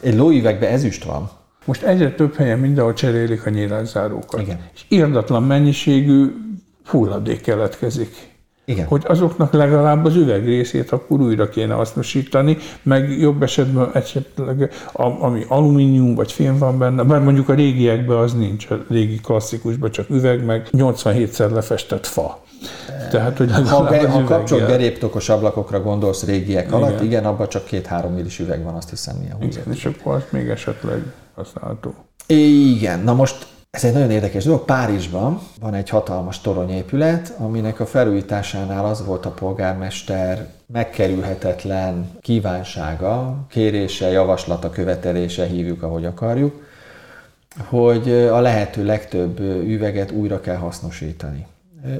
Egy 0.00 0.16
lóüvegben 0.16 0.70
ezüst 0.70 1.04
van. 1.04 1.30
Most 1.64 1.82
egyre 1.82 2.12
több 2.12 2.34
helyen 2.34 2.58
mindenhol 2.58 2.92
cserélik 2.92 3.46
a 3.46 3.50
nyílászárókat. 3.50 4.40
Igen. 4.40 4.60
És 4.74 4.84
irdatlan 4.88 5.42
mennyiségű 5.42 6.32
hulladék 6.86 7.40
keletkezik. 7.40 8.35
Igen. 8.68 8.86
Hogy 8.86 9.04
azoknak 9.06 9.52
legalább 9.52 10.04
az 10.04 10.14
üveg 10.14 10.44
részét 10.44 10.90
akkor 10.90 11.20
újra 11.20 11.48
kéne 11.48 11.74
hasznosítani, 11.74 12.56
meg 12.82 13.18
jobb 13.20 13.42
esetben 13.42 13.90
esetleg 13.92 14.72
ami 14.92 15.44
alumínium 15.48 16.14
vagy 16.14 16.32
fém 16.32 16.58
van 16.58 16.78
benne, 16.78 17.02
bár 17.02 17.20
mondjuk 17.20 17.48
a 17.48 17.54
régiekben 17.54 18.16
az 18.16 18.34
nincs, 18.34 18.70
a 18.70 18.84
régi 18.88 19.20
klasszikusban 19.20 19.90
csak 19.90 20.10
üveg, 20.10 20.44
meg 20.44 20.68
87-szer 20.72 21.50
lefestett 21.50 22.06
fa. 22.06 22.44
Tehát, 23.10 23.38
hogy 23.38 23.52
ha, 23.52 23.84
be, 23.84 24.08
ha 24.08 24.24
kapcsolt 24.24 24.66
beréptokos 24.66 25.28
ablakokra 25.28 25.82
gondolsz 25.82 26.24
régiek 26.24 26.66
igen. 26.66 26.82
alatt, 26.82 27.02
igen, 27.02 27.24
abban 27.24 27.48
csak 27.48 27.64
két-három 27.64 28.12
millis 28.12 28.38
üveg 28.38 28.64
van, 28.64 28.74
azt 28.74 28.90
hiszem, 28.90 29.16
milyen 29.16 29.36
Igen, 29.42 29.72
és 29.72 29.84
akkor 29.84 30.14
azt 30.14 30.32
még 30.32 30.48
esetleg 30.48 31.02
használható. 31.34 31.94
Igen, 32.26 33.00
na 33.00 33.14
most 33.14 33.46
ez 33.76 33.84
egy 33.84 33.92
nagyon 33.92 34.10
érdekes 34.10 34.44
dolog. 34.44 34.64
Párizsban 34.64 35.40
van 35.60 35.74
egy 35.74 35.88
hatalmas 35.88 36.40
toronyépület, 36.40 37.34
aminek 37.38 37.80
a 37.80 37.86
felújításánál 37.86 38.84
az 38.84 39.06
volt 39.06 39.26
a 39.26 39.30
polgármester 39.30 40.48
megkerülhetetlen 40.66 42.10
kívánsága, 42.20 43.36
kérése, 43.50 44.10
javaslata, 44.10 44.70
követelése, 44.70 45.46
hívjuk, 45.46 45.82
ahogy 45.82 46.04
akarjuk, 46.04 46.64
hogy 47.68 48.12
a 48.12 48.40
lehető 48.40 48.84
legtöbb 48.84 49.40
üveget 49.40 50.10
újra 50.10 50.40
kell 50.40 50.56
hasznosítani. 50.56 51.46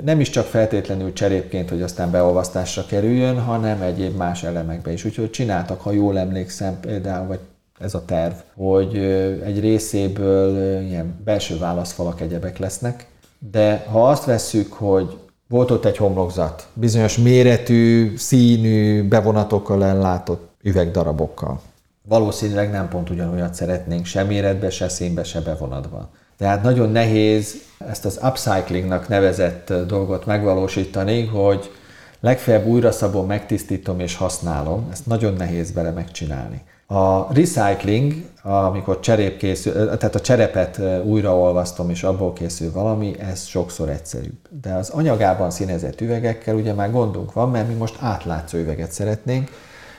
Nem 0.04 0.20
is 0.20 0.30
csak 0.30 0.44
feltétlenül 0.44 1.12
cserépként, 1.12 1.70
hogy 1.70 1.82
aztán 1.82 2.10
beolvasztásra 2.10 2.86
kerüljön, 2.86 3.40
hanem 3.40 3.82
egyéb 3.82 4.16
más 4.16 4.42
elemekbe 4.42 4.92
is. 4.92 5.04
Úgyhogy 5.04 5.30
csináltak, 5.30 5.80
ha 5.80 5.92
jól 5.92 6.18
emlékszem, 6.18 6.80
például, 6.80 7.26
vagy 7.26 7.38
ez 7.78 7.94
a 7.94 8.04
terv, 8.04 8.34
hogy 8.54 8.96
egy 9.44 9.60
részéből 9.60 10.80
ilyen 10.82 11.20
belső 11.24 11.58
válaszfalak 11.58 12.20
egyebek 12.20 12.58
lesznek, 12.58 13.06
de 13.50 13.86
ha 13.90 14.08
azt 14.08 14.24
vesszük, 14.24 14.72
hogy 14.72 15.18
volt 15.48 15.70
ott 15.70 15.84
egy 15.84 15.96
homlokzat, 15.96 16.66
bizonyos 16.74 17.18
méretű, 17.18 18.16
színű, 18.16 19.08
bevonatokkal 19.08 19.84
ellátott 19.84 20.48
üvegdarabokkal. 20.62 21.60
Valószínűleg 22.02 22.70
nem 22.70 22.88
pont 22.88 23.10
ugyanolyat 23.10 23.54
szeretnénk, 23.54 24.06
se 24.06 24.22
méretbe, 24.22 24.70
se 24.70 24.88
színbe, 24.88 25.24
se 25.24 25.40
bevonatban. 25.40 26.08
Tehát 26.36 26.62
nagyon 26.62 26.90
nehéz 26.90 27.54
ezt 27.88 28.04
az 28.04 28.20
upcyclingnak 28.22 29.08
nevezett 29.08 29.72
dolgot 29.86 30.26
megvalósítani, 30.26 31.24
hogy 31.24 31.70
legfeljebb 32.20 32.66
újra 32.66 32.92
szabom, 32.92 33.26
megtisztítom 33.26 34.00
és 34.00 34.16
használom. 34.16 34.88
Ezt 34.92 35.06
nagyon 35.06 35.32
nehéz 35.32 35.70
bele 35.70 35.90
megcsinálni. 35.90 36.62
A 36.86 37.32
recycling, 37.34 38.14
amikor 38.42 39.00
cserép 39.00 39.36
készül, 39.36 39.72
tehát 39.72 40.14
a 40.14 40.20
cserepet 40.20 40.80
újraolvasztom 41.04 41.90
és 41.90 42.02
abból 42.02 42.32
készül 42.32 42.72
valami, 42.72 43.14
ez 43.18 43.44
sokszor 43.44 43.88
egyszerűbb. 43.88 44.38
De 44.62 44.74
az 44.74 44.88
anyagában 44.88 45.50
színezett 45.50 46.00
üvegekkel 46.00 46.54
ugye 46.54 46.72
már 46.72 46.90
gondunk 46.90 47.32
van, 47.32 47.50
mert 47.50 47.68
mi 47.68 47.74
most 47.74 47.96
átlátszó 48.00 48.58
üveget 48.58 48.92
szeretnénk. 48.92 49.50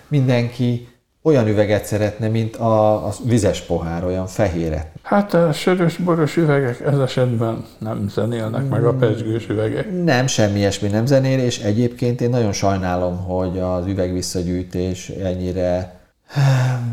Mindenki 0.07 0.88
olyan 1.21 1.47
üveget 1.47 1.85
szeretne, 1.85 2.27
mint 2.27 2.55
a, 2.55 3.05
a 3.07 3.13
vizes 3.23 3.61
pohár, 3.61 4.03
olyan 4.03 4.27
fehéret. 4.27 4.88
Hát 5.01 5.33
a 5.33 5.51
sörös-boros 5.53 6.38
üvegek 6.38 6.79
ez 6.79 6.97
esetben 6.99 7.65
nem 7.79 8.09
zenélnek, 8.09 8.69
meg 8.69 8.85
a 8.85 8.93
pesgős 8.93 9.47
üvegek. 9.47 10.03
Nem, 10.03 10.27
semmi 10.27 10.57
ilyesmi 10.57 10.88
nem 10.88 11.05
zenél, 11.05 11.39
és 11.39 11.59
egyébként 11.59 12.21
én 12.21 12.29
nagyon 12.29 12.51
sajnálom, 12.51 13.17
hogy 13.17 13.59
az 13.59 13.85
üvegvisszagyűjtés 13.85 15.09
ennyire 15.09 15.96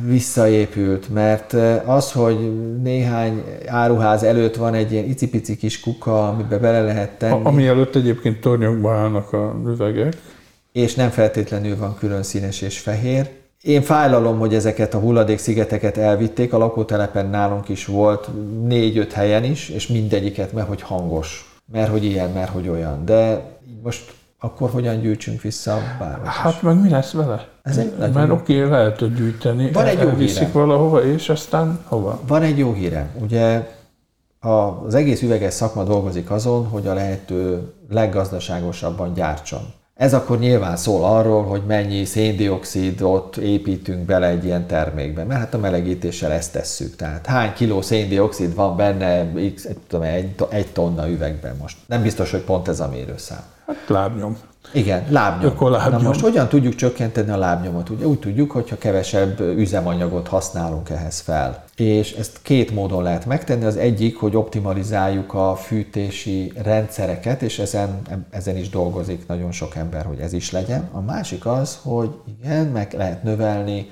visszaépült, 0.06 1.08
mert 1.08 1.52
az, 1.84 2.12
hogy 2.12 2.36
néhány 2.82 3.42
áruház 3.66 4.22
előtt 4.22 4.56
van 4.56 4.74
egy 4.74 4.92
ilyen 4.92 5.04
icipici 5.04 5.56
kis 5.56 5.80
kuka, 5.80 6.28
amiben 6.28 6.60
bele 6.60 6.82
lehet 6.82 7.10
tenni. 7.10 7.44
A, 7.44 7.48
ami 7.48 7.66
előtt 7.66 7.94
egyébként 7.94 8.40
tornyokba 8.40 8.92
állnak 8.92 9.32
a 9.32 9.60
üvegek. 9.66 10.16
És 10.72 10.94
nem 10.94 11.10
feltétlenül 11.10 11.76
van 11.76 11.96
külön 11.98 12.22
színes 12.22 12.60
és 12.60 12.78
fehér. 12.78 13.30
Én 13.62 13.82
fájlalom, 13.82 14.38
hogy 14.38 14.54
ezeket 14.54 14.94
a 14.94 14.98
hulladékszigeteket 14.98 15.96
elvitték, 15.96 16.52
a 16.52 16.58
lakótelepen 16.58 17.30
nálunk 17.30 17.68
is 17.68 17.86
volt 17.86 18.28
négy-öt 18.62 19.12
helyen 19.12 19.44
is, 19.44 19.68
és 19.68 19.86
mindegyiket, 19.86 20.52
mert 20.52 20.68
hogy 20.68 20.82
hangos, 20.82 21.58
mert 21.72 21.90
hogy 21.90 22.04
ilyen, 22.04 22.30
mert 22.30 22.50
hogy 22.50 22.68
olyan. 22.68 23.04
De 23.04 23.42
most 23.82 24.12
akkor 24.44 24.70
hogyan 24.70 25.00
gyűjtsünk 25.00 25.40
vissza 25.40 25.78
bármit 25.98 26.26
Hát 26.26 26.62
meg 26.62 26.80
mi 26.80 26.88
lesz 26.88 27.12
vele? 27.12 27.48
Ez 27.62 27.78
egy 27.78 28.12
Mert 28.12 28.30
oké, 28.30 28.58
okay, 28.58 28.70
lehet 28.70 29.14
gyűjteni, 29.14 29.70
Van 29.70 29.86
egy 29.86 30.02
jó 30.02 30.10
viszik 30.10 30.52
valahova, 30.52 31.04
és 31.04 31.28
aztán 31.28 31.78
hova? 31.84 32.20
Van 32.26 32.42
egy 32.42 32.58
jó 32.58 32.72
hírem. 32.72 33.08
Ugye 33.20 33.68
az 34.40 34.94
egész 34.94 35.22
üveges 35.22 35.54
szakma 35.54 35.84
dolgozik 35.84 36.30
azon, 36.30 36.66
hogy 36.66 36.86
a 36.86 36.94
lehető 36.94 37.72
leggazdaságosabban 37.90 39.14
gyártson. 39.14 39.62
Ez 39.94 40.14
akkor 40.14 40.38
nyilván 40.38 40.76
szól 40.76 41.04
arról, 41.04 41.44
hogy 41.44 41.62
mennyi 41.66 42.04
széndiokszidot 42.04 43.36
építünk 43.36 44.04
bele 44.04 44.26
egy 44.26 44.44
ilyen 44.44 44.66
termékbe, 44.66 45.24
mert 45.24 45.40
hát 45.40 45.54
a 45.54 45.58
melegítéssel 45.58 46.32
ezt 46.32 46.52
tesszük. 46.52 46.96
Tehát 46.96 47.26
hány 47.26 47.52
kiló 47.52 47.82
széndiokszid 47.82 48.54
van 48.54 48.76
benne 48.76 49.32
x, 49.54 49.68
tudom, 49.86 50.04
egy, 50.06 50.34
egy 50.48 50.72
tonna 50.72 51.08
üvegben 51.08 51.56
most. 51.60 51.76
Nem 51.86 52.02
biztos, 52.02 52.30
hogy 52.30 52.40
pont 52.40 52.68
ez 52.68 52.80
a 52.80 52.88
mérőszám. 52.88 53.42
Hát 53.66 53.76
lábnyom. 53.86 54.36
Igen, 54.72 55.04
lábnyom. 55.08 55.54
lábnyom. 55.58 56.02
Na 56.02 56.08
most 56.08 56.20
hogyan 56.20 56.48
tudjuk 56.48 56.74
csökkenteni 56.74 57.30
a 57.30 57.36
lábnyomot? 57.36 57.90
Ugye 57.90 58.06
úgy 58.06 58.18
tudjuk, 58.18 58.50
hogyha 58.50 58.78
kevesebb 58.78 59.40
üzemanyagot 59.40 60.28
használunk 60.28 60.90
ehhez 60.90 61.20
fel. 61.20 61.64
És 61.76 62.12
ezt 62.12 62.38
két 62.42 62.70
módon 62.70 63.02
lehet 63.02 63.26
megtenni. 63.26 63.64
Az 63.64 63.76
egyik, 63.76 64.16
hogy 64.18 64.36
optimalizáljuk 64.36 65.34
a 65.34 65.54
fűtési 65.56 66.52
rendszereket, 66.62 67.42
és 67.42 67.58
ezen, 67.58 68.00
ezen 68.30 68.56
is 68.56 68.68
dolgozik 68.68 69.26
nagyon 69.26 69.52
sok 69.52 69.76
ember, 69.76 70.04
hogy 70.04 70.18
ez 70.18 70.32
is 70.32 70.50
legyen. 70.50 70.88
A 70.92 71.00
másik 71.00 71.46
az, 71.46 71.78
hogy 71.82 72.10
igen, 72.38 72.66
meg 72.66 72.92
lehet 72.92 73.22
növelni 73.22 73.86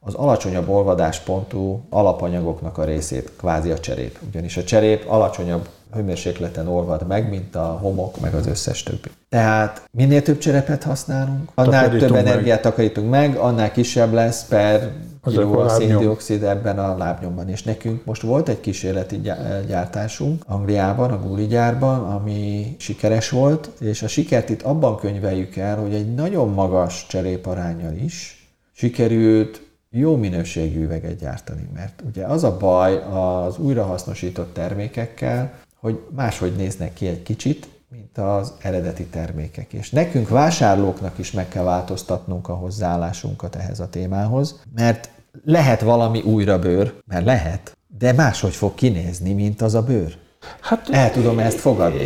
az 0.00 0.14
alacsonyabb 0.14 0.68
olvadáspontú 0.68 1.86
alapanyagoknak 1.90 2.78
a 2.78 2.84
részét, 2.84 3.32
kvázi 3.36 3.70
a 3.70 3.78
cserép. 3.78 4.18
Ugyanis 4.28 4.56
a 4.56 4.64
cserép 4.64 5.04
alacsonyabb 5.08 5.68
hőmérsékleten 5.94 6.68
olvad 6.68 7.06
meg, 7.06 7.28
mint 7.28 7.54
a 7.54 7.78
homok, 7.80 8.20
meg 8.20 8.34
az 8.34 8.46
összes 8.46 8.82
többi. 8.82 9.10
Tehát 9.34 9.88
minél 9.90 10.22
több 10.22 10.38
cserepet 10.38 10.82
használunk, 10.82 11.50
annál 11.54 11.82
Takarítunk 11.82 12.12
több 12.12 12.26
energiát 12.26 12.62
meg. 12.62 12.72
takarítunk 12.72 13.10
meg, 13.10 13.36
annál 13.36 13.72
kisebb 13.72 14.12
lesz 14.12 14.46
per 14.46 14.92
kiló 15.24 15.58
a 15.58 15.68
széndiokszid 15.68 16.42
ebben 16.42 16.78
a 16.78 16.96
lábnyomban. 16.96 17.48
És 17.48 17.62
nekünk 17.62 18.04
most 18.04 18.22
volt 18.22 18.48
egy 18.48 18.60
kísérleti 18.60 19.20
gyártásunk 19.66 20.42
Angliában, 20.46 21.10
a 21.10 21.18
Guli 21.18 21.46
gyárban, 21.46 22.04
ami 22.04 22.74
sikeres 22.78 23.30
volt, 23.30 23.70
és 23.80 24.02
a 24.02 24.08
sikert 24.08 24.50
itt 24.50 24.62
abban 24.62 24.96
könyveljük 24.96 25.56
el, 25.56 25.76
hogy 25.76 25.94
egy 25.94 26.14
nagyon 26.14 26.52
magas 26.52 27.06
cseréparányjal 27.08 27.94
is 27.94 28.46
sikerült 28.72 29.62
jó 29.90 30.16
minőségű 30.16 30.82
üveget 30.82 31.18
gyártani, 31.18 31.68
mert 31.74 32.02
ugye 32.08 32.24
az 32.24 32.44
a 32.44 32.56
baj 32.56 33.02
az 33.12 33.58
újrahasznosított 33.58 34.54
termékekkel, 34.54 35.52
hogy 35.80 35.98
máshogy 36.14 36.52
néznek 36.56 36.92
ki 36.92 37.06
egy 37.06 37.22
kicsit, 37.22 37.72
mint 37.94 38.18
az 38.18 38.52
eredeti 38.58 39.04
termékek. 39.04 39.72
És 39.72 39.90
nekünk 39.90 40.28
vásárlóknak 40.28 41.18
is 41.18 41.32
meg 41.32 41.48
kell 41.48 41.62
változtatnunk 41.62 42.48
a 42.48 42.54
hozzáállásunkat 42.54 43.56
ehhez 43.56 43.80
a 43.80 43.88
témához, 43.88 44.62
mert 44.74 45.10
lehet 45.44 45.80
valami 45.80 46.20
újra 46.20 46.58
bőr, 46.58 46.94
mert 47.06 47.24
lehet, 47.24 47.76
de 47.98 48.12
máshogy 48.12 48.54
fog 48.54 48.74
kinézni, 48.74 49.32
mint 49.32 49.62
az 49.62 49.74
a 49.74 49.82
bőr. 49.82 50.16
Hát 50.60 50.88
El 50.90 51.10
tudom 51.10 51.38
ezt 51.38 51.58
fogadni. 51.58 52.04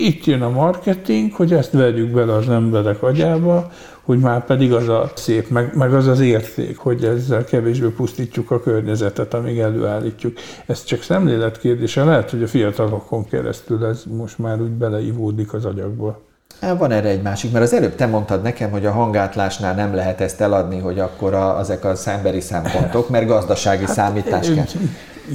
Itt 0.00 0.24
jön 0.24 0.42
a 0.42 0.50
marketing, 0.50 1.32
hogy 1.32 1.52
ezt 1.52 1.72
vegyük 1.72 2.10
bele 2.10 2.32
az 2.32 2.48
emberek 2.48 3.02
agyába, 3.02 3.70
hogy 4.06 4.18
már 4.18 4.44
pedig 4.44 4.72
az 4.72 4.88
a 4.88 5.10
szép, 5.14 5.48
meg, 5.48 5.76
meg 5.76 5.94
az 5.94 6.06
az 6.06 6.20
érték, 6.20 6.78
hogy 6.78 7.04
ezzel 7.04 7.44
kevésbé 7.44 7.86
pusztítjuk 7.86 8.50
a 8.50 8.60
környezetet, 8.60 9.34
amíg 9.34 9.58
előállítjuk. 9.58 10.36
Ez 10.66 10.84
csak 10.84 11.02
szemlélet 11.02 11.58
kérdése, 11.58 12.04
lehet, 12.04 12.30
hogy 12.30 12.42
a 12.42 12.46
fiatalokon 12.46 13.24
keresztül 13.24 13.84
ez 13.84 14.02
most 14.04 14.38
már 14.38 14.60
úgy 14.60 14.70
beleivódik 14.70 15.52
az 15.52 15.64
agyakba. 15.64 16.22
Van 16.60 16.90
erre 16.90 17.08
egy 17.08 17.22
másik, 17.22 17.52
mert 17.52 17.64
az 17.64 17.72
előbb 17.72 17.94
te 17.94 18.06
mondtad 18.06 18.42
nekem, 18.42 18.70
hogy 18.70 18.86
a 18.86 18.90
hangátlásnál 18.90 19.74
nem 19.74 19.94
lehet 19.94 20.20
ezt 20.20 20.40
eladni, 20.40 20.78
hogy 20.78 20.98
akkor 20.98 21.34
a, 21.34 21.58
ezek 21.58 21.84
a 21.84 21.94
szemberi 21.94 22.40
szempontok, 22.40 23.08
mert 23.08 23.26
gazdasági 23.26 23.84
hát, 23.84 23.94
számítás 23.94 24.54
kell. 24.54 24.64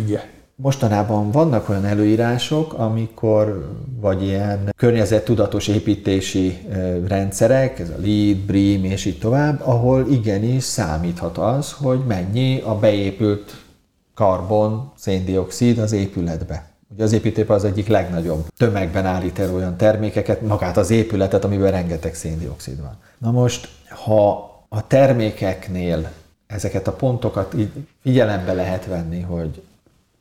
Igen. 0.06 0.22
Mostanában 0.62 1.32
vannak 1.32 1.70
olyan 1.70 1.86
előírások, 1.86 2.74
amikor 2.74 3.76
vagy 4.00 4.24
ilyen 4.24 4.74
környezettudatos 4.76 5.68
építési 5.68 6.58
rendszerek, 7.08 7.80
ez 7.80 7.90
a 7.90 8.02
LEED, 8.02 8.38
BREEAM 8.38 8.84
és 8.84 9.06
így 9.06 9.20
tovább, 9.20 9.62
ahol 9.66 10.08
igenis 10.10 10.64
számíthat 10.64 11.38
az, 11.38 11.72
hogy 11.72 12.00
mennyi 12.08 12.62
a 12.62 12.76
beépült 12.76 13.56
karbon, 14.14 14.92
széndiokszid 14.98 15.78
az 15.78 15.92
épületbe. 15.92 16.70
Ugye 16.94 17.04
az 17.04 17.14
építőipar 17.14 17.56
az 17.56 17.64
egyik 17.64 17.88
legnagyobb 17.88 18.46
tömegben 18.58 19.06
állít 19.06 19.40
el 19.40 19.54
olyan 19.54 19.78
termékeket, 19.78 20.42
magát 20.42 20.78
az 20.78 20.90
épületet, 20.90 21.44
amiben 21.44 21.72
rengeteg 21.72 22.14
széndiokszid 22.14 22.82
van. 22.82 22.98
Na 23.18 23.32
most, 23.32 23.70
ha 24.06 24.50
a 24.70 24.88
termékeknél 24.88 26.12
ezeket 26.48 26.88
a 26.88 26.92
pontokat 26.92 27.54
így 27.54 27.72
figyelembe 28.02 28.54
lehet 28.54 28.86
venni, 28.86 29.22
hogy 29.22 29.62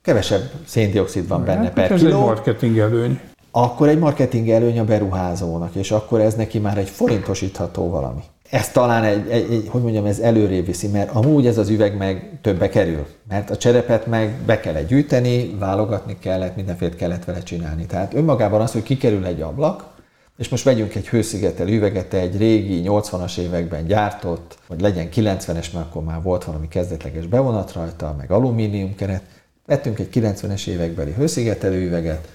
kevesebb 0.01 0.51
széndiokszid 0.65 1.27
van 1.27 1.45
benne 1.45 1.63
hát, 1.63 1.73
per 1.73 1.91
ez 1.91 1.99
kiló. 1.99 2.17
egy 2.17 2.25
marketing 2.25 2.77
előny. 2.77 3.19
Akkor 3.51 3.87
egy 3.87 3.99
marketing 3.99 4.49
előny 4.49 4.79
a 4.79 4.83
beruházónak, 4.83 5.75
és 5.75 5.91
akkor 5.91 6.19
ez 6.19 6.33
neki 6.33 6.59
már 6.59 6.77
egy 6.77 6.89
forintosítható 6.89 7.89
valami. 7.89 8.21
Ez 8.49 8.69
talán 8.69 9.03
egy, 9.03 9.29
egy, 9.29 9.51
egy, 9.51 9.67
hogy 9.69 9.81
mondjam, 9.81 10.05
ez 10.05 10.19
előrébb 10.19 10.65
viszi, 10.65 10.87
mert 10.87 11.09
amúgy 11.11 11.47
ez 11.47 11.57
az 11.57 11.69
üveg 11.69 11.97
meg 11.97 12.39
többe 12.41 12.69
kerül. 12.69 13.05
Mert 13.29 13.49
a 13.49 13.57
cserepet 13.57 14.07
meg 14.07 14.35
be 14.45 14.59
kellett 14.59 14.87
gyűjteni, 14.87 15.55
válogatni 15.59 16.17
kellett, 16.19 16.55
mindenféle 16.55 16.95
kellett 16.95 17.25
vele 17.25 17.39
csinálni. 17.39 17.85
Tehát 17.85 18.13
önmagában 18.13 18.61
az, 18.61 18.71
hogy 18.71 18.83
kikerül 18.83 19.25
egy 19.25 19.41
ablak, 19.41 19.85
és 20.37 20.49
most 20.49 20.63
vegyünk 20.63 20.95
egy 20.95 21.07
hőszigetelő 21.07 21.75
üveget, 21.75 22.13
egy 22.13 22.37
régi 22.37 22.81
80-as 22.85 23.37
években 23.37 23.85
gyártott, 23.85 24.57
vagy 24.67 24.81
legyen 24.81 25.09
90-es, 25.15 25.45
mert 25.73 25.75
akkor 25.75 26.03
már 26.03 26.21
volt 26.21 26.43
valami 26.43 26.67
kezdetleges 26.67 27.25
bevonat 27.25 27.73
rajta, 27.73 28.15
meg 28.17 28.31
alumínium 28.31 28.95
keret, 28.95 29.23
Vettünk 29.65 29.99
egy 29.99 30.09
90-es 30.13 30.67
évekbeli 30.67 31.11
hőszigetelő 31.11 31.85
üveget, 31.85 32.27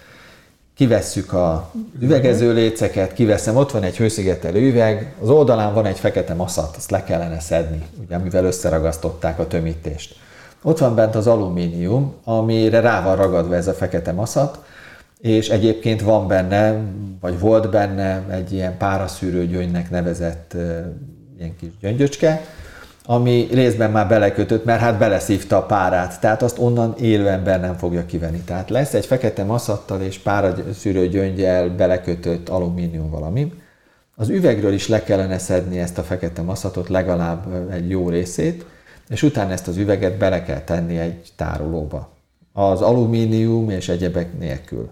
kivesszük 0.74 1.32
a 1.32 1.70
üvegező 2.00 2.52
léceket, 2.52 3.12
kiveszem, 3.12 3.56
ott 3.56 3.70
van 3.70 3.82
egy 3.82 3.96
hőszigetelő 3.96 4.60
üveg, 4.60 5.14
az 5.22 5.28
oldalán 5.28 5.74
van 5.74 5.86
egy 5.86 5.98
fekete 5.98 6.34
maszat, 6.34 6.76
azt 6.76 6.90
le 6.90 7.04
kellene 7.04 7.40
szedni, 7.40 7.82
ugye, 8.04 8.16
amivel 8.16 8.44
összeragasztották 8.44 9.38
a 9.38 9.46
tömítést. 9.46 10.16
Ott 10.62 10.78
van 10.78 10.94
bent 10.94 11.14
az 11.14 11.26
alumínium, 11.26 12.14
amire 12.24 12.80
rá 12.80 13.02
van 13.02 13.16
ragadva 13.16 13.54
ez 13.54 13.68
a 13.68 13.72
fekete 13.72 14.12
maszat, 14.12 14.64
és 15.20 15.48
egyébként 15.48 16.02
van 16.02 16.26
benne, 16.26 16.80
vagy 17.20 17.38
volt 17.38 17.70
benne 17.70 18.24
egy 18.30 18.52
ilyen 18.52 18.76
páraszűrő 18.76 19.46
gyöngynek 19.46 19.90
nevezett 19.90 20.56
ilyen 21.38 21.56
kis 21.56 21.68
gyöngyöcske, 21.80 22.44
ami 23.06 23.48
részben 23.52 23.90
már 23.90 24.08
belekötött, 24.08 24.64
mert 24.64 24.80
hát 24.80 24.98
beleszívta 24.98 25.56
a 25.56 25.66
párát, 25.66 26.20
tehát 26.20 26.42
azt 26.42 26.58
onnan 26.58 26.94
élő 26.98 27.28
ember 27.28 27.60
nem 27.60 27.76
fogja 27.76 28.06
kivenni. 28.06 28.38
Tehát 28.38 28.70
lesz 28.70 28.94
egy 28.94 29.06
fekete 29.06 29.44
maszattal 29.44 30.00
és 30.00 30.20
szűrő 30.74 31.08
gyöngyel 31.08 31.68
belekötött 31.68 32.48
alumínium 32.48 33.10
valami. 33.10 33.52
Az 34.16 34.28
üvegről 34.28 34.72
is 34.72 34.88
le 34.88 35.02
kellene 35.02 35.38
szedni 35.38 35.78
ezt 35.78 35.98
a 35.98 36.02
fekete 36.02 36.42
maszatot, 36.42 36.88
legalább 36.88 37.70
egy 37.72 37.90
jó 37.90 38.08
részét, 38.08 38.66
és 39.08 39.22
utána 39.22 39.52
ezt 39.52 39.68
az 39.68 39.76
üveget 39.76 40.18
bele 40.18 40.42
kell 40.42 40.60
tenni 40.60 40.98
egy 40.98 41.32
tárolóba. 41.36 42.08
Az 42.52 42.80
alumínium 42.80 43.70
és 43.70 43.88
egyebek 43.88 44.38
nélkül. 44.38 44.90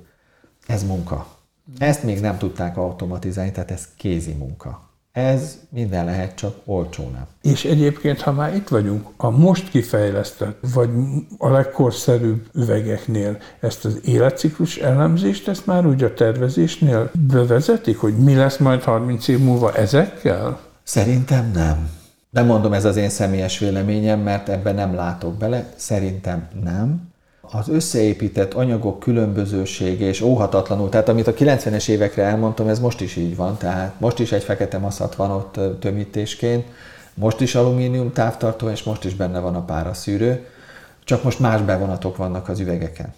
Ez 0.66 0.84
munka. 0.86 1.26
Ezt 1.78 2.02
még 2.02 2.20
nem 2.20 2.38
tudták 2.38 2.76
automatizálni, 2.76 3.52
tehát 3.52 3.70
ez 3.70 3.88
kézi 3.96 4.32
munka. 4.32 4.93
Ez 5.14 5.58
minden 5.68 6.04
lehet, 6.04 6.34
csak 6.34 6.54
olcsó 6.64 7.02
nem. 7.12 7.26
És 7.42 7.64
egyébként, 7.64 8.20
ha 8.20 8.32
már 8.32 8.54
itt 8.54 8.68
vagyunk, 8.68 9.08
a 9.16 9.30
most 9.30 9.70
kifejlesztett, 9.70 10.58
vagy 10.74 10.90
a 11.38 11.48
legkorszerűbb 11.48 12.46
üvegeknél 12.54 13.38
ezt 13.60 13.84
az 13.84 14.00
életciklus 14.04 14.76
elemzést, 14.76 15.48
ezt 15.48 15.66
már 15.66 15.86
úgy 15.86 16.02
a 16.02 16.14
tervezésnél 16.14 17.10
bevezetik, 17.28 17.98
hogy 17.98 18.16
mi 18.16 18.34
lesz 18.34 18.56
majd 18.56 18.82
30 18.82 19.28
év 19.28 19.38
múlva 19.38 19.74
ezekkel? 19.74 20.60
Szerintem 20.82 21.50
nem. 21.54 21.90
Nem 22.30 22.46
mondom, 22.46 22.72
ez 22.72 22.84
az 22.84 22.96
én 22.96 23.10
személyes 23.10 23.58
véleményem, 23.58 24.20
mert 24.20 24.48
ebben 24.48 24.74
nem 24.74 24.94
látok 24.94 25.34
bele. 25.34 25.72
Szerintem 25.76 26.48
nem 26.62 27.12
az 27.59 27.68
összeépített 27.68 28.55
anyagok 28.55 28.98
különbözősége 29.00 30.07
és 30.07 30.20
óhatatlanul, 30.20 30.88
tehát 30.88 31.09
amit 31.09 31.26
a 31.26 31.34
90-es 31.34 31.88
évekre 31.88 32.22
elmondtam, 32.22 32.68
ez 32.68 32.80
most 32.80 33.00
is 33.00 33.16
így 33.16 33.36
van, 33.36 33.57
tehát 33.57 33.94
most 33.98 34.18
is 34.18 34.32
egy 34.32 34.42
fekete 34.42 34.78
maszat 34.78 35.14
van 35.14 35.30
ott 35.30 35.80
tömítésként, 35.80 36.66
most 37.14 37.40
is 37.40 37.55
alumínium 37.55 38.12
távtartó, 38.12 38.68
és 38.68 38.82
most 38.82 39.05
is 39.05 39.14
benne 39.14 39.38
van 39.38 39.55
a 39.55 39.64
páraszűrő, 39.64 40.46
csak 41.05 41.22
most 41.22 41.40
más 41.40 41.61
bevonatok 41.61 42.16
vannak 42.16 42.48
az 42.48 42.61
üvegeken. 42.61 43.14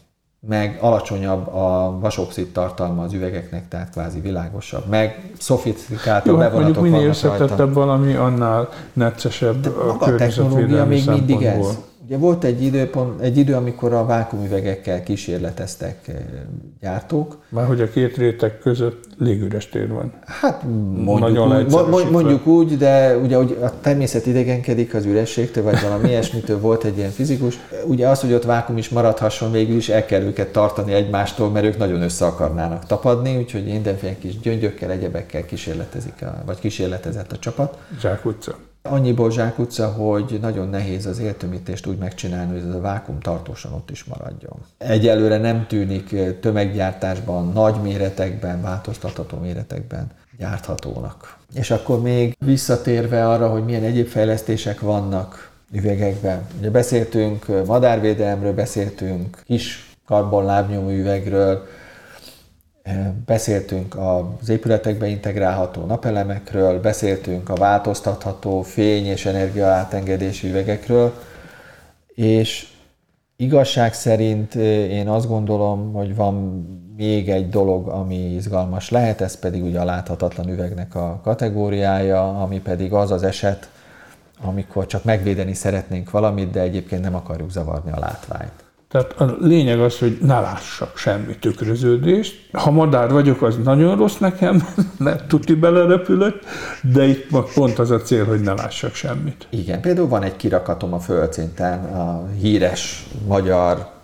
Meg 0.49 0.79
alacsonyabb 0.81 1.55
a 1.55 1.99
vasoxid 2.01 2.53
tartalma 2.53 3.03
az 3.03 3.13
üvegeknek, 3.13 3.69
tehát 3.69 3.91
kvázi 3.91 4.21
világosabb. 4.21 4.87
Meg 4.89 5.31
szofisztikáltabb 5.39 6.41
hát 6.41 6.51
bevonatok 6.51 6.83
minél 6.83 6.99
vannak 6.99 7.15
összetettebb 7.15 7.75
valami, 7.75 8.15
annál 8.15 8.69
neccesebb 8.93 9.61
De 9.61 9.69
a, 9.69 9.97
a 9.99 10.15
technológia 10.15 10.85
még 10.85 11.09
mindig 11.09 11.43
ez. 11.43 11.79
Ugye 12.07 12.17
volt 12.17 12.45
egy, 12.45 12.63
időpont, 12.63 13.21
egy 13.21 13.37
idő, 13.37 13.55
amikor 13.55 13.93
a 13.93 14.05
vákumüvegekkel 14.05 15.03
kísérleteztek 15.03 16.09
eh, 16.09 16.15
gyártók. 16.81 17.39
Már 17.49 17.67
hogy 17.67 17.81
a 17.81 17.91
két 17.91 18.17
réteg 18.17 18.59
között 18.59 19.05
légüres 19.19 19.69
tér 19.69 19.89
van. 19.89 20.13
Hát 20.25 20.63
mondjuk, 20.97 21.95
úgy, 21.95 22.11
mondjuk 22.11 22.47
úgy, 22.47 22.77
de 22.77 23.17
ugye 23.17 23.37
hogy 23.37 23.59
a 23.63 23.81
természet 23.81 24.27
idegenkedik 24.27 24.95
az 24.95 25.05
ürességtől, 25.05 25.65
vagy 25.65 25.81
valami 25.83 26.09
ilyesmitől 26.09 26.61
volt 26.61 26.85
egy 26.85 26.97
ilyen 26.97 27.11
fizikus. 27.11 27.59
Ugye 27.87 28.09
az, 28.09 28.21
hogy 28.21 28.33
ott 28.33 28.45
vákum 28.45 28.77
is 28.77 28.89
maradhasson, 28.89 29.53
végül 29.53 29.77
is 29.77 29.89
el 29.89 30.05
kell 30.05 30.23
őket 30.23 30.53
tartani 30.53 30.93
egymástól, 30.93 31.51
mert 31.51 31.67
ők 31.67 31.79
nagyon 31.79 32.03
össze 32.03 32.27
akarnának 32.27 32.87
tapadni, 32.87 33.37
úgyhogy 33.37 33.65
mindenféle 33.65 34.19
kis 34.19 34.41
gyöngyökkel, 34.41 34.91
egyebekkel 34.91 35.45
kísérletezik, 35.45 36.23
a, 36.23 36.43
vagy 36.47 36.59
kísérletezett 36.59 37.33
a 37.33 37.39
csapat. 37.39 37.79
Zsákutca. 38.01 38.57
Annyiból 38.91 39.31
zsákutca, 39.31 39.89
hogy 39.89 40.39
nagyon 40.41 40.69
nehéz 40.69 41.07
az 41.07 41.19
éltömítést 41.19 41.87
úgy 41.87 41.99
megcsinálni, 41.99 42.53
hogy 42.53 42.69
ez 42.69 42.75
a 42.75 42.81
vákum 42.81 43.21
tartósan 43.21 43.73
ott 43.73 43.91
is 43.91 44.05
maradjon. 44.05 44.57
Egyelőre 44.79 45.39
nem 45.39 45.67
tűnik 45.67 46.15
tömeggyártásban, 46.41 47.53
nagy 47.53 47.75
méretekben, 47.83 48.63
változtatható 48.63 49.39
méretekben 49.39 50.11
gyárthatónak. 50.39 51.39
És 51.55 51.71
akkor 51.71 52.03
még 52.03 52.37
visszatérve 52.39 53.29
arra, 53.29 53.49
hogy 53.49 53.65
milyen 53.65 53.83
egyéb 53.83 54.07
fejlesztések 54.07 54.81
vannak 54.81 55.51
üvegekben. 55.73 56.47
Ugye 56.59 56.71
beszéltünk 56.71 57.67
madárvédelemről, 57.67 58.55
beszéltünk 58.55 59.43
kis 59.45 59.97
karbonlábnyomú 60.07 60.91
üvegről, 60.91 61.67
Beszéltünk 63.27 63.97
az 63.97 64.49
épületekbe 64.49 65.07
integrálható 65.07 65.85
napelemekről, 65.85 66.81
beszéltünk 66.81 67.49
a 67.49 67.55
változtatható 67.55 68.63
fény- 68.63 69.07
és 69.07 69.27
energiaátengedési 69.27 70.49
üvegekről, 70.49 71.13
és 72.15 72.69
igazság 73.37 73.95
szerint 73.95 74.55
én 74.55 75.09
azt 75.09 75.29
gondolom, 75.29 75.93
hogy 75.93 76.15
van 76.15 76.35
még 76.97 77.31
egy 77.31 77.49
dolog, 77.49 77.89
ami 77.89 78.35
izgalmas 78.35 78.91
lehet, 78.91 79.21
ez 79.21 79.39
pedig 79.39 79.65
ugye 79.65 79.81
a 79.81 79.85
láthatatlan 79.85 80.49
üvegnek 80.49 80.95
a 80.95 81.21
kategóriája, 81.23 82.43
ami 82.43 82.61
pedig 82.61 82.93
az 82.93 83.11
az 83.11 83.23
eset, 83.23 83.71
amikor 84.43 84.87
csak 84.87 85.05
megvédeni 85.05 85.55
szeretnénk 85.55 86.11
valamit, 86.11 86.51
de 86.51 86.61
egyébként 86.61 87.03
nem 87.03 87.15
akarjuk 87.15 87.51
zavarni 87.51 87.91
a 87.91 87.99
látványt. 87.99 88.66
Tehát 88.89 89.21
a 89.21 89.37
lényeg 89.41 89.81
az, 89.81 89.99
hogy 89.99 90.19
ne 90.21 90.41
lássak 90.41 90.97
semmi 90.97 91.37
tükröződést. 91.39 92.49
Ha 92.53 92.71
madár 92.71 93.11
vagyok, 93.11 93.43
az 93.43 93.57
nagyon 93.65 93.97
rossz 93.97 94.17
nekem, 94.17 94.69
mert 94.99 95.29
tuti 95.29 95.55
belerepülök, 95.55 96.39
de 96.93 97.05
itt 97.07 97.27
pont 97.55 97.79
az 97.79 97.91
a 97.91 98.01
cél, 98.01 98.25
hogy 98.25 98.41
ne 98.41 98.53
lássak 98.53 98.95
semmit. 98.95 99.47
Igen, 99.51 99.81
például 99.81 100.09
van 100.09 100.23
egy 100.23 100.37
kirakatom 100.37 100.93
a 100.93 100.99
földszinten, 100.99 101.85
a 101.85 102.29
híres 102.41 103.07
magyar 103.27 103.95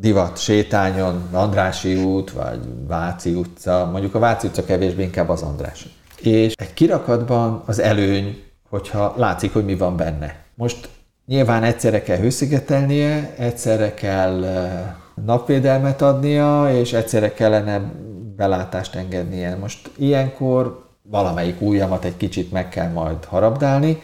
divat 0.00 0.38
sétányon, 0.38 1.22
Andrási 1.32 2.02
út, 2.02 2.30
vagy 2.30 2.60
Váci 2.88 3.34
utca, 3.34 3.88
mondjuk 3.92 4.14
a 4.14 4.18
Váci 4.18 4.46
utca 4.46 4.64
kevésbé, 4.64 5.02
inkább 5.02 5.28
az 5.28 5.42
András. 5.42 5.86
És 6.20 6.52
egy 6.56 6.74
kirakatban 6.74 7.62
az 7.66 7.78
előny, 7.80 8.42
hogyha 8.68 9.14
látszik, 9.16 9.52
hogy 9.52 9.64
mi 9.64 9.76
van 9.76 9.96
benne. 9.96 10.36
Most 10.54 10.88
Nyilván 11.26 11.62
egyszerre 11.62 12.02
kell 12.02 12.16
hőszigetelnie, 12.16 13.34
egyszerre 13.36 13.94
kell 13.94 14.44
napvédelmet 15.24 16.02
adnia, 16.02 16.68
és 16.72 16.92
egyszerre 16.92 17.32
kellene 17.32 17.80
belátást 18.36 18.94
engednie. 18.94 19.56
Most 19.56 19.90
ilyenkor 19.96 20.88
valamelyik 21.02 21.60
ujjamat 21.60 22.04
egy 22.04 22.16
kicsit 22.16 22.52
meg 22.52 22.68
kell 22.68 22.90
majd 22.90 23.24
harabdálni, 23.24 24.02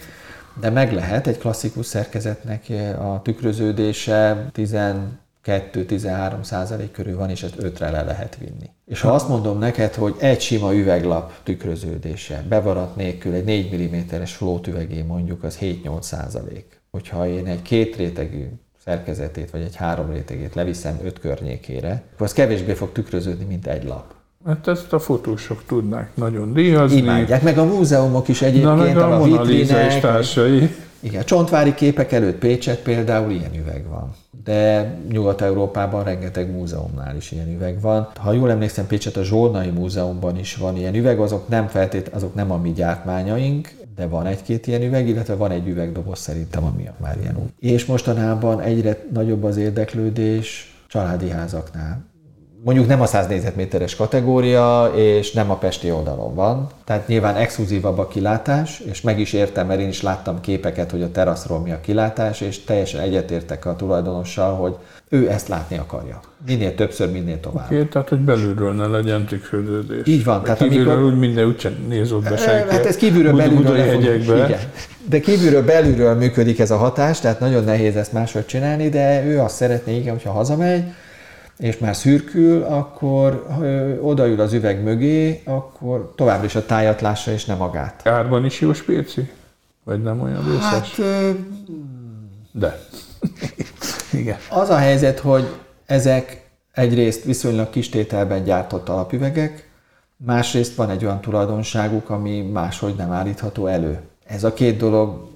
de 0.61 0.71
meg 0.71 0.93
lehet 0.93 1.27
egy 1.27 1.39
klasszikus 1.39 1.87
szerkezetnek 1.87 2.67
a 2.99 3.23
tükröződése 3.23 4.51
12-13 4.57 6.43
százalék 6.43 6.91
körül 6.91 7.17
van, 7.17 7.31
és 7.31 7.43
ezt 7.43 7.57
5-re 7.59 7.91
le 7.91 8.03
lehet 8.03 8.37
vinni. 8.37 8.71
És 8.87 9.01
ha 9.01 9.13
azt 9.13 9.29
mondom 9.29 9.59
neked, 9.59 9.95
hogy 9.95 10.15
egy 10.19 10.41
sima 10.41 10.75
üveglap 10.75 11.33
tükröződése, 11.43 12.45
bevarat 12.49 12.97
nélkül 12.97 13.35
egy 13.35 13.45
4 13.45 13.91
mm-es 14.13 14.35
flót 14.35 14.67
üvegé 14.67 15.03
mondjuk, 15.03 15.43
az 15.43 15.59
7-8 15.61 16.03
százalék 16.03 16.80
hogyha 16.91 17.29
én 17.29 17.47
egy 17.47 17.63
két 17.63 17.97
rétegű 17.97 18.45
szerkezetét, 18.85 19.51
vagy 19.51 19.61
egy 19.61 19.77
három 19.77 20.11
rétegét 20.11 20.55
leviszem 20.55 20.99
öt 21.05 21.19
környékére, 21.19 22.03
akkor 22.15 22.27
az 22.27 22.33
kevésbé 22.33 22.73
fog 22.73 22.93
tükröződni, 22.93 23.45
mint 23.45 23.67
egy 23.67 23.85
lap. 23.85 24.15
Hát 24.47 24.69
ezt 24.69 24.93
a 24.93 24.99
fotósok 24.99 25.63
tudnák 25.67 26.11
nagyon 26.15 26.53
díjazni. 26.53 26.97
Imádják, 26.97 27.43
meg 27.43 27.59
a 27.59 27.65
múzeumok 27.65 28.29
is 28.29 28.43
egyébként, 28.43 28.65
Na, 28.65 28.75
meg 28.75 28.97
a, 28.97 29.21
a 29.21 29.25
vitrinek. 29.25 29.93
és 29.93 30.01
társai. 30.01 30.71
Igen, 31.01 31.25
csontvári 31.25 31.75
képek 31.75 32.13
előtt 32.13 32.39
Pécset 32.39 32.79
például 32.79 33.31
ilyen 33.31 33.55
üveg 33.55 33.89
van. 33.89 34.15
De 34.45 34.91
Nyugat-Európában 35.11 36.05
rengeteg 36.05 36.51
múzeumnál 36.51 37.17
is 37.17 37.33
ilyen 37.33 37.55
üveg 37.55 37.81
van. 37.81 38.09
Ha 38.17 38.33
jól 38.33 38.51
emlékszem, 38.51 38.87
Pécset 38.87 39.17
a 39.17 39.23
Zsolnai 39.23 39.69
Múzeumban 39.71 40.39
is 40.39 40.57
van 40.57 40.77
ilyen 40.77 40.95
üveg, 40.95 41.21
azok 41.21 41.49
nem 41.49 41.67
feltét, 41.67 42.09
azok 42.09 42.35
nem 42.35 42.51
a 42.51 42.57
mi 42.57 42.73
gyártmányaink, 42.73 43.69
de 43.97 44.07
van 44.07 44.27
egy-két 44.27 44.67
ilyen 44.67 44.83
üveg, 44.83 45.09
illetve 45.09 45.35
van 45.35 45.51
egy 45.51 45.69
üvegdoboz 45.69 46.19
szerintem, 46.19 46.65
ami 46.65 46.89
már 46.97 47.17
ilyen 47.21 47.37
úgy. 47.37 47.51
És 47.59 47.85
mostanában 47.85 48.61
egyre 48.61 49.07
nagyobb 49.13 49.45
az 49.45 49.57
érdeklődés 49.57 50.75
családi 50.89 51.31
házaknál. 51.31 52.10
Mondjuk 52.65 52.87
nem 52.87 53.01
a 53.01 53.07
100 53.07 53.27
négyzetméteres 53.27 53.97
kategória, 53.97 54.93
és 54.95 55.33
nem 55.33 55.51
a 55.51 55.57
pesti 55.57 55.91
oldalon 55.91 56.35
van. 56.35 56.67
Tehát 56.85 57.09
nyilván 57.09 57.37
exkluzívabb 57.37 57.99
a 57.99 58.09
kilátás, 58.09 58.83
és 58.91 59.01
meg 59.01 59.21
is 59.21 59.33
értem, 59.33 59.67
mert 59.67 59.81
én 59.81 59.89
is 59.89 60.03
láttam 60.03 60.41
képeket, 60.41 60.91
hogy 60.91 61.03
a 61.03 61.11
teraszról 61.11 61.59
mi 61.61 61.73
a 61.73 61.81
kilátás, 61.81 62.41
és 62.41 62.65
teljesen 62.65 63.01
egyetértek 63.01 63.67
a 63.67 63.77
tulajdonossal, 63.77 64.55
hogy 64.55 64.77
ő 65.09 65.31
ezt 65.31 65.49
látni 65.49 65.79
akarja. 65.79 66.21
Minél 66.47 66.75
többször, 66.75 67.11
minél 67.11 67.41
tovább. 67.41 67.67
Oké, 67.67 67.85
tehát 67.85 68.09
hogy 68.09 68.19
belülről 68.19 68.73
ne 68.73 68.87
legyen 68.87 69.25
tükröződés. 69.25 70.07
Így 70.07 70.25
van. 70.25 70.43
Tehát 70.43 70.59
kívülről 70.59 70.93
amikor... 70.93 71.13
úgy 71.13 71.19
minden 71.19 71.47
úgyse 71.47 71.73
néz 71.89 72.13
ott 72.13 72.29
be 72.29 72.37
senki. 72.37 72.71
Hát 72.71 72.87
ez 72.87 72.97
kívülről 72.97 73.37
belülről. 73.37 73.77
Igen. 74.45 74.61
De 75.09 75.21
kívülről 75.21 75.65
belülről 75.65 76.15
működik 76.15 76.59
ez 76.59 76.71
a 76.71 76.77
hatás, 76.77 77.21
tehát 77.21 77.41
nagyon 77.41 77.65
nehéz 77.65 77.97
ezt 77.97 78.13
máshogy 78.13 78.47
csinálni, 78.47 78.89
de 78.89 79.25
ő 79.25 79.41
azt 79.41 79.55
szeretné, 79.55 79.97
igen, 79.97 80.13
hogyha 80.13 80.33
hazamegy, 80.33 80.85
és 81.61 81.79
már 81.79 81.97
szürkül, 81.97 82.63
akkor 82.63 83.47
odaül 84.01 84.41
az 84.41 84.53
üveg 84.53 84.83
mögé, 84.83 85.43
akkor 85.45 86.13
továbbra 86.17 86.45
is 86.45 86.55
a 86.55 86.67
tájat 86.67 87.01
lássa, 87.01 87.31
és 87.31 87.45
nem 87.45 87.57
magát. 87.57 88.07
Árban 88.09 88.45
is 88.45 88.61
jó 88.61 88.73
spéci? 88.73 89.31
Vagy 89.85 90.03
nem 90.03 90.21
olyan 90.21 90.45
vészes? 90.51 90.97
Hát, 90.97 91.01
de. 92.53 92.81
Igen. 94.21 94.37
Az 94.51 94.69
a 94.69 94.77
helyzet, 94.77 95.19
hogy 95.19 95.49
ezek 95.87 96.51
egyrészt 96.73 97.25
viszonylag 97.25 97.71
kis 97.71 97.89
tételben 97.89 98.45
gyártott 98.45 98.89
alapüvegek, 98.89 99.69
másrészt 100.17 100.75
van 100.75 100.91
egy 100.91 101.05
olyan 101.05 101.21
tulajdonságuk, 101.21 102.11
ami 102.11 102.43
máshogy 102.43 102.95
nem 102.95 103.13
állítható 103.13 103.67
elő. 103.67 104.01
Ez 104.27 104.45
a 104.45 104.53
két 104.53 104.77
dolog 104.77 105.29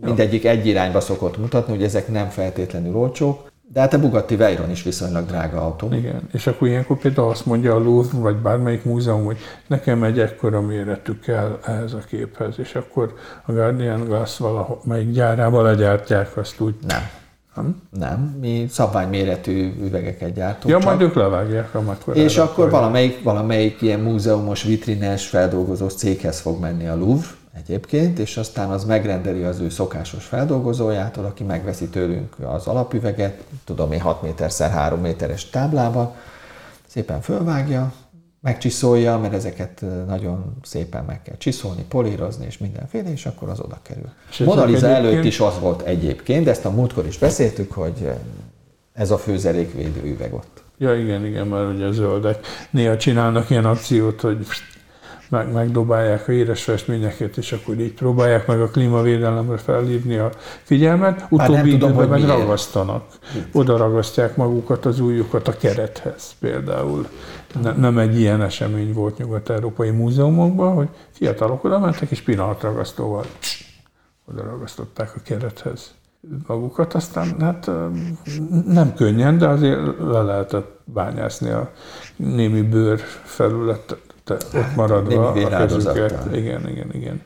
mindegyik 0.00 0.44
egy 0.44 0.66
irányba 0.66 1.00
szokott 1.00 1.38
mutatni, 1.38 1.72
hogy 1.72 1.82
ezek 1.82 2.08
nem 2.08 2.28
feltétlenül 2.28 2.96
olcsók, 2.96 3.52
de 3.72 3.80
hát 3.80 3.94
a 3.94 4.00
Bugatti 4.00 4.36
Veyron 4.36 4.70
is 4.70 4.82
viszonylag 4.82 5.26
drága 5.26 5.60
autó. 5.60 5.92
Igen, 5.92 6.28
és 6.32 6.46
akkor 6.46 6.68
ilyenkor 6.68 6.98
például 6.98 7.28
azt 7.28 7.46
mondja 7.46 7.74
a 7.74 7.78
Louvre, 7.78 8.18
vagy 8.18 8.36
bármelyik 8.36 8.84
múzeum, 8.84 9.24
hogy 9.24 9.36
nekem 9.66 10.02
egy 10.02 10.18
ekkora 10.18 10.60
méretű 10.60 11.18
kell 11.18 11.58
ehhez 11.66 11.92
a 11.92 11.98
képhez, 12.08 12.58
és 12.58 12.74
akkor 12.74 13.14
a 13.44 13.52
Guardian 13.52 14.04
Glass 14.04 14.38
valamelyik 14.38 15.10
gyárába 15.10 15.62
legyártják 15.62 16.36
azt 16.36 16.60
úgy. 16.60 16.74
Nem. 16.86 17.02
Nem? 17.54 17.82
Nem, 17.90 18.36
mi 18.40 18.66
szabványméretű 18.70 19.72
üvegeket 19.80 20.34
gyártunk. 20.34 20.74
Ja, 20.74 20.78
csak. 20.78 20.88
majd 20.88 21.00
ők 21.00 21.14
levágják, 21.14 21.74
amikor 21.74 22.16
És 22.16 22.38
akkor 22.38 22.70
valamelyik, 22.70 23.22
valamelyik 23.22 23.82
ilyen 23.82 24.00
múzeumos, 24.00 24.62
vitrines, 24.62 25.28
feldolgozós 25.28 25.94
céghez 25.94 26.40
fog 26.40 26.60
menni 26.60 26.86
a 26.86 26.96
Louvre, 26.96 27.28
egyébként, 27.66 28.18
és 28.18 28.36
aztán 28.36 28.70
az 28.70 28.84
megrendeli 28.84 29.42
az 29.42 29.60
ő 29.60 29.68
szokásos 29.68 30.24
feldolgozójától, 30.24 31.24
aki 31.24 31.44
megveszi 31.44 31.88
tőlünk 31.88 32.36
az 32.42 32.66
alapüveget, 32.66 33.44
tudom 33.64 33.92
én 33.92 34.00
6 34.00 34.22
méter 34.22 34.48
x 34.48 34.58
3 34.58 35.00
méteres 35.00 35.50
táblába, 35.50 36.16
szépen 36.86 37.20
fölvágja, 37.20 37.92
megcsiszolja, 38.40 39.18
mert 39.18 39.34
ezeket 39.34 39.84
nagyon 40.06 40.56
szépen 40.62 41.04
meg 41.04 41.22
kell 41.22 41.36
csiszolni, 41.36 41.84
polírozni 41.88 42.46
és 42.46 42.58
mindenféle, 42.58 43.10
és 43.12 43.26
akkor 43.26 43.48
az 43.48 43.60
oda 43.60 43.78
kerül. 43.82 44.08
Mona 44.38 44.64
Lisa 44.64 44.86
előtt 44.86 45.24
is 45.24 45.40
az 45.40 45.58
volt 45.60 45.82
egyébként, 45.82 46.44
de 46.44 46.50
ezt 46.50 46.64
a 46.64 46.70
múltkor 46.70 47.06
is 47.06 47.18
beszéltük, 47.18 47.72
hogy 47.72 48.10
ez 48.92 49.10
a 49.10 49.18
főzelékvédő 49.18 50.02
üveg 50.02 50.34
ott. 50.34 50.62
Ja, 50.78 50.96
igen, 50.96 51.26
igen, 51.26 51.46
mert 51.46 51.74
ugye 51.74 51.92
zöldek 51.92 52.46
néha 52.70 52.96
csinálnak 52.96 53.50
ilyen 53.50 53.64
akciót, 53.64 54.20
hogy 54.20 54.46
meg, 55.34 55.52
megdobálják 55.52 56.28
a 56.28 56.32
éres 56.32 56.62
festményeket, 56.62 57.36
és 57.36 57.52
akkor 57.52 57.78
így 57.80 57.92
próbálják 57.92 58.46
meg 58.46 58.60
a 58.60 58.68
klímavédelemre 58.68 59.56
felhívni 59.56 60.16
a 60.16 60.30
figyelmet. 60.62 61.26
Utóbbi 61.30 61.70
tudom, 61.70 61.90
időben 61.90 62.08
meg 62.08 62.22
ragasztanak. 62.22 63.04
Oda 63.52 63.76
ragasztják 63.76 64.36
magukat, 64.36 64.84
az 64.84 65.00
újjukat 65.00 65.48
a 65.48 65.56
kerethez 65.56 66.34
például. 66.40 67.06
Ne, 67.62 67.72
nem 67.72 67.98
egy 67.98 68.18
ilyen 68.18 68.42
esemény 68.42 68.92
volt 68.92 69.18
nyugat-európai 69.18 69.90
múzeumokban, 69.90 70.74
hogy 70.74 70.88
fiatalok 71.10 71.64
oda 71.64 71.78
mentek, 71.78 72.10
és 72.10 72.20
pillanatragasztóval 72.20 73.24
oda 74.24 74.42
ragasztották 74.42 75.12
a 75.16 75.20
kerethez 75.24 75.94
magukat, 76.46 76.94
aztán 76.94 77.40
hát 77.40 77.70
nem 78.66 78.94
könnyen, 78.94 79.38
de 79.38 79.48
azért 79.48 79.80
le 79.98 80.22
lehetett 80.22 80.80
bányászni 80.84 81.50
a 81.50 81.70
némi 82.16 82.62
bőr 82.62 83.00
felületet 83.24 84.13
te 84.24 84.34
ott 84.34 84.76
maradva 84.76 85.28
a 85.28 85.32
kezüket. 85.32 86.26
Igen, 86.34 86.68
igen, 86.68 86.90
igen. 86.92 87.22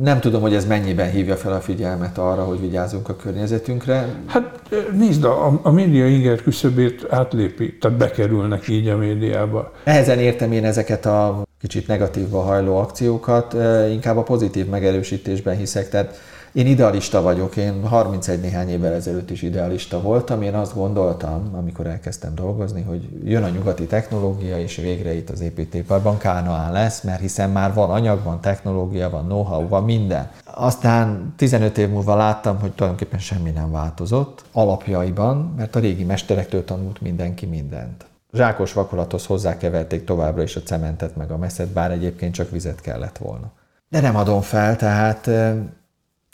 Nem 0.00 0.20
tudom, 0.20 0.40
hogy 0.40 0.54
ez 0.54 0.66
mennyiben 0.66 1.10
hívja 1.10 1.36
fel 1.36 1.52
a 1.52 1.60
figyelmet 1.60 2.18
arra, 2.18 2.44
hogy 2.44 2.60
vigyázzunk 2.60 3.08
a 3.08 3.16
környezetünkre. 3.16 4.08
Hát 4.26 4.60
nézd, 4.92 5.24
a, 5.24 5.60
a 5.62 5.70
média 5.70 6.06
inger 6.06 6.42
küszöbét 6.42 7.06
átlépi, 7.10 7.78
tehát 7.78 7.98
bekerülnek 7.98 8.68
így 8.68 8.88
a 8.88 8.96
médiába. 8.96 9.72
Nehezen 9.84 10.18
értem 10.18 10.52
én 10.52 10.64
ezeket 10.64 11.06
a 11.06 11.46
kicsit 11.60 11.86
negatívba 11.86 12.40
hajló 12.40 12.76
akciókat, 12.76 13.56
inkább 13.90 14.16
a 14.16 14.22
pozitív 14.22 14.66
megerősítésben 14.66 15.56
hiszek, 15.56 15.88
tehát 15.88 16.20
én 16.52 16.66
idealista 16.66 17.22
vagyok, 17.22 17.56
én 17.56 17.86
31 17.86 18.40
néhány 18.40 18.68
évvel 18.68 18.92
ezelőtt 18.92 19.30
is 19.30 19.42
idealista 19.42 20.00
voltam. 20.00 20.42
Én 20.42 20.54
azt 20.54 20.74
gondoltam, 20.74 21.50
amikor 21.54 21.86
elkezdtem 21.86 22.34
dolgozni, 22.34 22.82
hogy 22.82 23.08
jön 23.24 23.42
a 23.42 23.48
nyugati 23.48 23.86
technológia, 23.86 24.58
és 24.58 24.76
végre 24.76 25.14
itt 25.14 25.30
az 25.30 25.40
építőiparban 25.40 26.18
Kánaán 26.18 26.72
lesz, 26.72 27.02
mert 27.02 27.20
hiszen 27.20 27.50
már 27.50 27.74
van 27.74 27.90
anyag, 27.90 28.22
van 28.22 28.40
technológia, 28.40 29.10
van 29.10 29.24
know-how, 29.24 29.68
van 29.68 29.84
minden. 29.84 30.30
Aztán 30.44 31.34
15 31.36 31.78
év 31.78 31.88
múlva 31.88 32.16
láttam, 32.16 32.60
hogy 32.60 32.72
tulajdonképpen 32.72 33.18
semmi 33.18 33.50
nem 33.50 33.70
változott 33.70 34.44
alapjaiban, 34.52 35.54
mert 35.56 35.76
a 35.76 35.80
régi 35.80 36.04
mesterektől 36.04 36.64
tanult 36.64 37.00
mindenki 37.00 37.46
mindent. 37.46 38.06
Zsákos 38.32 38.72
vakolathoz 38.72 39.26
hozzákeverték 39.26 40.04
továbbra 40.04 40.42
is 40.42 40.56
a 40.56 40.62
cementet 40.62 41.16
meg 41.16 41.30
a 41.30 41.36
meszet, 41.36 41.68
bár 41.68 41.90
egyébként 41.90 42.34
csak 42.34 42.50
vizet 42.50 42.80
kellett 42.80 43.18
volna. 43.18 43.52
De 43.88 44.00
nem 44.00 44.16
adom 44.16 44.40
fel, 44.40 44.76
tehát 44.76 45.30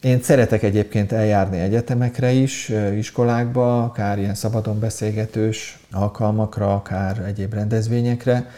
én 0.04 0.22
szeretek 0.22 0.62
egyébként 0.62 1.12
eljárni 1.12 1.58
egyetemekre 1.58 2.30
is, 2.30 2.72
iskolákba, 2.96 3.82
akár 3.82 4.18
ilyen 4.18 4.34
szabadon 4.34 4.78
beszélgetős 4.78 5.78
alkalmakra, 5.92 6.74
akár 6.74 7.18
egyéb 7.18 7.54
rendezvényekre. 7.54 8.50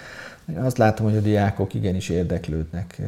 Azt 0.57 0.79
látom, 0.79 1.07
hogy 1.07 1.17
a 1.17 1.21
diákok 1.21 1.75
igenis 1.75 2.09
érdeklődnek 2.09 3.01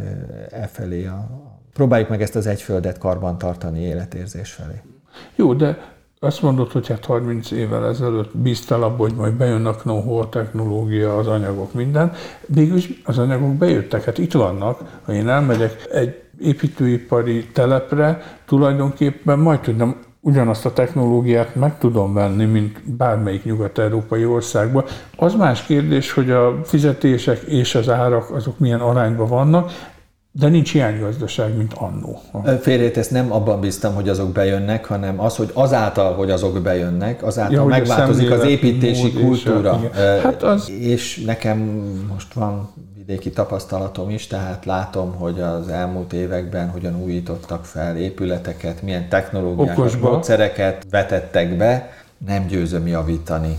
e 0.51 0.67
felé. 0.67 1.07
A, 1.07 1.29
próbáljuk 1.73 2.09
meg 2.09 2.23
ezt 2.23 2.37
az 2.37 2.47
egyföldet 2.47 2.99
karban 2.99 3.39
tartani 3.39 3.81
életérzés 3.81 4.53
felé. 4.53 4.81
Jó, 5.37 5.55
de 5.55 5.79
azt 6.21 6.43
mondod, 6.43 6.73
hogy 6.73 6.89
hát 6.89 7.05
30 7.05 7.51
évvel 7.51 7.87
ezelőtt 7.87 8.37
bíztál 8.37 8.83
abban, 8.83 9.09
hogy 9.09 9.15
majd 9.15 9.35
bejön 9.35 9.67
a 9.67 10.29
technológia, 10.29 11.17
az 11.17 11.27
anyagok, 11.27 11.73
minden. 11.73 12.13
Mégis 12.47 13.01
az 13.05 13.19
anyagok 13.19 13.55
bejöttek, 13.55 14.05
hát 14.05 14.19
itt 14.19 14.33
vannak. 14.33 15.01
Ha 15.05 15.13
én 15.13 15.29
elmegyek 15.29 15.89
egy 15.93 16.28
építőipari 16.41 17.47
telepre 17.53 18.23
tulajdonképpen 18.47 19.39
majd 19.39 19.61
tudom, 19.61 19.97
ugyanazt 20.21 20.67
a 20.67 20.73
technológiát 20.73 21.55
meg 21.55 21.79
tudom 21.79 22.15
venni, 22.15 22.45
mint 22.45 22.97
bármelyik 22.97 23.45
nyugat-európai 23.45 24.25
országban. 24.25 24.85
Az 25.17 25.35
más 25.35 25.63
kérdés, 25.63 26.13
hogy 26.13 26.31
a 26.31 26.61
fizetések 26.65 27.41
és 27.43 27.75
az 27.75 27.89
árak 27.89 28.31
azok 28.31 28.59
milyen 28.59 28.81
arányban 28.81 29.29
vannak, 29.29 29.71
de 30.33 30.49
nincs 30.49 30.75
ilyen 30.75 31.01
gazdaság, 31.01 31.57
mint 31.57 31.73
annó. 31.75 32.21
Félrét 32.61 33.11
nem 33.11 33.33
abban 33.33 33.61
bíztam, 33.61 33.95
hogy 33.95 34.09
azok 34.09 34.33
bejönnek, 34.33 34.85
hanem 34.85 35.21
az, 35.21 35.37
hogy 35.37 35.51
azáltal, 35.53 36.15
hogy 36.15 36.31
azok 36.31 36.63
bejönnek, 36.63 37.23
azáltal 37.23 37.55
ja, 37.55 37.65
megváltozik 37.65 38.31
az 38.31 38.45
építési 38.45 39.13
kultúra. 39.13 39.81
És, 39.93 40.23
hát 40.23 40.43
az... 40.43 40.71
és 40.71 41.23
nekem 41.27 41.59
most 42.13 42.33
van 42.33 42.71
vidéki 43.09 43.31
tapasztalatom 43.31 44.11
is, 44.11 44.27
tehát 44.27 44.65
látom, 44.65 45.15
hogy 45.15 45.41
az 45.41 45.69
elmúlt 45.69 46.13
években 46.13 46.71
hogyan 46.71 47.03
újítottak 47.03 47.65
fel 47.65 47.97
épületeket, 47.97 48.83
milyen 48.83 49.09
technológiákat, 49.09 50.01
módszereket 50.01 50.87
vetettek 50.91 51.57
be, 51.57 51.91
nem 52.27 52.47
győzöm 52.47 52.87
javítani. 52.87 53.59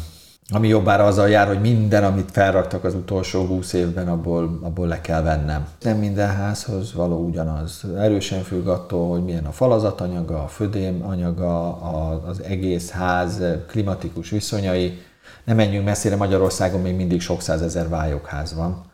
Ami 0.49 0.67
jobbára 0.67 1.05
azzal 1.05 1.29
jár, 1.29 1.47
hogy 1.47 1.61
minden, 1.61 2.03
amit 2.03 2.31
felraktak 2.31 2.83
az 2.83 2.93
utolsó 2.93 3.45
húsz 3.45 3.73
évben, 3.73 4.07
abból, 4.07 4.59
abból 4.61 4.87
le 4.87 5.01
kell 5.01 5.21
vennem. 5.21 5.67
Nem 5.81 5.97
minden 5.97 6.35
házhoz 6.35 6.93
való 6.93 7.25
ugyanaz. 7.25 7.83
Erősen 7.97 8.41
függ 8.41 8.67
attól, 8.67 9.09
hogy 9.09 9.23
milyen 9.23 9.45
a 9.45 9.51
falazatanyaga, 9.51 10.43
a 10.43 10.47
födém 10.47 11.03
anyaga, 11.03 11.81
az 12.27 12.43
egész 12.43 12.89
ház 12.89 13.41
klimatikus 13.67 14.29
viszonyai. 14.29 15.01
Nem 15.43 15.55
menjünk 15.55 15.85
messzire, 15.85 16.15
Magyarországon 16.15 16.81
még 16.81 16.95
mindig 16.95 17.21
sok 17.21 17.41
százezer 17.41 17.89
vályokház 17.89 18.53
van 18.53 18.88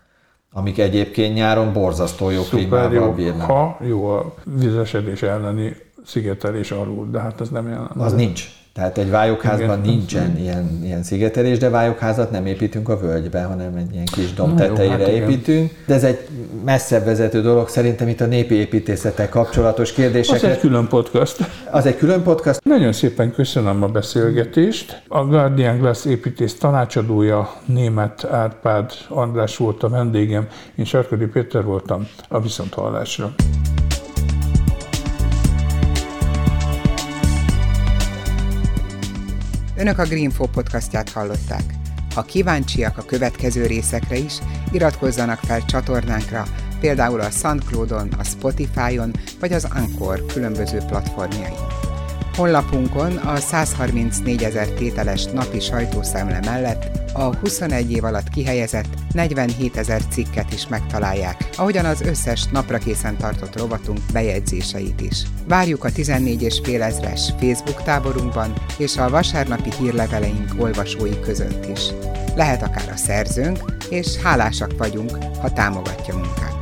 amik 0.58 0.78
egyébként 0.78 1.34
nyáron 1.34 1.74
borzasztó 1.74 2.30
jó 2.30 2.42
klímával 2.42 3.14
bírnak. 3.14 3.48
Ha 3.48 3.78
jó 3.82 4.08
a 4.10 4.34
vizesedés 4.44 5.22
elleni 5.22 5.76
szigetelés 6.06 6.72
alul, 6.72 7.08
de 7.12 7.20
hát 7.20 7.42
az 7.42 7.50
nem 7.50 7.68
jelent. 7.68 7.92
Az 7.98 8.14
nincs. 8.14 8.55
Tehát 8.76 8.98
egy 8.98 9.10
vályokházban 9.10 9.84
Igen, 9.84 9.96
nincsen 9.96 10.38
ilyen, 10.38 10.80
ilyen 10.84 11.04
szigetelés, 11.04 11.58
de 11.58 11.70
vályokházat 11.70 12.32
nem 12.32 12.46
építünk 12.46 12.90
a 12.90 12.98
völgybe, 12.98 13.44
hanem 13.44 13.76
egy 13.76 13.94
ilyen 13.94 14.06
kis 14.06 14.34
dom 14.34 14.56
tetejére 14.56 14.98
hát 14.98 15.08
építünk. 15.08 15.72
De 15.88 15.94
ez 15.94 16.04
egy 16.04 16.28
messzebb 16.66 17.06
vezető 17.06 17.42
dolog, 17.42 17.70
szerintem 17.70 18.08
itt 18.08 18.22
a 18.22 18.26
népi 18.26 18.56
építészettel 18.56 19.30
kapcsolatos 19.30 19.92
kérdésekre. 19.92 20.48
Az 20.48 20.54
egy 20.54 20.60
külön 20.60 20.88
podcast. 20.88 21.38
Az 21.72 21.86
egy 21.86 21.98
külön 21.98 22.24
podcast. 22.24 22.64
Nagyon 22.64 22.94
szépen 22.94 23.32
köszönöm 23.32 23.84
a 23.84 23.88
beszélgetést. 23.88 25.02
A 25.08 25.26
Guardian 25.26 25.78
Glass 25.78 26.06
építész 26.06 26.58
tanácsadója 26.58 27.54
német 27.66 28.24
Árpád 28.32 28.92
András 29.10 29.58
volt 29.58 29.84
a 29.84 29.90
vendégem, 29.90 30.48
én 30.76 30.86
Sarkadi 30.86 31.26
Péter 31.26 31.64
voltam 31.64 32.08
a 32.30 32.42
Viszonthallásra. 32.42 33.34
Önök 39.78 39.98
a 39.98 40.04
Greenfo 40.06 40.48
podcastját 40.48 41.10
hallották. 41.10 41.64
Ha 42.14 42.22
kíváncsiak 42.22 42.98
a 42.98 43.06
következő 43.06 43.66
részekre 43.66 44.18
is, 44.18 44.34
iratkozzanak 44.72 45.40
fel 45.40 45.66
csatornánkra, 45.66 46.44
például 46.80 47.20
a 47.20 47.30
SoundCloud-on, 47.30 48.10
a 48.18 48.24
Spotify-on 48.24 49.12
vagy 49.40 49.54
az 49.54 49.68
Anchor 49.74 50.26
különböző 50.26 50.78
platformjain. 50.78 51.95
Honlapunkon 52.36 53.18
a 53.18 53.36
134 53.36 54.44
ezer 54.44 54.68
tételes 54.68 55.26
napi 55.26 55.60
sajtószemle 55.60 56.40
mellett 56.46 56.90
a 57.14 57.36
21 57.36 57.92
év 57.92 58.04
alatt 58.04 58.30
kihelyezett 58.30 58.88
47 59.12 59.78
ezer 59.78 60.02
cikket 60.10 60.54
is 60.54 60.68
megtalálják, 60.68 61.50
ahogyan 61.58 61.86
az 61.86 62.02
összes 62.02 62.46
napra 62.46 62.78
készen 62.78 63.18
tartott 63.18 63.60
rovatunk 63.60 64.00
bejegyzéseit 64.14 65.02
is. 65.02 65.24
Várjuk 65.48 65.84
a 65.84 65.92
14 65.92 66.42
és 66.42 66.60
fél 66.64 66.84
ezres 66.84 67.34
Facebook 67.40 67.84
táborunkban 67.84 68.54
és 68.78 68.98
a 68.98 69.10
vasárnapi 69.10 69.70
hírleveleink 69.80 70.54
olvasói 70.58 71.20
között 71.20 71.66
is. 71.70 71.82
Lehet 72.36 72.64
akár 72.64 72.90
a 72.94 72.98
szerzőnk, 72.98 73.60
és 73.90 74.16
hálásak 74.16 74.78
vagyunk, 74.78 75.18
ha 75.42 75.54
támogatja 75.54 76.16
munkát. 76.16 76.55